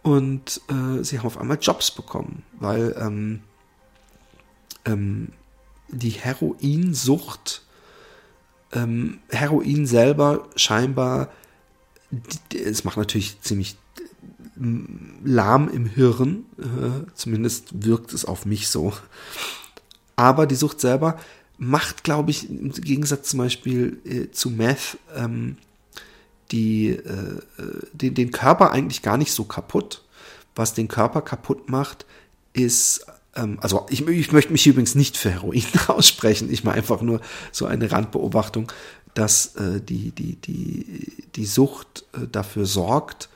und 0.02 0.60
äh, 0.68 1.02
sie 1.02 1.18
haben 1.18 1.26
auf 1.26 1.38
einmal 1.38 1.58
Jobs 1.60 1.90
bekommen, 1.90 2.44
weil 2.60 2.94
ähm, 3.00 3.40
ähm, 4.84 5.32
die 5.88 6.10
Heroinsucht, 6.10 7.62
ähm, 8.72 9.18
Heroin 9.30 9.86
selber 9.86 10.46
scheinbar 10.54 11.30
es 12.54 12.84
macht 12.84 12.96
natürlich 12.96 13.40
ziemlich 13.40 13.76
lahm 15.24 15.68
im 15.68 15.86
Hirn, 15.86 16.46
äh, 16.58 17.10
zumindest 17.14 17.84
wirkt 17.84 18.12
es 18.12 18.24
auf 18.24 18.44
mich 18.44 18.68
so. 18.68 18.92
Aber 20.16 20.46
die 20.46 20.56
Sucht 20.56 20.80
selber 20.80 21.18
macht, 21.58 22.04
glaube 22.04 22.30
ich, 22.30 22.50
im 22.50 22.72
Gegensatz 22.72 23.28
zum 23.28 23.38
Beispiel 23.38 24.00
äh, 24.04 24.30
zu 24.30 24.50
Meth, 24.50 24.98
ähm, 25.14 25.56
die, 26.50 26.88
äh, 26.88 27.40
den, 27.92 28.14
den 28.14 28.30
Körper 28.30 28.72
eigentlich 28.72 29.02
gar 29.02 29.16
nicht 29.16 29.32
so 29.32 29.44
kaputt. 29.44 30.04
Was 30.54 30.74
den 30.74 30.88
Körper 30.88 31.22
kaputt 31.22 31.68
macht, 31.68 32.04
ist 32.52 33.06
ähm, 33.36 33.58
also 33.60 33.86
ich, 33.90 34.06
ich, 34.06 34.32
möchte 34.32 34.52
mich 34.52 34.66
übrigens 34.66 34.94
nicht 34.94 35.16
für 35.16 35.30
Heroin 35.30 35.62
aussprechen, 35.88 36.50
ich 36.50 36.64
mache 36.64 36.76
einfach 36.76 37.00
nur 37.00 37.20
so 37.52 37.66
eine 37.66 37.90
Randbeobachtung 37.90 38.72
dass 39.14 39.56
äh, 39.56 39.80
die, 39.80 40.10
die, 40.10 40.36
die, 40.36 41.24
die 41.34 41.46
Sucht 41.46 42.04
äh, 42.12 42.26
dafür 42.30 42.66
sorgt, 42.66 43.28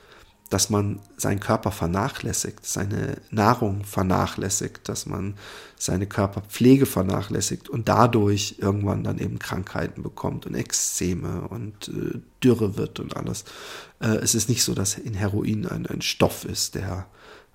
dass 0.53 0.69
man 0.69 0.99
seinen 1.17 1.39
Körper 1.39 1.71
vernachlässigt, 1.71 2.63
seine 2.63 3.17
Nahrung 3.31 3.83
vernachlässigt, 3.85 4.87
dass 4.87 5.07
man 5.07 5.33
seine 5.79 6.05
Körperpflege 6.05 6.85
vernachlässigt 6.85 7.69
und 7.69 7.89
dadurch 7.89 8.57
irgendwann 8.59 9.03
dann 9.03 9.17
eben 9.17 9.39
Krankheiten 9.39 10.03
bekommt 10.03 10.45
und 10.45 10.53
Ekzeme 10.53 11.47
und 11.49 11.87
äh, 11.87 12.19
Dürre 12.43 12.77
wird 12.77 12.99
und 12.99 13.17
alles. 13.17 13.45
Äh, 13.99 14.17
es 14.17 14.35
ist 14.35 14.47
nicht 14.47 14.63
so, 14.63 14.75
dass 14.75 14.95
in 14.95 15.15
Heroin 15.15 15.65
ein, 15.65 15.87
ein 15.87 16.03
Stoff 16.03 16.45
ist, 16.45 16.75
der 16.75 17.07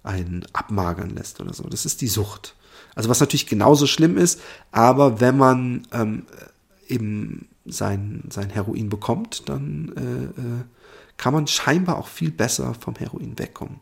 einen 0.03 0.45
abmagern 0.53 1.11
lässt 1.11 1.41
oder 1.41 1.55
so. 1.55 1.63
Das 1.65 1.87
ist 1.87 2.01
die 2.01 2.09
Sucht. 2.09 2.57
Also 2.97 3.09
was 3.09 3.21
natürlich 3.21 3.47
genauso 3.47 3.87
schlimm 3.87 4.17
ist, 4.17 4.41
aber 4.73 5.21
wenn 5.21 5.37
man 5.37 5.87
ähm, 5.93 6.27
eben 6.89 7.47
sein, 7.71 8.25
sein 8.31 8.51
Heroin 8.51 8.89
bekommt, 8.89 9.49
dann 9.49 9.93
äh, 9.97 10.41
äh, 10.41 10.65
kann 11.17 11.35
man 11.35 11.47
scheinbar 11.47 11.99
auch 11.99 12.09
viel 12.09 12.31
besser 12.31 12.75
vom 12.75 12.95
Heroin 12.97 13.39
wegkommen. 13.39 13.81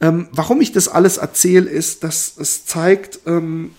Ähm, 0.00 0.28
warum 0.32 0.60
ich 0.60 0.72
das 0.72 0.88
alles 0.88 1.16
erzähle, 1.16 1.70
ist, 1.70 2.02
dass 2.02 2.36
es 2.36 2.66
zeigt, 2.66 3.20
ähm, 3.26 3.70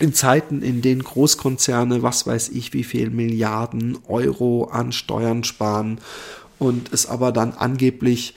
in 0.00 0.12
Zeiten, 0.12 0.62
in 0.62 0.82
denen 0.82 1.04
Großkonzerne, 1.04 2.02
was 2.02 2.26
weiß 2.26 2.48
ich, 2.50 2.72
wie 2.72 2.84
viel 2.84 3.10
Milliarden 3.10 3.98
Euro 4.08 4.64
an 4.64 4.92
Steuern 4.92 5.44
sparen 5.44 5.98
und 6.58 6.92
es 6.92 7.06
aber 7.06 7.30
dann 7.30 7.52
angeblich 7.52 8.34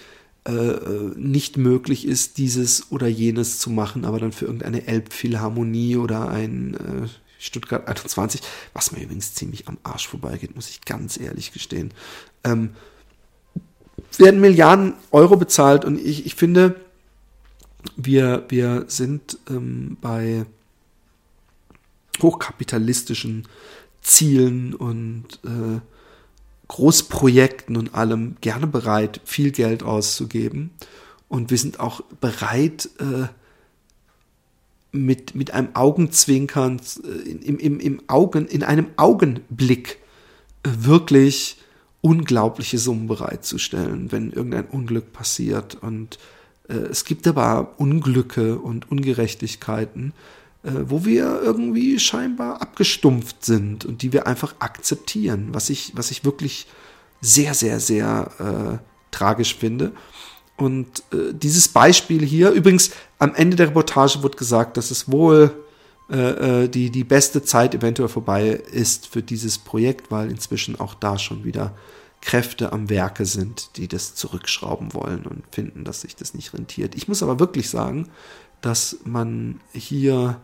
äh, 0.48 0.52
äh 0.52 1.14
nicht 1.16 1.58
möglich 1.58 2.06
ist, 2.06 2.38
dieses 2.38 2.92
oder 2.92 3.08
jenes 3.08 3.60
zu 3.60 3.70
machen, 3.70 4.06
aber 4.06 4.20
dann 4.20 4.32
für 4.32 4.46
irgendeine 4.46 4.88
Elbphilharmonie 4.88 5.98
oder 5.98 6.30
ein, 6.30 6.76
äh, 6.76 7.08
Stuttgart 7.40 7.88
21, 7.88 8.42
was 8.74 8.92
mir 8.92 9.02
übrigens 9.04 9.34
ziemlich 9.34 9.68
am 9.68 9.78
Arsch 9.84 10.08
vorbeigeht, 10.08 10.56
muss 10.56 10.70
ich 10.70 10.82
ganz 10.82 11.20
ehrlich 11.20 11.54
gestehen. 11.54 11.94
Ähm, 12.44 12.72
werden 14.18 14.40
Milliarden 14.40 14.94
Euro 15.12 15.38
bezahlt 15.38 15.86
und 15.86 16.00
ich, 16.00 16.26
ich 16.26 16.36
finde, 16.36 16.76
wir, 17.96 18.46
wir 18.50 18.86
sind 18.88 19.38
ähm, 19.50 19.98
bei 20.02 20.46
hochkapitalistischen 22.22 23.48
Zielen 24.02 24.74
und 24.74 25.40
äh, 25.44 25.80
Großprojekten 26.68 27.78
und 27.78 27.94
allem 27.94 28.36
gerne 28.42 28.68
bereit, 28.68 29.22
viel 29.26 29.52
Geld 29.52 29.84
auszugeben. 29.84 30.72
Und 31.30 31.50
wir 31.50 31.58
sind 31.58 31.80
auch 31.80 32.02
bereit, 32.20 32.90
äh, 33.00 33.28
mit, 34.92 35.36
mit 35.36 35.52
einem 35.52 35.70
Augenzwinkern, 35.74 36.82
äh, 37.04 37.30
im, 37.32 37.58
im, 37.60 37.80
im 37.80 38.02
Augen, 38.08 38.48
in 38.48 38.64
einem 38.64 38.88
Augenblick 38.98 40.00
äh, 40.64 40.70
wirklich 40.74 41.58
unglaubliche 42.02 42.78
Summen 42.78 43.08
bereitzustellen, 43.08 44.12
wenn 44.12 44.32
irgendein 44.32 44.66
Unglück 44.66 45.14
passiert. 45.14 45.76
Und 45.76 46.20
äh, 46.70 46.74
es 46.74 47.06
gibt 47.06 47.28
aber 47.28 47.74
Unglücke 47.78 48.58
und 48.60 48.90
Ungerechtigkeiten, 48.92 50.14
äh, 50.64 50.72
wo 50.86 51.06
wir 51.06 51.42
irgendwie 51.42 52.00
scheinbar 52.00 52.62
abgestumpft 52.62 53.44
sind 53.44 53.86
und 53.86 54.02
die 54.02 54.14
wir 54.14 54.28
einfach 54.28 54.56
akzeptieren, 54.60 55.50
was 55.52 55.70
ich, 55.70 55.94
was 55.96 56.12
ich 56.12 56.24
wirklich 56.24 56.68
sehr, 57.22 57.54
sehr, 57.54 57.80
sehr 57.80 58.32
äh, 58.40 58.78
tragisch 59.12 59.56
finde. 59.56 59.92
Und 60.58 61.04
äh, 61.14 61.34
dieses 61.34 61.70
Beispiel 61.70 62.26
hier, 62.26 62.52
übrigens 62.52 62.92
am 63.20 63.36
Ende 63.36 63.56
der 63.56 63.68
Reportage 63.68 64.24
wird 64.24 64.38
gesagt, 64.38 64.76
dass 64.76 64.92
es 64.92 65.10
wohl 65.10 65.54
äh, 66.10 66.64
äh, 66.64 66.68
die, 66.70 66.90
die 66.90 67.04
beste 67.04 67.44
Zeit 67.44 67.76
eventuell 67.76 68.10
vorbei 68.10 68.50
ist 68.72 69.08
für 69.08 69.22
dieses 69.22 69.60
Projekt, 69.60 70.10
weil 70.10 70.32
inzwischen 70.32 70.80
auch 70.80 70.96
da 70.96 71.20
schon 71.20 71.44
wieder 71.44 71.74
Kräfte 72.22 72.72
am 72.72 72.90
Werke 72.90 73.26
sind, 73.26 73.78
die 73.78 73.88
das 73.88 74.16
zurückschrauben 74.16 74.94
wollen 74.94 75.26
und 75.26 75.44
finden, 75.52 75.84
dass 75.84 76.02
sich 76.02 76.16
das 76.16 76.34
nicht 76.34 76.54
rentiert. 76.54 76.96
Ich 76.96 77.08
muss 77.08 77.22
aber 77.22 77.40
wirklich 77.40 77.70
sagen, 77.70 78.10
dass 78.62 78.98
man 79.06 79.60
hier 79.74 80.42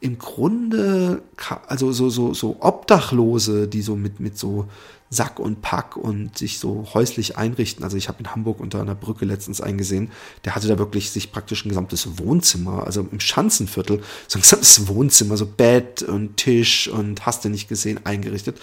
im 0.00 0.18
Grunde, 0.18 1.22
also 1.66 1.92
so, 1.92 2.10
so, 2.10 2.34
so 2.34 2.56
Obdachlose, 2.60 3.68
die 3.68 3.82
so 3.82 3.96
mit, 3.96 4.20
mit 4.20 4.38
so 4.38 4.66
Sack 5.12 5.40
und 5.40 5.60
Pack 5.60 5.96
und 5.96 6.38
sich 6.38 6.60
so 6.60 6.86
häuslich 6.94 7.36
einrichten. 7.36 7.82
Also 7.82 7.96
ich 7.96 8.08
habe 8.08 8.20
in 8.20 8.30
Hamburg 8.30 8.60
unter 8.60 8.80
einer 8.80 8.94
Brücke 8.94 9.24
letztens 9.24 9.60
eingesehen, 9.60 10.12
der 10.44 10.54
hatte 10.54 10.68
da 10.68 10.78
wirklich 10.78 11.10
sich 11.10 11.32
praktisch 11.32 11.64
ein 11.64 11.68
gesamtes 11.68 12.18
Wohnzimmer, 12.18 12.84
also 12.86 13.06
im 13.10 13.18
Schanzenviertel, 13.18 14.02
so 14.28 14.38
ein 14.38 14.42
gesamtes 14.42 14.86
Wohnzimmer, 14.86 15.36
so 15.36 15.46
Bett 15.46 16.02
und 16.02 16.36
Tisch 16.36 16.88
und 16.88 17.26
hast 17.26 17.44
du 17.44 17.48
nicht 17.48 17.68
gesehen, 17.68 18.00
eingerichtet. 18.04 18.60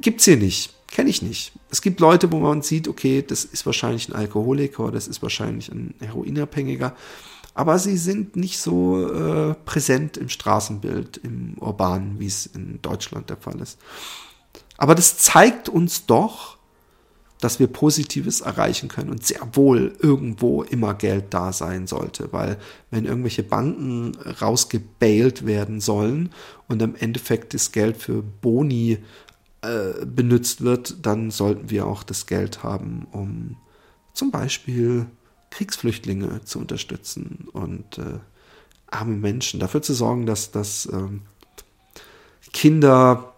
Gibt's 0.00 0.24
hier 0.24 0.38
nicht. 0.38 0.72
Kenne 0.88 1.10
ich 1.10 1.22
nicht. 1.22 1.52
Es 1.70 1.82
gibt 1.82 2.00
Leute, 2.00 2.32
wo 2.32 2.38
man 2.38 2.62
sieht, 2.62 2.88
okay, 2.88 3.22
das 3.26 3.44
ist 3.44 3.66
wahrscheinlich 3.66 4.08
ein 4.08 4.14
Alkoholiker, 4.14 4.90
das 4.90 5.06
ist 5.06 5.22
wahrscheinlich 5.22 5.70
ein 5.70 5.94
Heroinabhängiger 6.00 6.94
aber 7.54 7.78
sie 7.78 7.96
sind 7.96 8.34
nicht 8.34 8.58
so 8.58 9.08
äh, 9.08 9.54
präsent 9.64 10.16
im 10.16 10.28
Straßenbild, 10.28 11.18
im 11.18 11.56
Urbanen, 11.58 12.18
wie 12.18 12.26
es 12.26 12.46
in 12.46 12.82
Deutschland 12.82 13.30
der 13.30 13.36
Fall 13.36 13.60
ist. 13.60 13.78
Aber 14.84 14.94
das 14.94 15.16
zeigt 15.16 15.70
uns 15.70 16.04
doch, 16.04 16.58
dass 17.40 17.58
wir 17.58 17.68
Positives 17.68 18.42
erreichen 18.42 18.90
können 18.90 19.08
und 19.08 19.24
sehr 19.24 19.40
wohl 19.54 19.96
irgendwo 19.98 20.62
immer 20.62 20.92
Geld 20.92 21.32
da 21.32 21.54
sein 21.54 21.86
sollte, 21.86 22.34
weil 22.34 22.58
wenn 22.90 23.06
irgendwelche 23.06 23.44
Banken 23.44 24.14
rausgebailt 24.42 25.46
werden 25.46 25.80
sollen 25.80 26.34
und 26.68 26.82
im 26.82 26.96
Endeffekt 26.96 27.54
das 27.54 27.72
Geld 27.72 27.96
für 27.96 28.22
Boni 28.22 28.98
äh, 29.62 30.04
benutzt 30.04 30.60
wird, 30.60 30.96
dann 31.00 31.30
sollten 31.30 31.70
wir 31.70 31.86
auch 31.86 32.02
das 32.02 32.26
Geld 32.26 32.62
haben, 32.62 33.06
um 33.10 33.56
zum 34.12 34.30
Beispiel 34.30 35.06
Kriegsflüchtlinge 35.48 36.44
zu 36.44 36.58
unterstützen 36.58 37.48
und 37.54 37.96
äh, 37.96 38.18
arme 38.88 39.16
Menschen, 39.16 39.60
dafür 39.60 39.80
zu 39.80 39.94
sorgen, 39.94 40.26
dass, 40.26 40.50
dass 40.50 40.86
ähm, 40.92 41.22
Kinder 42.52 43.33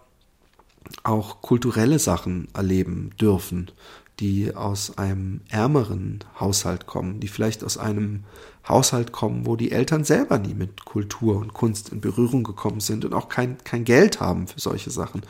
auch 1.03 1.41
kulturelle 1.41 1.99
Sachen 1.99 2.47
erleben 2.53 3.11
dürfen, 3.19 3.71
die 4.19 4.55
aus 4.55 4.97
einem 4.97 5.41
ärmeren 5.49 6.23
Haushalt 6.39 6.87
kommen, 6.87 7.19
die 7.19 7.27
vielleicht 7.27 7.63
aus 7.63 7.77
einem 7.77 8.23
Haushalt 8.67 9.11
kommen, 9.11 9.45
wo 9.45 9.55
die 9.55 9.71
Eltern 9.71 10.03
selber 10.03 10.39
nie 10.39 10.53
mit 10.53 10.85
Kultur 10.85 11.37
und 11.37 11.53
Kunst 11.53 11.89
in 11.89 12.01
Berührung 12.01 12.43
gekommen 12.43 12.79
sind 12.79 13.05
und 13.05 13.13
auch 13.13 13.29
kein, 13.29 13.57
kein 13.63 13.85
Geld 13.85 14.19
haben 14.19 14.47
für 14.47 14.59
solche 14.59 14.89
Sachen. 14.89 15.21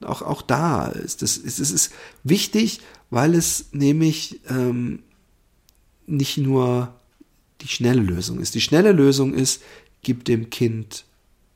Und 0.00 0.06
auch, 0.06 0.22
auch 0.22 0.42
da 0.42 0.86
ist 0.86 1.22
es, 1.22 1.36
ist, 1.36 1.58
ist 1.58 1.92
wichtig, 2.24 2.80
weil 3.10 3.34
es 3.34 3.66
nämlich 3.72 4.40
ähm, 4.48 5.04
nicht 6.06 6.36
nur 6.38 6.94
die 7.60 7.68
schnelle 7.68 8.02
Lösung 8.02 8.40
ist. 8.40 8.54
Die 8.54 8.60
schnelle 8.60 8.92
Lösung 8.92 9.34
ist, 9.34 9.62
gib 10.02 10.24
dem 10.24 10.50
Kind 10.50 11.04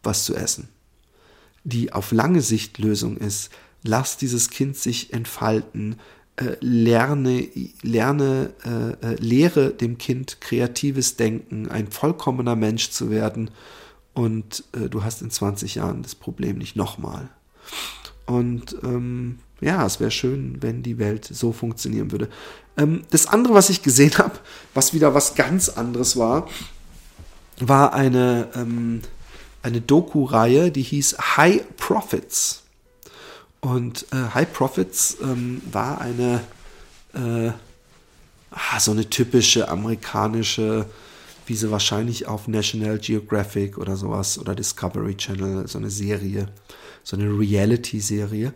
was 0.02 0.24
zu 0.24 0.34
essen. 0.36 0.68
Die 1.66 1.92
auf 1.92 2.12
lange 2.12 2.42
Sicht 2.42 2.78
Lösung 2.78 3.16
ist, 3.16 3.50
lass 3.82 4.16
dieses 4.16 4.50
Kind 4.50 4.76
sich 4.76 5.12
entfalten, 5.12 5.96
äh, 6.36 6.56
lerne, 6.60 7.48
lerne, 7.82 8.52
äh, 8.64 9.06
äh, 9.06 9.14
lehre 9.16 9.70
dem 9.70 9.98
Kind 9.98 10.40
kreatives 10.40 11.16
Denken, 11.16 11.68
ein 11.68 11.90
vollkommener 11.90 12.54
Mensch 12.54 12.90
zu 12.90 13.10
werden 13.10 13.50
und 14.14 14.62
äh, 14.72 14.88
du 14.88 15.02
hast 15.02 15.22
in 15.22 15.30
20 15.30 15.74
Jahren 15.74 16.02
das 16.02 16.14
Problem 16.14 16.58
nicht 16.58 16.76
nochmal. 16.76 17.28
Und 18.26 18.76
ähm, 18.82 19.38
ja, 19.60 19.84
es 19.84 19.98
wäre 19.98 20.10
schön, 20.10 20.58
wenn 20.60 20.82
die 20.82 20.98
Welt 20.98 21.24
so 21.24 21.52
funktionieren 21.52 22.12
würde. 22.12 22.28
Ähm, 22.76 23.02
das 23.10 23.26
andere, 23.26 23.54
was 23.54 23.70
ich 23.70 23.82
gesehen 23.82 24.12
habe, 24.18 24.38
was 24.74 24.94
wieder 24.94 25.14
was 25.14 25.34
ganz 25.34 25.68
anderes 25.68 26.16
war, 26.16 26.48
war 27.58 27.94
eine, 27.94 28.48
ähm, 28.54 29.00
eine 29.66 29.80
Doku-Reihe, 29.80 30.70
die 30.70 30.82
hieß 30.82 31.16
High 31.36 31.62
Profits. 31.76 32.62
Und 33.60 34.06
äh, 34.12 34.34
High 34.34 34.52
Profits 34.52 35.16
ähm, 35.20 35.60
war 35.70 36.00
eine 36.00 36.40
äh, 37.14 37.50
ah, 38.50 38.78
so 38.78 38.92
eine 38.92 39.10
typische 39.10 39.68
amerikanische, 39.68 40.86
wie 41.46 41.56
sie 41.56 41.70
wahrscheinlich 41.70 42.28
auf 42.28 42.46
National 42.46 42.98
Geographic 42.98 43.76
oder 43.76 43.96
sowas 43.96 44.38
oder 44.38 44.54
Discovery 44.54 45.16
Channel, 45.16 45.66
so 45.66 45.78
eine 45.78 45.90
Serie, 45.90 46.48
so 47.02 47.16
eine 47.16 47.26
Reality-Serie 47.26 48.54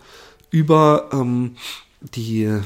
über 0.51 1.11
ähm, 1.13 1.57
die 2.01 2.61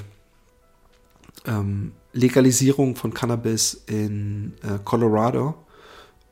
ähm, 1.47 1.93
Legalisierung 2.13 2.95
von 2.95 3.15
Cannabis 3.15 3.85
in 3.87 4.53
äh, 4.63 4.79
Colorado 4.85 5.55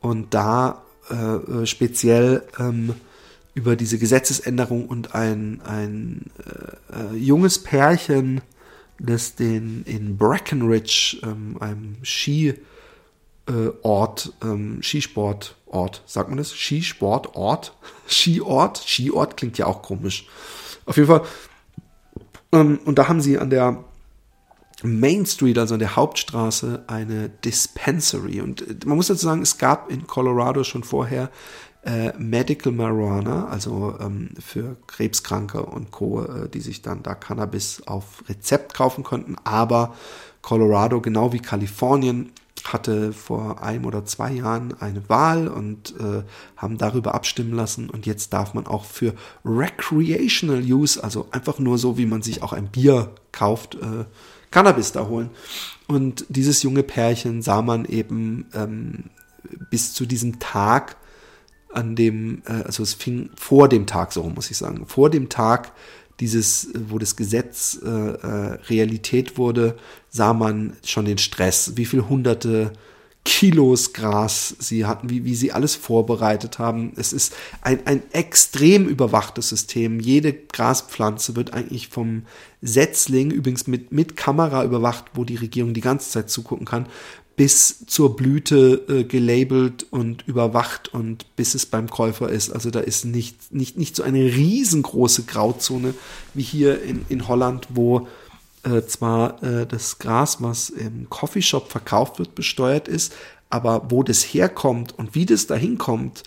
und 0.00 0.34
da 0.34 0.81
äh, 1.10 1.14
äh, 1.14 1.66
speziell 1.66 2.42
ähm, 2.58 2.94
über 3.54 3.76
diese 3.76 3.98
Gesetzesänderung 3.98 4.86
und 4.86 5.14
ein, 5.14 5.60
ein 5.62 6.30
äh, 6.38 7.14
äh 7.14 7.16
junges 7.16 7.62
Pärchen, 7.62 8.40
das 8.98 9.34
den 9.34 9.82
in 9.84 10.16
Breckenridge, 10.16 11.18
ähm, 11.22 11.56
einem 11.60 11.96
Skiort, 12.04 12.62
ähm, 14.42 14.82
Skisportort, 14.82 16.02
sagt 16.06 16.28
man 16.28 16.38
das? 16.38 16.52
Skisportort? 16.52 17.74
Skiort? 18.08 18.78
Skiort 18.78 19.36
klingt 19.36 19.58
ja 19.58 19.66
auch 19.66 19.82
komisch. 19.82 20.26
Auf 20.86 20.96
jeden 20.96 21.08
Fall. 21.08 21.22
Ähm, 22.52 22.78
und 22.84 22.98
da 22.98 23.08
haben 23.08 23.20
sie 23.20 23.38
an 23.38 23.50
der 23.50 23.84
Main 24.84 25.26
Street, 25.26 25.58
also 25.58 25.74
an 25.74 25.80
der 25.80 25.96
Hauptstraße, 25.96 26.84
eine 26.86 27.28
Dispensary. 27.28 28.40
Und 28.40 28.62
äh, 28.62 28.86
man 28.86 28.96
muss 28.96 29.08
dazu 29.08 29.26
sagen, 29.26 29.42
es 29.42 29.58
gab 29.58 29.90
in 29.90 30.06
Colorado 30.06 30.64
schon 30.64 30.84
vorher 30.84 31.30
äh, 31.84 32.12
Medical 32.18 32.72
Marijuana, 32.72 33.48
also 33.48 33.96
ähm, 34.00 34.30
für 34.38 34.76
Krebskranke 34.86 35.64
und 35.64 35.90
Co., 35.90 36.22
äh, 36.22 36.48
die 36.48 36.60
sich 36.60 36.82
dann 36.82 37.02
da 37.02 37.14
Cannabis 37.14 37.82
auf 37.86 38.22
Rezept 38.28 38.74
kaufen 38.74 39.02
konnten. 39.04 39.36
Aber 39.44 39.94
Colorado, 40.42 41.00
genau 41.00 41.32
wie 41.32 41.40
Kalifornien, 41.40 42.32
hatte 42.64 43.12
vor 43.12 43.62
einem 43.62 43.86
oder 43.86 44.04
zwei 44.04 44.32
Jahren 44.32 44.80
eine 44.80 45.08
Wahl 45.08 45.48
und 45.48 45.94
äh, 45.98 46.22
haben 46.56 46.78
darüber 46.78 47.14
abstimmen 47.14 47.54
lassen 47.54 47.90
und 47.90 48.06
jetzt 48.06 48.32
darf 48.32 48.54
man 48.54 48.66
auch 48.66 48.84
für 48.84 49.14
recreational 49.44 50.62
use, 50.62 51.02
also 51.02 51.26
einfach 51.32 51.58
nur 51.58 51.78
so, 51.78 51.98
wie 51.98 52.06
man 52.06 52.22
sich 52.22 52.42
auch 52.42 52.52
ein 52.52 52.68
Bier 52.68 53.14
kauft, 53.32 53.74
äh, 53.74 54.04
Cannabis 54.52 54.92
da 54.92 55.08
holen. 55.08 55.30
Und 55.88 56.24
dieses 56.28 56.62
junge 56.62 56.84
Pärchen 56.84 57.42
sah 57.42 57.60
man 57.60 57.84
eben 57.84 58.46
ähm, 58.54 59.04
bis 59.70 59.92
zu 59.92 60.06
diesem 60.06 60.38
Tag, 60.38 60.96
an 61.72 61.96
dem, 61.96 62.42
äh, 62.46 62.62
also 62.62 62.82
es 62.82 62.94
fing 62.94 63.30
vor 63.34 63.68
dem 63.68 63.86
Tag, 63.86 64.12
so 64.12 64.22
muss 64.22 64.50
ich 64.50 64.56
sagen, 64.56 64.86
vor 64.86 65.10
dem 65.10 65.28
Tag 65.28 65.72
dieses, 66.20 66.68
wo 66.88 66.98
das 66.98 67.16
Gesetz 67.16 67.80
äh, 67.82 67.88
äh, 67.88 68.58
Realität 68.68 69.38
wurde, 69.38 69.76
sah 70.08 70.34
man 70.34 70.76
schon 70.84 71.04
den 71.04 71.18
Stress, 71.18 71.72
wie 71.76 71.86
viel 71.86 72.02
hunderte 72.02 72.72
Kilos 73.24 73.92
Gras 73.92 74.56
sie 74.58 74.84
hatten, 74.84 75.08
wie, 75.08 75.24
wie 75.24 75.36
sie 75.36 75.52
alles 75.52 75.76
vorbereitet 75.76 76.58
haben. 76.58 76.92
Es 76.96 77.12
ist 77.12 77.34
ein, 77.60 77.86
ein 77.86 78.02
extrem 78.12 78.88
überwachtes 78.88 79.48
System. 79.48 80.00
Jede 80.00 80.32
Graspflanze 80.32 81.36
wird 81.36 81.52
eigentlich 81.52 81.88
vom 81.88 82.22
Setzling, 82.62 83.30
übrigens 83.30 83.68
mit, 83.68 83.92
mit 83.92 84.16
Kamera 84.16 84.64
überwacht, 84.64 85.04
wo 85.14 85.24
die 85.24 85.36
Regierung 85.36 85.72
die 85.72 85.80
ganze 85.80 86.10
Zeit 86.10 86.30
zugucken 86.30 86.66
kann, 86.66 86.86
bis 87.36 87.86
zur 87.86 88.16
Blüte 88.16 88.84
äh, 88.88 89.04
gelabelt 89.04 89.86
und 89.90 90.26
überwacht 90.26 90.92
und 90.92 91.34
bis 91.36 91.54
es 91.54 91.66
beim 91.66 91.88
Käufer 91.88 92.28
ist. 92.28 92.50
Also 92.50 92.70
da 92.70 92.80
ist 92.80 93.04
nicht, 93.04 93.52
nicht, 93.52 93.78
nicht 93.78 93.96
so 93.96 94.02
eine 94.02 94.18
riesengroße 94.18 95.24
Grauzone 95.24 95.94
wie 96.34 96.42
hier 96.42 96.82
in, 96.82 97.04
in 97.08 97.28
Holland, 97.28 97.68
wo 97.70 98.06
äh, 98.64 98.82
zwar 98.82 99.42
äh, 99.42 99.66
das 99.66 99.98
Gras, 99.98 100.38
was 100.40 100.70
im 100.70 101.08
Coffeeshop 101.10 101.70
verkauft 101.70 102.18
wird, 102.18 102.34
besteuert 102.34 102.88
ist, 102.88 103.12
aber 103.50 103.90
wo 103.90 104.02
das 104.02 104.22
herkommt 104.22 104.98
und 104.98 105.14
wie 105.14 105.26
das 105.26 105.46
dahin 105.46 105.78
kommt, 105.78 106.22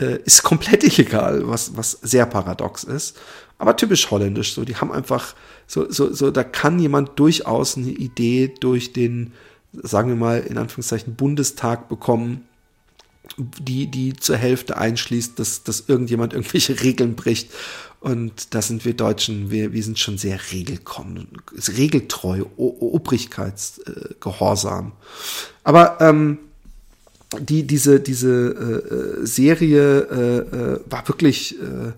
äh, 0.00 0.18
ist 0.24 0.42
komplett 0.44 0.84
egal, 0.98 1.48
was, 1.48 1.76
was 1.76 1.92
sehr 1.92 2.26
paradox 2.26 2.84
ist. 2.84 3.16
Aber 3.58 3.76
typisch 3.76 4.10
holländisch, 4.10 4.54
so, 4.54 4.64
die 4.64 4.76
haben 4.76 4.92
einfach, 4.92 5.34
so, 5.66 5.90
so, 5.90 6.12
so, 6.12 6.30
da 6.30 6.44
kann 6.44 6.78
jemand 6.78 7.18
durchaus 7.18 7.76
eine 7.76 7.90
Idee 7.90 8.54
durch 8.60 8.92
den 8.92 9.32
sagen 9.72 10.08
wir 10.08 10.16
mal, 10.16 10.40
in 10.40 10.58
Anführungszeichen 10.58 11.14
Bundestag 11.14 11.88
bekommen, 11.88 12.46
die, 13.36 13.86
die 13.86 14.14
zur 14.14 14.36
Hälfte 14.36 14.76
einschließt, 14.76 15.38
dass, 15.38 15.62
dass 15.62 15.84
irgendjemand 15.88 16.32
irgendwelche 16.32 16.80
Regeln 16.82 17.14
bricht. 17.14 17.52
Und 18.00 18.54
da 18.54 18.62
sind 18.62 18.84
wir 18.84 18.94
Deutschen, 18.94 19.50
wir, 19.50 19.72
wir 19.72 19.82
sind 19.82 19.98
schon 19.98 20.18
sehr 20.18 20.38
regeltreu, 20.52 22.44
Obrigkeitsgehorsam. 22.56 24.92
Aber 25.64 26.00
ähm, 26.00 26.38
die, 27.40 27.66
diese, 27.66 27.98
diese 28.00 29.18
äh, 29.20 29.26
Serie 29.26 30.00
äh, 30.00 30.38
äh, 30.38 30.80
war 30.88 31.06
wirklich 31.08 31.60
äh, 31.60 31.92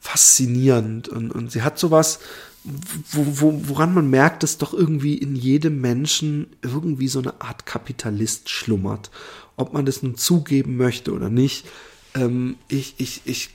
faszinierend 0.00 1.08
und, 1.08 1.32
und 1.32 1.50
sie 1.50 1.62
hat 1.62 1.78
sowas, 1.78 2.18
wo, 2.64 3.24
wo, 3.40 3.68
woran 3.68 3.94
man 3.94 4.10
merkt, 4.10 4.42
dass 4.42 4.58
doch 4.58 4.74
irgendwie 4.74 5.16
in 5.16 5.36
jedem 5.36 5.80
Menschen 5.80 6.48
irgendwie 6.62 7.08
so 7.08 7.20
eine 7.20 7.40
Art 7.40 7.66
Kapitalist 7.66 8.50
schlummert. 8.50 9.10
Ob 9.56 9.72
man 9.72 9.86
das 9.86 10.02
nun 10.02 10.16
zugeben 10.16 10.76
möchte 10.76 11.12
oder 11.12 11.30
nicht. 11.30 11.66
ähm, 12.14 12.56
ich, 12.68 12.94
ich, 12.98 13.22
ich 13.24 13.50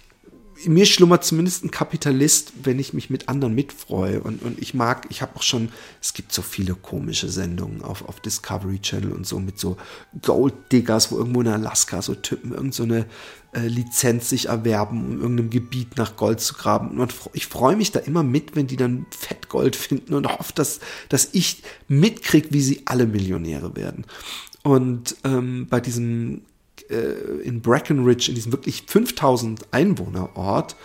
mir 0.65 0.85
schlummert 0.85 1.23
zumindest 1.23 1.63
ein 1.63 1.71
Kapitalist, 1.71 2.53
wenn 2.63 2.79
ich 2.79 2.93
mich 2.93 3.09
mit 3.09 3.29
anderen 3.29 3.55
mitfreue. 3.55 4.21
Und, 4.21 4.41
und 4.41 4.61
ich 4.61 4.73
mag, 4.73 5.05
ich 5.09 5.21
habe 5.21 5.35
auch 5.35 5.41
schon, 5.41 5.69
es 6.01 6.13
gibt 6.13 6.31
so 6.31 6.41
viele 6.41 6.75
komische 6.75 7.29
Sendungen 7.29 7.81
auf, 7.81 8.07
auf 8.07 8.19
Discovery 8.19 8.79
Channel 8.79 9.11
und 9.11 9.25
so 9.25 9.39
mit 9.39 9.59
so 9.59 9.77
Gold-Diggers, 10.21 11.11
wo 11.11 11.17
irgendwo 11.17 11.41
in 11.41 11.47
Alaska 11.47 12.01
so 12.01 12.15
Typen 12.15 12.51
irgendeine 12.51 13.01
so 13.01 13.05
äh, 13.53 13.67
Lizenz 13.67 14.29
sich 14.29 14.49
erwerben, 14.49 15.05
um 15.05 15.21
irgendeinem 15.21 15.49
Gebiet 15.49 15.97
nach 15.97 16.15
Gold 16.15 16.39
zu 16.39 16.53
graben. 16.53 16.99
Und 16.99 17.13
ich 17.33 17.47
freue 17.47 17.75
mich 17.75 17.91
da 17.91 17.99
immer 17.99 18.23
mit, 18.23 18.55
wenn 18.55 18.67
die 18.67 18.77
dann 18.77 19.05
Fettgold 19.17 19.75
finden 19.77 20.13
und 20.13 20.27
hoffe, 20.27 20.53
dass, 20.55 20.79
dass 21.09 21.29
ich 21.33 21.63
mitkriege, 21.87 22.49
wie 22.51 22.61
sie 22.61 22.81
alle 22.85 23.05
Millionäre 23.05 23.75
werden. 23.75 24.05
Und 24.63 25.15
ähm, 25.23 25.67
bei 25.69 25.79
diesem 25.79 26.41
äh, 26.89 27.41
in 27.43 27.61
Breckenridge, 27.61 28.29
in 28.29 28.35
diesem 28.35 28.51
wirklich 28.51 28.83
5000 28.87 29.73
Einwohner 29.73 30.35
Ort, 30.35 30.75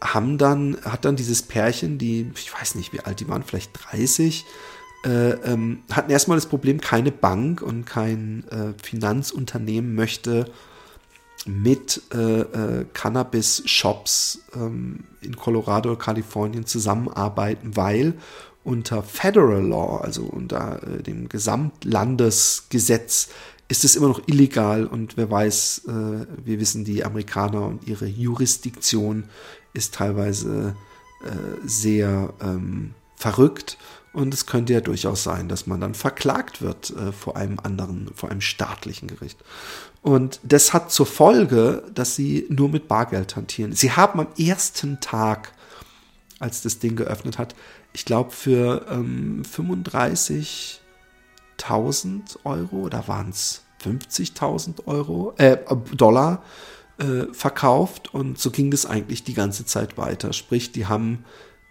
haben 0.00 0.38
dann, 0.38 0.76
hat 0.84 1.04
dann 1.04 1.16
dieses 1.16 1.42
Pärchen, 1.42 1.98
die, 1.98 2.30
ich 2.36 2.52
weiß 2.52 2.76
nicht, 2.76 2.92
wie 2.92 3.00
alt 3.00 3.20
die 3.20 3.28
waren, 3.28 3.42
vielleicht 3.42 3.72
30, 3.90 4.44
äh, 5.04 5.30
ähm, 5.30 5.80
hatten 5.90 6.10
erstmal 6.10 6.36
das 6.36 6.46
Problem, 6.46 6.80
keine 6.80 7.12
Bank 7.12 7.62
und 7.62 7.84
kein 7.84 8.44
äh, 8.48 8.74
Finanzunternehmen 8.82 9.94
möchte 9.94 10.50
mit 11.46 12.02
äh, 12.12 12.40
äh 12.40 12.84
Cannabis-Shops 12.92 14.40
ähm, 14.54 15.04
in 15.20 15.36
Colorado, 15.36 15.94
Kalifornien 15.96 16.66
zusammenarbeiten, 16.66 17.76
weil 17.76 18.14
unter 18.64 19.02
Federal 19.02 19.66
Law, 19.66 19.98
also 19.98 20.24
unter 20.24 20.82
äh, 20.82 21.02
dem 21.02 21.28
Gesamtlandesgesetz, 21.28 23.28
ist 23.68 23.84
es 23.84 23.96
immer 23.96 24.08
noch 24.08 24.22
illegal 24.26 24.86
und 24.86 25.16
wer 25.16 25.30
weiß, 25.30 25.82
äh, 25.86 26.26
wir 26.44 26.58
wissen, 26.58 26.84
die 26.84 27.04
Amerikaner 27.04 27.66
und 27.66 27.86
ihre 27.86 28.06
Jurisdiktion 28.06 29.24
ist 29.74 29.94
teilweise 29.94 30.74
äh, 31.22 31.66
sehr 31.66 32.32
ähm, 32.40 32.94
verrückt 33.16 33.76
und 34.12 34.32
es 34.32 34.46
könnte 34.46 34.72
ja 34.72 34.80
durchaus 34.80 35.22
sein, 35.22 35.48
dass 35.48 35.66
man 35.66 35.80
dann 35.80 35.94
verklagt 35.94 36.62
wird 36.62 36.90
äh, 36.90 37.12
vor 37.12 37.36
einem 37.36 37.58
anderen, 37.62 38.10
vor 38.14 38.30
einem 38.30 38.40
staatlichen 38.40 39.06
Gericht. 39.06 39.38
Und 40.08 40.40
das 40.42 40.72
hat 40.72 40.90
zur 40.90 41.04
Folge, 41.04 41.82
dass 41.94 42.16
sie 42.16 42.46
nur 42.48 42.70
mit 42.70 42.88
Bargeld 42.88 43.36
hantieren. 43.36 43.72
Sie 43.72 43.92
haben 43.92 44.20
am 44.20 44.28
ersten 44.38 45.00
Tag, 45.00 45.52
als 46.38 46.62
das 46.62 46.78
Ding 46.78 46.96
geöffnet 46.96 47.36
hat, 47.36 47.54
ich 47.92 48.06
glaube 48.06 48.30
für 48.30 48.86
ähm, 48.90 49.44
35 49.44 50.80
50.000 51.58 52.38
Euro 52.44 52.76
oder 52.76 53.06
waren 53.06 53.30
es 53.30 53.64
50.000 53.84 54.86
Euro, 54.86 55.34
äh, 55.36 55.58
Dollar 55.94 56.42
äh, 56.98 57.32
verkauft 57.32 58.14
und 58.14 58.38
so 58.38 58.50
ging 58.50 58.70
das 58.70 58.86
eigentlich 58.86 59.24
die 59.24 59.34
ganze 59.34 59.66
Zeit 59.66 59.98
weiter. 59.98 60.32
Sprich, 60.32 60.72
die 60.72 60.86
haben 60.86 61.24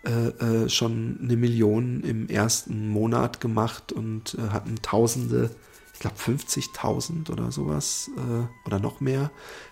äh, 0.05 0.65
äh 0.65 0.69
schon 0.69 1.17
eine 1.23 1.35
Million 1.38 2.01
im 2.01 2.29
ersten 2.29 2.88
Monat 2.89 3.41
gemacht 3.41 3.91
und 3.91 4.35
äh, 4.35 4.49
hatten 4.49 4.75
Tausende, 4.81 5.49
ich 5.98 6.02
glaube 6.02 6.18
50.000 6.18 7.32
oder 7.32 7.52
sowas 7.52 8.12
äh, 8.18 8.68
oder 8.68 8.78
noch 8.78 9.02
mehr 9.02 9.32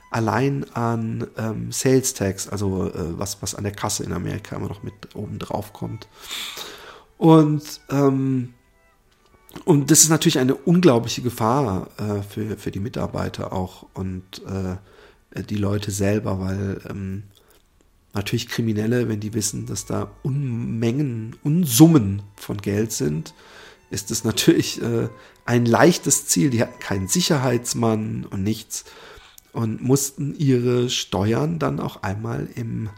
allein 0.09 0.65
an 0.73 1.27
ähm, 1.37 1.71
Sales 1.71 2.15
Tax, 2.15 2.47
also 2.47 2.89
was, 3.17 3.41
was 3.41 3.53
an 3.53 3.63
der 3.63 3.73
Kasse 3.73 4.03
in 4.03 4.13
Amerika 4.13 4.55
immer 4.55 4.69
noch 4.69 4.81
mit 4.81 4.93
oben 5.13 5.39
drauf 5.39 5.73
kommt. 5.73 6.07
Und 7.17 7.81
ähm, 7.89 8.53
und 9.65 9.91
das 9.91 10.01
ist 10.01 10.09
natürlich 10.09 10.39
eine 10.39 10.55
unglaubliche 10.55 11.21
Gefahr 11.21 11.89
äh, 11.97 12.21
für, 12.23 12.57
für 12.57 12.71
die 12.71 12.79
Mitarbeiter 12.79 13.53
auch 13.53 13.85
und 13.93 14.41
äh, 14.45 15.43
die 15.43 15.55
Leute 15.55 15.91
selber, 15.91 16.39
weil 16.39 16.81
ähm, 16.89 17.23
natürlich 18.13 18.49
Kriminelle, 18.49 19.07
wenn 19.07 19.19
die 19.19 19.33
wissen, 19.33 19.65
dass 19.65 19.85
da 19.85 20.11
Unmengen, 20.23 21.35
Unsummen 21.43 22.23
von 22.35 22.57
Geld 22.57 22.91
sind, 22.91 23.33
ist 23.89 24.11
es 24.11 24.23
natürlich 24.23 24.81
äh, 24.81 25.09
ein 25.45 25.65
leichtes 25.65 26.27
Ziel. 26.27 26.49
Die 26.49 26.61
hatten 26.61 26.79
keinen 26.79 27.07
Sicherheitsmann 27.07 28.25
und 28.29 28.43
nichts 28.43 28.85
und 29.53 29.81
mussten 29.81 30.35
ihre 30.35 30.89
Steuern 30.89 31.59
dann 31.59 31.79
auch 31.79 32.03
einmal 32.03 32.49
im 32.55 32.89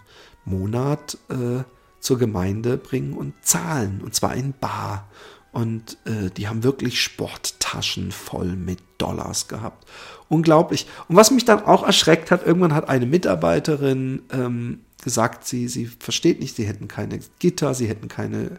Monat 0.43 1.18
äh, 1.30 1.64
zur 2.00 2.18
Gemeinde 2.18 2.78
bringen 2.78 3.14
und 3.14 3.34
zahlen, 3.41 4.02
und 4.04 4.16
zwar 4.16 4.34
in 4.34 4.54
Bar. 4.60 5.08
Und 5.52 5.98
äh, 6.06 6.30
die 6.36 6.48
haben 6.48 6.64
wirklich 6.64 7.02
Sporttaschen 7.02 8.12
voll 8.12 8.56
mit 8.56 8.80
Dollars 8.98 9.48
gehabt. 9.48 9.88
Unglaublich. 10.30 10.88
Und 11.08 11.16
was 11.16 11.32
mich 11.32 11.45
dann 11.45 11.64
auch 11.64 11.84
erschreckt 11.84 12.32
hat, 12.32 12.45
irgendwann 12.45 12.74
hat 12.74 12.89
eine 12.89 13.06
Mitarbeiterin 13.06 14.24
ähm, 14.32 14.82
gesagt, 15.04 15.48
sie, 15.48 15.68
sie 15.68 15.86
versteht 15.86 16.39
nicht, 16.39 16.56
sie 16.56 16.66
hätten 16.68 16.88
keine 16.88 17.20
Gitter, 17.39 17.74
sie 17.74 17.88
hätten 17.88 18.08
keine 18.08 18.58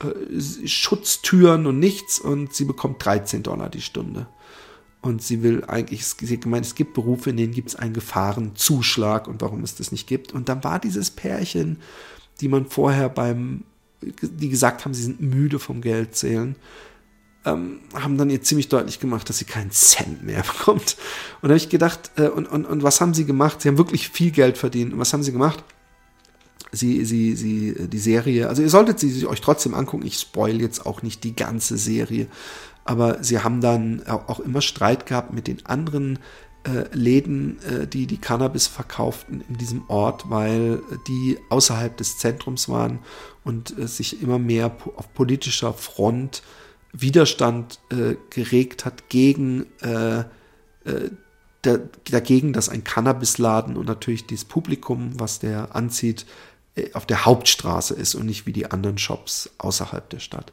äh, 0.00 0.66
Schutztüren 0.66 1.66
und 1.66 1.78
nichts 1.78 2.18
und 2.18 2.54
sie 2.54 2.64
bekommt 2.64 3.04
13 3.04 3.42
Dollar 3.42 3.68
die 3.68 3.82
Stunde. 3.82 4.26
Und 5.02 5.22
sie 5.22 5.42
will 5.42 5.64
eigentlich, 5.64 6.04
sie 6.04 6.34
hat 6.34 6.42
gemeint, 6.42 6.66
es 6.66 6.74
gibt 6.74 6.92
Berufe, 6.92 7.30
in 7.30 7.38
denen 7.38 7.54
gibt 7.54 7.70
es 7.70 7.76
einen 7.76 7.94
Gefahrenzuschlag 7.94 9.28
und 9.28 9.40
warum 9.40 9.64
es 9.64 9.74
das 9.74 9.92
nicht 9.92 10.06
gibt. 10.06 10.32
Und 10.32 10.50
dann 10.50 10.62
war 10.62 10.78
dieses 10.78 11.10
Pärchen, 11.10 11.78
die 12.40 12.48
man 12.48 12.66
vorher 12.66 13.08
beim 13.08 13.64
die 14.02 14.48
gesagt 14.48 14.84
haben, 14.84 14.94
sie 14.94 15.02
sind 15.02 15.20
müde 15.20 15.58
vom 15.58 15.80
Geldzählen, 15.80 16.56
ähm, 17.44 17.80
haben 17.94 18.18
dann 18.18 18.30
ihr 18.30 18.42
ziemlich 18.42 18.68
deutlich 18.68 19.00
gemacht, 19.00 19.28
dass 19.28 19.38
sie 19.38 19.44
keinen 19.44 19.70
Cent 19.70 20.24
mehr 20.24 20.42
bekommt. 20.58 20.96
Und 21.40 21.48
da 21.48 21.50
habe 21.50 21.56
ich 21.56 21.68
gedacht, 21.68 22.10
äh, 22.16 22.28
und, 22.28 22.46
und, 22.46 22.66
und 22.66 22.82
was 22.82 23.00
haben 23.00 23.14
sie 23.14 23.24
gemacht? 23.24 23.62
Sie 23.62 23.68
haben 23.68 23.78
wirklich 23.78 24.08
viel 24.08 24.30
Geld 24.30 24.58
verdient. 24.58 24.92
Und 24.92 24.98
was 24.98 25.12
haben 25.12 25.22
sie 25.22 25.32
gemacht? 25.32 25.64
Sie, 26.72 27.04
sie, 27.04 27.34
sie, 27.34 27.68
äh, 27.70 27.88
die 27.88 27.98
Serie, 27.98 28.48
also 28.48 28.62
ihr 28.62 28.70
solltet 28.70 28.98
sie 29.00 29.26
euch 29.26 29.40
trotzdem 29.40 29.74
angucken. 29.74 30.06
Ich 30.06 30.18
spoil 30.18 30.60
jetzt 30.60 30.86
auch 30.86 31.02
nicht 31.02 31.24
die 31.24 31.34
ganze 31.34 31.76
Serie. 31.76 32.26
Aber 32.84 33.22
sie 33.22 33.40
haben 33.40 33.60
dann 33.60 34.06
auch 34.06 34.40
immer 34.40 34.62
Streit 34.62 35.06
gehabt 35.06 35.32
mit 35.32 35.46
den 35.46 35.64
anderen 35.66 36.18
äh, 36.64 36.94
Läden, 36.94 37.58
äh, 37.62 37.86
die 37.86 38.06
die 38.06 38.18
Cannabis 38.18 38.66
verkauften 38.66 39.42
in 39.48 39.56
diesem 39.56 39.88
Ort, 39.88 40.28
weil 40.28 40.82
die 41.08 41.38
außerhalb 41.48 41.96
des 41.96 42.18
Zentrums 42.18 42.68
waren 42.68 42.98
und 43.44 43.78
äh, 43.78 43.86
sich 43.86 44.22
immer 44.22 44.38
mehr 44.38 44.76
auf 44.96 45.14
politischer 45.14 45.72
Front 45.72 46.42
Widerstand 46.92 47.78
äh, 47.90 48.16
geregt 48.28 48.84
hat 48.84 49.08
gegen 49.08 49.66
äh, 49.80 50.24
dagegen, 51.62 52.52
dass 52.52 52.68
ein 52.68 52.84
Cannabisladen 52.84 53.76
und 53.76 53.86
natürlich 53.86 54.26
dieses 54.26 54.46
Publikum, 54.46 55.12
was 55.20 55.38
der 55.38 55.74
anzieht, 55.74 56.26
auf 56.92 57.06
der 57.06 57.24
Hauptstraße 57.24 57.94
ist 57.94 58.14
und 58.14 58.26
nicht 58.26 58.46
wie 58.46 58.52
die 58.52 58.70
anderen 58.70 58.98
Shops 58.98 59.50
außerhalb 59.58 60.08
der 60.10 60.20
Stadt. 60.20 60.52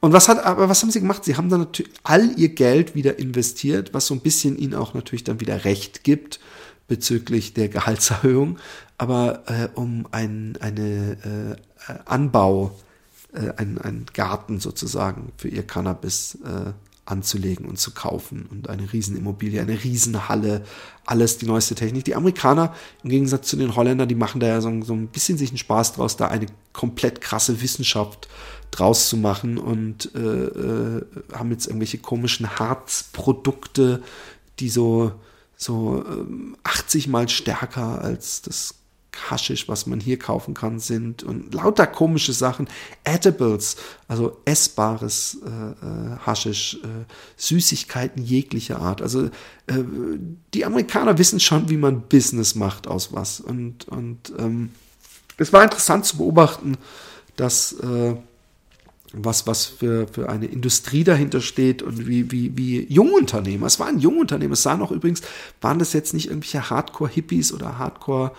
Und 0.00 0.12
was 0.12 0.28
hat, 0.28 0.44
aber 0.44 0.68
was 0.68 0.82
haben 0.82 0.90
sie 0.90 1.00
gemacht? 1.00 1.24
Sie 1.24 1.36
haben 1.36 1.48
dann 1.48 1.60
natürlich 1.60 1.92
all 2.04 2.38
ihr 2.38 2.50
Geld 2.50 2.94
wieder 2.94 3.18
investiert, 3.18 3.94
was 3.94 4.06
so 4.06 4.14
ein 4.14 4.20
bisschen 4.20 4.56
ihnen 4.56 4.74
auch 4.74 4.94
natürlich 4.94 5.24
dann 5.24 5.40
wieder 5.40 5.64
Recht 5.64 6.04
gibt 6.04 6.38
bezüglich 6.86 7.52
der 7.52 7.68
Gehaltserhöhung, 7.68 8.58
aber 8.96 9.42
äh, 9.46 9.68
um 9.74 10.06
ein, 10.10 10.56
eine 10.60 11.56
äh, 11.88 11.92
Anbau, 12.06 12.78
äh, 13.32 13.52
ein, 13.56 13.78
ein 13.78 14.06
Garten 14.14 14.58
sozusagen 14.58 15.32
für 15.36 15.48
ihr 15.48 15.66
Cannabis 15.66 16.38
äh, 16.44 16.72
anzulegen 17.10 17.66
und 17.66 17.78
zu 17.78 17.92
kaufen 17.92 18.46
und 18.50 18.68
eine 18.68 18.92
Riesenimmobilie, 18.92 19.60
eine 19.60 19.82
Riesenhalle, 19.82 20.64
alles 21.06 21.38
die 21.38 21.46
neueste 21.46 21.74
Technik. 21.74 22.04
Die 22.04 22.14
Amerikaner, 22.14 22.74
im 23.02 23.10
Gegensatz 23.10 23.48
zu 23.48 23.56
den 23.56 23.74
Holländern, 23.74 24.08
die 24.08 24.14
machen 24.14 24.40
da 24.40 24.46
ja 24.46 24.60
so, 24.60 24.82
so 24.82 24.92
ein 24.92 25.08
bisschen 25.08 25.38
sich 25.38 25.50
einen 25.50 25.58
Spaß 25.58 25.94
draus, 25.94 26.16
da 26.16 26.28
eine 26.28 26.46
komplett 26.72 27.20
krasse 27.20 27.60
Wissenschaft 27.62 28.28
draus 28.70 29.08
zu 29.08 29.16
machen 29.16 29.56
und 29.56 30.14
äh, 30.14 30.18
äh, 30.18 31.06
haben 31.32 31.50
jetzt 31.50 31.66
irgendwelche 31.66 31.98
komischen 31.98 32.58
Harzprodukte, 32.58 34.02
die 34.60 34.68
so, 34.68 35.12
so 35.56 36.04
äh, 36.06 36.58
80 36.64 37.08
mal 37.08 37.28
stärker 37.28 38.02
als 38.02 38.42
das 38.42 38.74
Haschisch, 39.30 39.68
was 39.68 39.86
man 39.86 40.00
hier 40.00 40.18
kaufen 40.18 40.54
kann, 40.54 40.78
sind 40.78 41.22
und 41.22 41.54
lauter 41.54 41.86
komische 41.86 42.32
Sachen. 42.32 42.68
Edibles, 43.04 43.76
also 44.06 44.38
essbares 44.44 45.38
äh, 45.44 45.48
äh, 45.48 46.16
Haschisch, 46.24 46.78
äh, 46.82 47.04
Süßigkeiten 47.36 48.22
jeglicher 48.22 48.80
Art. 48.80 49.02
Also 49.02 49.26
äh, 49.66 49.84
die 50.54 50.64
Amerikaner 50.64 51.18
wissen 51.18 51.40
schon, 51.40 51.68
wie 51.68 51.76
man 51.76 52.02
Business 52.02 52.54
macht 52.54 52.86
aus 52.86 53.12
was. 53.12 53.40
Und, 53.40 53.88
und 53.88 54.32
ähm, 54.38 54.70
es 55.36 55.52
war 55.52 55.62
interessant 55.62 56.06
zu 56.06 56.18
beobachten, 56.18 56.76
dass 57.36 57.72
äh, 57.72 58.16
was, 59.12 59.46
was 59.46 59.64
für, 59.64 60.06
für 60.08 60.28
eine 60.28 60.46
Industrie 60.46 61.04
dahinter 61.04 61.40
steht 61.40 61.82
und 61.82 62.06
wie, 62.06 62.30
wie, 62.30 62.56
wie 62.56 62.84
Jungunternehmer. 62.92 63.66
Es 63.66 63.80
waren 63.80 63.98
Jungunternehmer. 63.98 64.52
Es 64.52 64.62
sahen 64.62 64.82
auch 64.82 64.90
übrigens, 64.90 65.22
waren 65.60 65.78
das 65.78 65.92
jetzt 65.92 66.12
nicht 66.14 66.26
irgendwelche 66.28 66.68
Hardcore-Hippies 66.70 67.52
oder 67.52 67.78
Hardcore- 67.78 68.32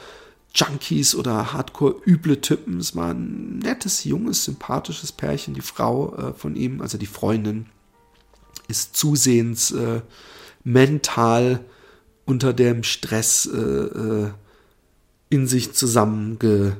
Junkies 0.53 1.15
oder 1.15 1.53
Hardcore-üble 1.53 2.41
Typen. 2.41 2.79
Es 2.79 2.95
war 2.95 3.13
ein 3.13 3.59
nettes, 3.59 4.03
junges, 4.03 4.45
sympathisches 4.45 5.11
Pärchen. 5.11 5.53
Die 5.53 5.61
Frau 5.61 6.15
äh, 6.15 6.33
von 6.33 6.55
ihm, 6.55 6.81
also 6.81 6.97
die 6.97 7.05
Freundin, 7.05 7.67
ist 8.67 8.95
zusehends 8.95 9.71
äh, 9.71 10.01
mental 10.63 11.63
unter 12.29 12.53
dem 12.53 12.83
Stress 12.83 13.49
äh, 13.51 13.57
äh, 13.57 14.31
in 15.29 15.47
sich 15.47 15.73
zusammengesackt. 15.73 16.77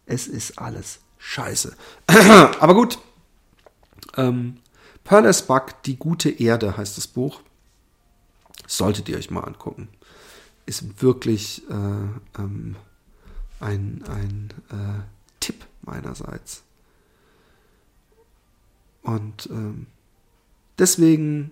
Es 0.05 0.27
ist 0.27 0.59
alles 0.59 1.01
scheiße. 1.25 1.77
Aber 2.61 2.75
gut. 2.75 2.99
Ähm, 4.17 4.59
Pearl 5.03 5.25
S. 5.27 5.43
Buck, 5.43 5.83
Die 5.83 5.97
gute 5.97 6.31
Erde 6.31 6.77
heißt 6.77 6.97
das 6.97 7.07
Buch. 7.07 7.41
Solltet 8.67 9.09
ihr 9.09 9.17
euch 9.17 9.31
mal 9.31 9.43
angucken. 9.43 9.89
Ist 10.67 11.03
wirklich 11.03 11.63
äh, 11.69 12.39
ähm, 12.39 12.77
ein, 13.61 14.05
ein 14.09 14.51
äh, 14.71 15.03
Tipp 15.41 15.67
meinerseits. 15.83 16.63
Und 19.03 19.49
ähm, 19.51 19.87
deswegen 20.79 21.51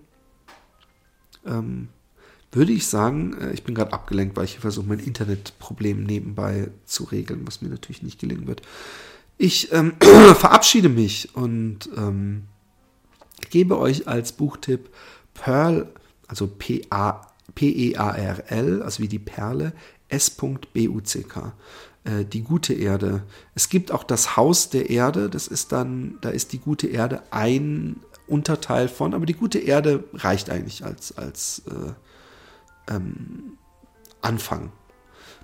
ähm, 1.45 1.89
würde 2.51 2.73
ich 2.73 2.87
sagen, 2.87 3.37
äh, 3.39 3.53
ich 3.53 3.65
bin 3.65 3.75
gerade 3.75 3.93
abgelenkt, 3.93 4.37
weil 4.37 4.45
ich 4.45 4.59
versuche, 4.59 4.87
mein 4.87 5.01
Internetproblem 5.01 6.05
nebenbei 6.05 6.71
zu 6.87 7.05
regeln, 7.05 7.47
was 7.47 7.61
mir 7.61 7.69
natürlich 7.69 8.03
nicht 8.03 8.19
gelingen 8.19 8.47
wird. 8.47 8.63
Ich 9.43 9.73
ähm, 9.73 9.95
verabschiede 10.37 10.89
mich 10.89 11.35
und 11.35 11.91
ähm, 11.97 12.45
gebe 13.51 13.77
euch 13.77 14.07
als 14.07 14.31
Buchtipp 14.31 14.91
Pearl, 15.35 15.93
also 16.29 16.47
P-E-A-R-L, 16.47 17.23
also 18.85 19.03
wie 19.03 19.09
die 19.09 19.19
Perle, 19.19 19.73
S.B-U-C-K. 20.09 21.55
Äh, 22.05 22.25
die 22.25 22.43
gute 22.43 22.73
Erde. 22.73 23.25
Es 23.57 23.69
gibt 23.69 23.91
auch 23.91 24.05
das 24.05 24.37
Haus 24.37 24.71
der 24.71 24.91
Erde, 24.91 25.29
das 25.29 25.49
ist 25.49 25.73
dann, 25.73 26.19
da 26.21 26.29
ist 26.29 26.53
die 26.53 26.61
gute 26.61 26.87
Erde 26.87 27.25
ein 27.33 27.97
Unterteil 28.29 28.87
von, 28.87 29.13
aber 29.13 29.27
die 29.27 29.35
gute 29.35 29.59
Erde 29.59 30.05
reicht 30.15 30.51
eigentlich 30.51 30.85
als, 30.85 31.19
als 31.19 31.63
äh, 31.67 32.95
ähm, 32.95 33.59
Anfang 34.21 34.71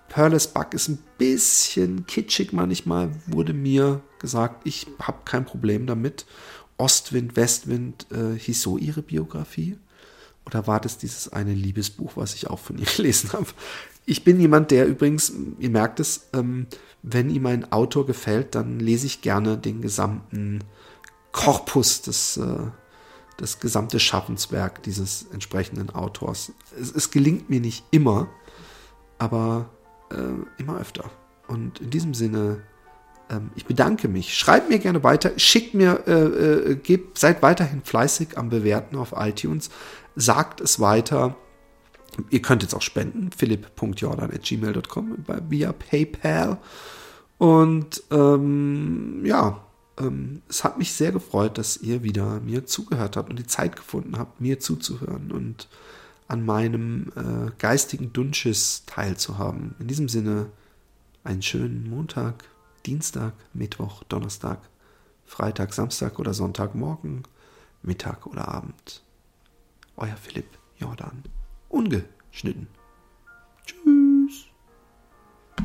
Pearl's 0.09 0.47
Bug 0.49 0.75
ist 0.75 0.89
ein 0.89 0.99
bisschen 1.19 2.07
kitschig 2.07 2.53
manchmal, 2.53 3.11
wurde 3.27 3.53
mir 3.53 4.01
gesagt. 4.19 4.67
Ich 4.67 4.87
habe 5.01 5.19
kein 5.25 5.45
Problem 5.45 5.87
damit. 5.87 6.27
Ostwind, 6.77 7.37
Westwind 7.37 8.07
äh, 8.11 8.39
hieß 8.39 8.63
so 8.63 8.79
ihre 8.79 9.03
Biografie. 9.03 9.79
Oder 10.47 10.67
war 10.67 10.81
das 10.81 10.97
dieses 10.97 11.31
eine 11.31 11.53
Liebesbuch, 11.53 12.13
was 12.17 12.35
ich 12.35 12.49
auch 12.49 12.59
von 12.59 12.79
ihr 12.79 12.87
gelesen 12.97 13.33
habe? 13.33 13.49
Ich 14.07 14.25
bin 14.25 14.41
jemand, 14.41 14.71
der 14.71 14.87
übrigens, 14.87 15.33
ihr 15.59 15.69
merkt 15.69 16.01
es, 16.01 16.29
ähm, 16.33 16.67
wenn 17.03 17.29
ihm 17.29 17.45
ein 17.47 17.71
Autor 17.73 18.07
gefällt, 18.07 18.55
dann 18.55 18.81
lese 18.81 19.07
ich 19.07 19.21
gerne 19.21 19.59
den 19.59 19.83
gesamten 19.83 20.65
Korpus 21.33 22.01
des, 22.01 22.39
äh, 22.39 22.71
das 23.37 23.61
gesamte 23.61 24.01
Schaffenswerk 24.01 24.83
dieses 24.83 25.27
entsprechenden 25.33 25.91
Autors. 25.91 26.53
Es, 26.81 26.91
es 26.93 27.11
gelingt 27.11 27.51
mir 27.51 27.61
nicht 27.61 27.85
immer, 27.91 28.29
aber 29.19 29.69
äh, 30.11 30.61
immer 30.61 30.79
öfter. 30.79 31.11
Und 31.47 31.81
in 31.81 31.91
diesem 31.91 32.15
Sinne, 32.15 32.63
ähm, 33.31 33.51
ich 33.55 33.67
bedanke 33.67 34.09
mich. 34.09 34.37
Schreibt 34.37 34.69
mir 34.69 34.79
gerne 34.79 35.03
weiter, 35.03 35.33
schickt 35.39 35.75
mir, 35.75 36.05
äh, 36.07 36.13
äh, 36.13 36.75
gebt, 36.77 37.19
seid 37.19 37.43
weiterhin 37.43 37.83
fleißig 37.83 38.39
am 38.39 38.49
Bewerten 38.51 38.97
auf 38.97 39.15
iTunes, 39.17 39.71
sagt 40.17 40.61
es 40.61 40.81
weiter. 40.81 41.37
Ihr 42.31 42.43
könnt 42.43 42.63
jetzt 42.63 42.75
auch 42.75 42.83
spenden, 42.83 43.31
philipp.jordan.gmail.com 43.37 45.25
via 45.49 45.73
PayPal. 45.73 46.59
Und 47.39 48.03
ähm, 48.11 49.25
ja, 49.25 49.65
ähm, 49.99 50.43
es 50.49 50.65
hat 50.65 50.79
mich 50.79 50.93
sehr 50.93 51.13
gefreut, 51.13 51.59
dass 51.59 51.77
ihr 51.77 52.03
wieder 52.03 52.41
mir 52.41 52.67
zugehört 52.67 53.17
habt 53.17 53.31
und 53.31 53.39
die 53.39 53.47
Zeit 53.47 53.77
gefunden 53.77 54.19
habt, 54.19 54.41
mir 54.41 54.59
zuzuhören. 54.59 55.31
Und 55.31 55.69
an 56.29 56.45
meinem 56.45 57.11
äh, 57.17 57.51
geistigen 57.59 58.13
Dunsches 58.13 58.85
teilzuhaben. 58.87 59.75
In 59.79 59.89
diesem 59.89 60.09
Sinne 60.09 60.51
einen 61.25 61.43
schönen 61.43 61.89
Montag, 61.89 62.45
Dienstag, 62.87 63.33
Mittwoch, 63.55 64.05
Donnerstag, 64.05 64.61
Freitag, 65.25 65.75
Samstag 65.75 66.19
oder 66.19 66.35
Sonntagmorgen, 66.35 67.25
Mittag 67.83 68.27
oder 68.27 68.49
Abend. 68.49 69.03
Euer 69.97 70.17
Philipp 70.17 70.59
Jordan. 70.79 71.25
Ungeschnitten. 71.69 72.69